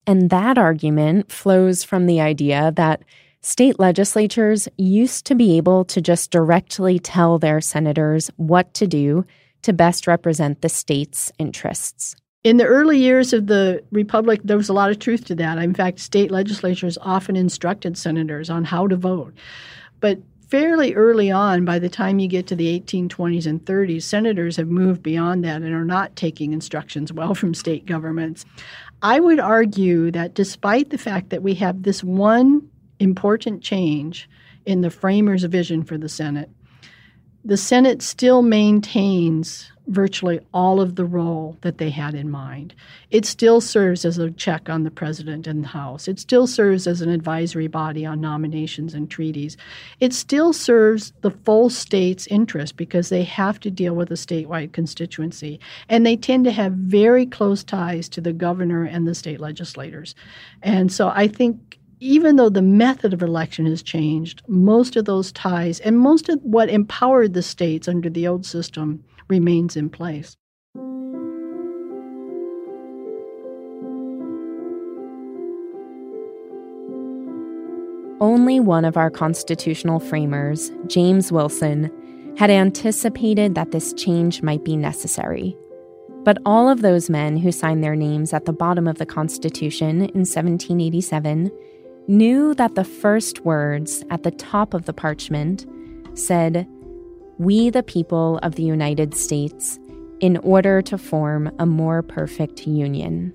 And 0.07 0.31
that 0.31 0.57
argument 0.57 1.31
flows 1.31 1.83
from 1.85 2.07
the 2.07 2.21
idea 2.21 2.73
that 2.77 3.03
state 3.41 3.79
legislatures 3.79 4.69
used 4.77 5.27
to 5.27 5.35
be 5.35 5.57
able 5.57 5.85
to 5.87 6.01
just 6.01 6.31
directly 6.31 6.99
tell 6.99 7.39
their 7.39 7.61
senators 7.61 8.31
what 8.37 8.73
to 8.75 8.87
do 8.87 9.25
to 9.63 9.73
best 9.73 10.07
represent 10.07 10.63
the 10.63 10.69
state's 10.69 11.33
interests. 11.39 12.17
In 12.45 12.59
the 12.59 12.65
early 12.65 12.99
years 12.99 13.33
of 13.33 13.49
the 13.49 13.83
Republic, 13.91 14.41
there 14.45 14.57
was 14.57 14.69
a 14.69 14.73
lot 14.73 14.91
of 14.91 15.01
truth 15.01 15.25
to 15.25 15.35
that. 15.35 15.59
In 15.59 15.75
fact, 15.75 15.99
state 15.99 16.31
legislatures 16.31 16.97
often 17.01 17.35
instructed 17.35 17.99
senators 17.99 18.49
on 18.49 18.63
how 18.63 18.87
to 18.87 18.95
vote. 18.95 19.35
But 19.99 20.19
fairly 20.49 20.95
early 20.95 21.31
on, 21.31 21.65
by 21.65 21.79
the 21.79 21.89
time 21.89 22.19
you 22.19 22.29
get 22.29 22.47
to 22.49 22.57
the 22.57 22.81
1820s 22.81 23.47
and 23.47 23.65
30s, 23.65 24.03
senators 24.03 24.57
have 24.57 24.69
moved 24.69 25.03
beyond 25.03 25.45
that 25.45 25.63
and 25.63 25.75
are 25.75 25.85
not 25.85 26.17
taking 26.17 26.53
instructions 26.53 27.13
well 27.13 27.35
from 27.35 27.55
state 27.55 27.87
governments. 27.87 28.45
I 29.03 29.21
would 29.21 29.41
argue 29.41 30.11
that 30.13 30.35
despite 30.35 30.91
the 30.91 30.99
fact 30.99 31.31
that 31.31 31.43
we 31.43 31.55
have 31.55 31.83
this 31.83 32.03
one 32.03 32.69
important 32.99 33.63
change 33.63 34.29
in 34.65 34.81
the 34.81 34.91
framers' 34.91 35.45
vision 35.45 35.85
for 35.85 35.99
the 35.99 36.09
Senate, 36.09 36.51
the 37.45 37.57
Senate 37.57 38.03
still 38.03 38.43
maintains 38.43 39.71
virtually 39.87 40.41
all 40.53 40.81
of 40.81 40.97
the 40.97 41.05
role 41.05 41.57
that 41.61 41.79
they 41.79 41.91
had 41.91 42.15
in 42.15 42.31
mind. 42.31 42.75
It 43.11 43.25
still 43.25 43.61
serves 43.61 44.05
as 44.05 44.19
a 44.19 44.31
check 44.33 44.69
on 44.69 44.83
the 44.83 44.91
president 44.91 45.47
and 45.47 45.63
the 45.63 45.69
House. 45.69 46.09
It 46.09 46.19
still 46.19 46.47
serves 46.47 46.87
as 46.87 47.01
an 47.01 47.11
advisory 47.11 47.69
body 47.69 48.05
on 48.05 48.21
nominations 48.21 48.95
and 48.95 49.11
treaties. 49.11 49.57
It 50.01 50.13
still 50.13 50.53
serves 50.53 51.13
the 51.21 51.31
full 51.31 51.71
state's 51.71 52.27
interest 52.27 52.77
because 52.77 53.09
they 53.09 53.23
have 53.25 53.61
to 53.61 53.71
deal 53.71 53.95
with 53.95 54.11
a 54.11 54.15
statewide 54.15 54.73
constituency. 54.73 55.61
And 55.89 56.05
they 56.05 56.17
tend 56.17 56.45
to 56.45 56.53
have 56.53 56.73
very 56.73 57.27
close 57.27 57.63
ties 57.63 58.09
to 58.11 58.21
the 58.21 58.33
governor 58.33 58.85
and 58.85 59.07
the 59.07 59.15
state 59.15 59.41
legislators. 59.41 60.15
And 60.63 60.91
so 60.91 61.09
I 61.09 61.29
think 61.29 61.79
even 62.01 62.37
though 62.37 62.51
the 62.51 62.61
method 62.63 63.15
of 63.15 63.23
election 63.23 63.67
has 63.67 63.83
changed, 63.83 64.43
most 64.49 64.97
of 64.97 65.07
those 65.07 65.33
ties 65.33 65.81
and 65.81 65.99
most 65.99 66.29
of 66.29 66.41
what 66.43 66.69
empowered 66.69 67.33
the 67.33 67.43
states 67.43 67.89
under 67.89 68.11
the 68.11 68.27
old 68.27 68.45
system 68.45 69.03
remains 69.29 69.77
in 69.77 69.91
place. 69.91 70.37
Only 78.19 78.61
one 78.61 78.87
of 78.87 78.97
our 78.97 79.11
constitutional 79.11 80.01
framers, 80.01 80.73
James 80.87 81.31
Wilson, 81.31 81.93
had 82.39 82.51
anticipated 82.51 83.55
that 83.55 83.73
this 83.73 83.93
change 83.93 84.43
might 84.43 84.65
be 84.65 84.77
necessary. 84.77 85.57
But 86.25 86.39
all 86.45 86.69
of 86.69 86.83
those 86.83 87.11
men 87.11 87.37
who 87.37 87.53
signed 87.53 87.85
their 87.85 87.95
names 87.95 88.33
at 88.33 88.47
the 88.47 88.53
bottom 88.53 88.89
of 88.89 88.99
the 88.99 89.07
Constitution 89.07 90.01
in 90.01 90.25
1787 90.25 91.51
knew 92.09 92.55
that 92.55 92.75
the 92.75 92.85
first 92.85 93.45
words 93.45 94.03
at 94.11 94.23
the 94.23 94.31
top 94.31 94.75
of 94.75 94.87
the 94.87 94.93
parchment 94.93 95.67
said, 96.15 96.67
we, 97.39 97.71
the 97.71 97.83
people 97.83 98.39
of 98.43 98.55
the 98.55 98.63
United 98.63 99.15
States, 99.15 99.79
in 100.21 100.39
order 100.39 100.81
to 100.83 100.97
form 100.97 101.51
a 101.59 101.67
more 101.67 102.03
perfect 102.03 102.67
union. 102.67 103.35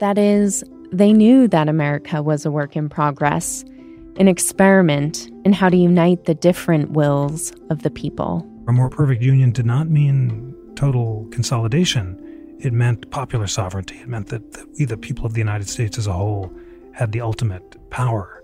That 0.00 0.16
is, 0.16 0.64
they 0.92 1.12
knew 1.12 1.46
that 1.48 1.68
America 1.68 2.22
was 2.22 2.46
a 2.46 2.50
work 2.50 2.76
in 2.76 2.88
progress, 2.88 3.64
an 4.16 4.28
experiment 4.28 5.30
in 5.44 5.52
how 5.52 5.68
to 5.68 5.76
unite 5.76 6.24
the 6.24 6.34
different 6.34 6.92
wills 6.92 7.52
of 7.68 7.82
the 7.82 7.90
people. 7.90 8.46
A 8.66 8.72
more 8.72 8.88
perfect 8.88 9.22
union 9.22 9.52
did 9.52 9.66
not 9.66 9.88
mean 9.88 10.54
total 10.74 11.26
consolidation. 11.30 12.18
It 12.60 12.72
meant 12.72 13.10
popular 13.10 13.46
sovereignty. 13.46 13.96
It 14.00 14.08
meant 14.08 14.28
that, 14.28 14.52
that 14.52 14.66
we, 14.78 14.86
the 14.86 14.96
people 14.96 15.26
of 15.26 15.34
the 15.34 15.40
United 15.40 15.68
States 15.68 15.98
as 15.98 16.06
a 16.06 16.12
whole, 16.12 16.52
had 16.92 17.12
the 17.12 17.20
ultimate 17.20 17.90
power 17.90 18.42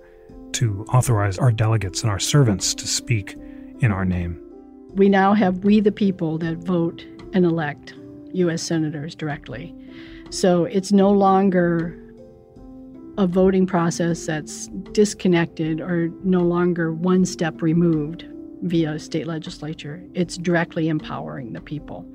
to 0.52 0.84
authorize 0.92 1.38
our 1.38 1.52
delegates 1.52 2.02
and 2.02 2.10
our 2.10 2.18
servants 2.18 2.74
to 2.74 2.86
speak 2.86 3.36
in 3.80 3.90
our 3.92 4.04
name 4.04 4.45
we 4.96 5.08
now 5.08 5.34
have 5.34 5.62
we 5.62 5.80
the 5.80 5.92
people 5.92 6.38
that 6.38 6.56
vote 6.56 7.04
and 7.32 7.44
elect 7.44 7.94
U.S. 8.32 8.62
senators 8.62 9.14
directly. 9.14 9.74
So 10.30 10.64
it's 10.64 10.90
no 10.90 11.10
longer 11.10 11.96
a 13.18 13.26
voting 13.26 13.66
process 13.66 14.26
that's 14.26 14.68
disconnected 14.92 15.80
or 15.80 16.08
no 16.22 16.40
longer 16.40 16.92
one 16.92 17.24
step 17.24 17.62
removed 17.62 18.26
via 18.62 18.98
state 18.98 19.26
legislature. 19.26 20.02
It's 20.14 20.36
directly 20.36 20.88
empowering 20.88 21.52
the 21.52 21.60
people. 21.60 22.06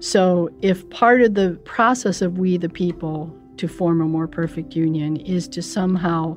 So 0.00 0.50
if 0.62 0.88
part 0.90 1.22
of 1.22 1.34
the 1.34 1.60
process 1.64 2.22
of 2.22 2.38
we 2.38 2.56
the 2.56 2.68
people 2.68 3.36
to 3.56 3.68
form 3.68 4.00
a 4.00 4.04
more 4.04 4.28
perfect 4.28 4.76
union 4.76 5.16
is 5.16 5.48
to 5.48 5.62
somehow 5.62 6.36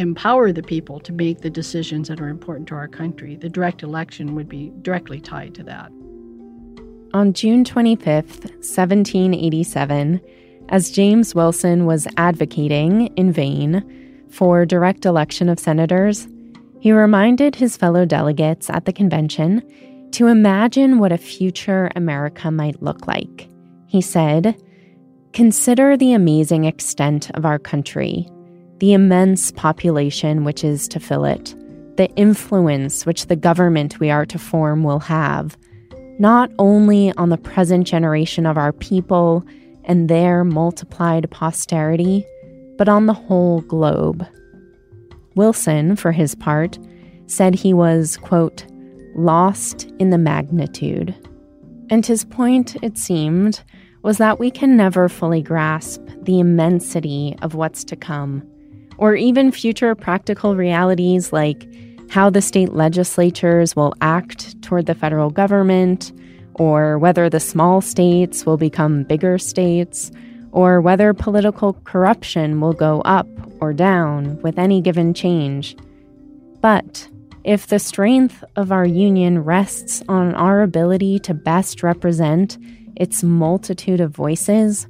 empower 0.00 0.50
the 0.50 0.62
people 0.62 0.98
to 1.00 1.12
make 1.12 1.40
the 1.40 1.50
decisions 1.50 2.08
that 2.08 2.20
are 2.20 2.28
important 2.28 2.66
to 2.68 2.74
our 2.74 2.88
country. 2.88 3.36
The 3.36 3.48
direct 3.48 3.82
election 3.82 4.34
would 4.34 4.48
be 4.48 4.72
directly 4.82 5.20
tied 5.20 5.54
to 5.56 5.62
that. 5.64 5.92
On 7.12 7.32
June 7.32 7.64
25th, 7.64 8.50
1787, 8.62 10.20
as 10.68 10.90
James 10.90 11.34
Wilson 11.34 11.84
was 11.84 12.06
advocating 12.16 13.08
in 13.16 13.32
vain 13.32 14.26
for 14.30 14.64
direct 14.64 15.04
election 15.04 15.48
of 15.48 15.58
senators, 15.58 16.28
he 16.80 16.92
reminded 16.92 17.54
his 17.54 17.76
fellow 17.76 18.06
delegates 18.06 18.70
at 18.70 18.84
the 18.84 18.92
convention 18.92 19.62
to 20.12 20.28
imagine 20.28 20.98
what 20.98 21.12
a 21.12 21.18
future 21.18 21.90
America 21.94 22.50
might 22.50 22.82
look 22.82 23.06
like. 23.06 23.48
He 23.86 24.00
said, 24.00 24.60
Consider 25.32 25.96
the 25.96 26.12
amazing 26.12 26.64
extent 26.64 27.30
of 27.32 27.44
our 27.44 27.58
country 27.58 28.28
the 28.80 28.94
immense 28.94 29.52
population 29.52 30.42
which 30.42 30.64
is 30.64 30.88
to 30.88 30.98
fill 30.98 31.26
it, 31.26 31.54
the 31.96 32.08
influence 32.16 33.04
which 33.04 33.26
the 33.26 33.36
government 33.36 34.00
we 34.00 34.10
are 34.10 34.24
to 34.24 34.38
form 34.38 34.82
will 34.82 34.98
have, 34.98 35.56
not 36.18 36.50
only 36.58 37.12
on 37.18 37.28
the 37.28 37.36
present 37.36 37.86
generation 37.86 38.46
of 38.46 38.56
our 38.56 38.72
people 38.72 39.44
and 39.84 40.08
their 40.08 40.44
multiplied 40.44 41.30
posterity, 41.30 42.24
but 42.78 42.88
on 42.88 43.04
the 43.04 43.12
whole 43.12 43.60
globe. 43.62 44.26
Wilson, 45.34 45.94
for 45.94 46.10
his 46.10 46.34
part, 46.34 46.78
said 47.26 47.54
he 47.54 47.74
was, 47.74 48.16
quote, 48.16 48.64
lost 49.14 49.92
in 49.98 50.08
the 50.08 50.18
magnitude. 50.18 51.14
And 51.90 52.06
his 52.06 52.24
point, 52.24 52.76
it 52.82 52.96
seemed, 52.96 53.62
was 54.02 54.16
that 54.16 54.38
we 54.38 54.50
can 54.50 54.74
never 54.74 55.08
fully 55.10 55.42
grasp 55.42 56.00
the 56.22 56.40
immensity 56.40 57.36
of 57.42 57.54
what's 57.54 57.84
to 57.84 57.96
come 57.96 58.49
or 59.00 59.16
even 59.16 59.50
future 59.50 59.94
practical 59.94 60.54
realities 60.54 61.32
like 61.32 61.66
how 62.10 62.28
the 62.28 62.42
state 62.42 62.74
legislatures 62.74 63.74
will 63.74 63.94
act 64.02 64.60
toward 64.62 64.84
the 64.84 64.94
federal 64.94 65.30
government, 65.30 66.12
or 66.54 66.98
whether 66.98 67.30
the 67.30 67.40
small 67.40 67.80
states 67.80 68.44
will 68.44 68.58
become 68.58 69.04
bigger 69.04 69.38
states, 69.38 70.10
or 70.52 70.82
whether 70.82 71.14
political 71.14 71.72
corruption 71.84 72.60
will 72.60 72.74
go 72.74 73.00
up 73.02 73.26
or 73.60 73.72
down 73.72 74.38
with 74.42 74.58
any 74.58 74.82
given 74.82 75.14
change. 75.14 75.74
But 76.60 77.08
if 77.42 77.68
the 77.68 77.78
strength 77.78 78.44
of 78.56 78.70
our 78.70 78.84
union 78.84 79.38
rests 79.38 80.02
on 80.08 80.34
our 80.34 80.60
ability 80.60 81.20
to 81.20 81.32
best 81.32 81.82
represent 81.82 82.58
its 82.96 83.22
multitude 83.22 84.00
of 84.00 84.14
voices, 84.14 84.86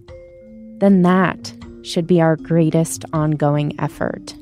then 0.78 1.02
that 1.02 1.54
should 1.82 2.06
be 2.06 2.20
our 2.20 2.36
greatest 2.36 3.04
ongoing 3.12 3.78
effort. 3.80 4.34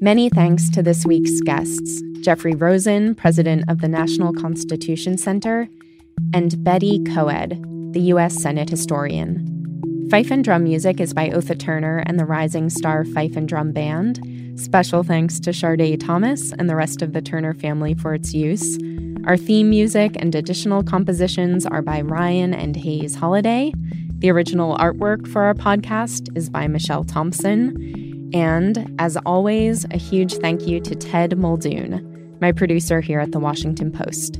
Many 0.00 0.28
thanks 0.28 0.70
to 0.70 0.82
this 0.82 1.04
week's 1.04 1.40
guests 1.40 2.02
Jeffrey 2.20 2.54
Rosen, 2.54 3.14
president 3.14 3.64
of 3.68 3.80
the 3.80 3.88
National 3.88 4.32
Constitution 4.32 5.16
Center, 5.16 5.68
and 6.32 6.62
Betty 6.62 7.00
Koed, 7.00 7.92
the 7.92 8.00
U.S. 8.00 8.40
Senate 8.40 8.68
historian. 8.68 9.55
Fife 10.10 10.30
and 10.30 10.44
drum 10.44 10.62
music 10.62 11.00
is 11.00 11.12
by 11.12 11.30
Otha 11.30 11.58
Turner 11.58 12.04
and 12.06 12.16
the 12.16 12.24
Rising 12.24 12.70
Star 12.70 13.04
Fife 13.04 13.34
and 13.34 13.48
Drum 13.48 13.72
Band. 13.72 14.20
Special 14.54 15.02
thanks 15.02 15.40
to 15.40 15.50
Sharde 15.50 15.98
Thomas 15.98 16.52
and 16.52 16.70
the 16.70 16.76
rest 16.76 17.02
of 17.02 17.12
the 17.12 17.20
Turner 17.20 17.52
family 17.54 17.92
for 17.92 18.14
its 18.14 18.32
use. 18.32 18.78
Our 19.26 19.36
theme 19.36 19.68
music 19.68 20.14
and 20.20 20.32
additional 20.32 20.84
compositions 20.84 21.66
are 21.66 21.82
by 21.82 22.02
Ryan 22.02 22.54
and 22.54 22.76
Hays 22.76 23.16
Holladay. 23.16 23.72
The 24.20 24.30
original 24.30 24.76
artwork 24.78 25.26
for 25.26 25.42
our 25.42 25.54
podcast 25.54 26.34
is 26.36 26.48
by 26.48 26.68
Michelle 26.68 27.02
Thompson. 27.02 28.30
And 28.32 28.94
as 29.00 29.16
always, 29.26 29.86
a 29.90 29.98
huge 29.98 30.34
thank 30.34 30.68
you 30.68 30.78
to 30.82 30.94
Ted 30.94 31.36
Muldoon, 31.36 32.36
my 32.40 32.52
producer 32.52 33.00
here 33.00 33.18
at 33.18 33.32
the 33.32 33.40
Washington 33.40 33.90
Post. 33.90 34.38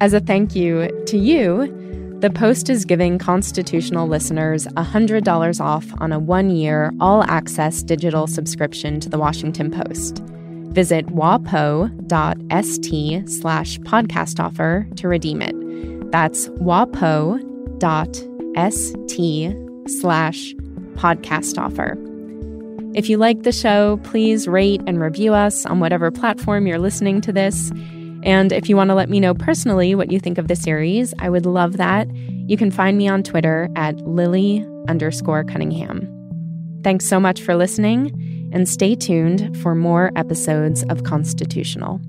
As 0.00 0.14
a 0.14 0.20
thank 0.20 0.56
you 0.56 0.88
to 1.08 1.18
you, 1.18 1.91
the 2.22 2.30
Post 2.30 2.70
is 2.70 2.84
giving 2.84 3.18
constitutional 3.18 4.06
listeners 4.06 4.68
$100 4.68 5.60
off 5.60 5.84
on 5.98 6.12
a 6.12 6.20
one 6.20 6.50
year, 6.50 6.92
all 7.00 7.24
access 7.24 7.82
digital 7.82 8.28
subscription 8.28 9.00
to 9.00 9.08
The 9.08 9.18
Washington 9.18 9.72
Post. 9.72 10.22
Visit 10.72 11.06
wapo.st 11.08 11.90
slash 13.28 13.78
podcast 13.80 14.38
offer 14.38 14.86
to 14.94 15.08
redeem 15.08 15.42
it. 15.42 16.12
That's 16.12 16.46
wapo.st 16.60 17.40
slash 19.90 20.54
podcast 20.94 21.58
offer. 21.58 21.98
If 22.96 23.10
you 23.10 23.16
like 23.16 23.42
the 23.42 23.50
show, 23.50 23.98
please 24.04 24.46
rate 24.46 24.80
and 24.86 25.00
review 25.00 25.34
us 25.34 25.66
on 25.66 25.80
whatever 25.80 26.12
platform 26.12 26.68
you're 26.68 26.78
listening 26.78 27.20
to 27.22 27.32
this. 27.32 27.72
And 28.22 28.52
if 28.52 28.68
you 28.68 28.76
want 28.76 28.88
to 28.90 28.94
let 28.94 29.08
me 29.08 29.20
know 29.20 29.34
personally 29.34 29.94
what 29.94 30.12
you 30.12 30.20
think 30.20 30.38
of 30.38 30.48
the 30.48 30.56
series, 30.56 31.12
I 31.18 31.28
would 31.28 31.46
love 31.46 31.76
that. 31.78 32.08
You 32.14 32.56
can 32.56 32.70
find 32.70 32.96
me 32.96 33.08
on 33.08 33.22
Twitter 33.22 33.68
at 33.76 33.96
Lily 34.06 34.66
underscore 34.88 35.44
Cunningham. 35.44 36.08
Thanks 36.84 37.06
so 37.06 37.18
much 37.20 37.40
for 37.42 37.54
listening, 37.54 38.50
and 38.52 38.68
stay 38.68 38.94
tuned 38.94 39.56
for 39.58 39.74
more 39.74 40.10
episodes 40.16 40.82
of 40.84 41.04
Constitutional. 41.04 42.00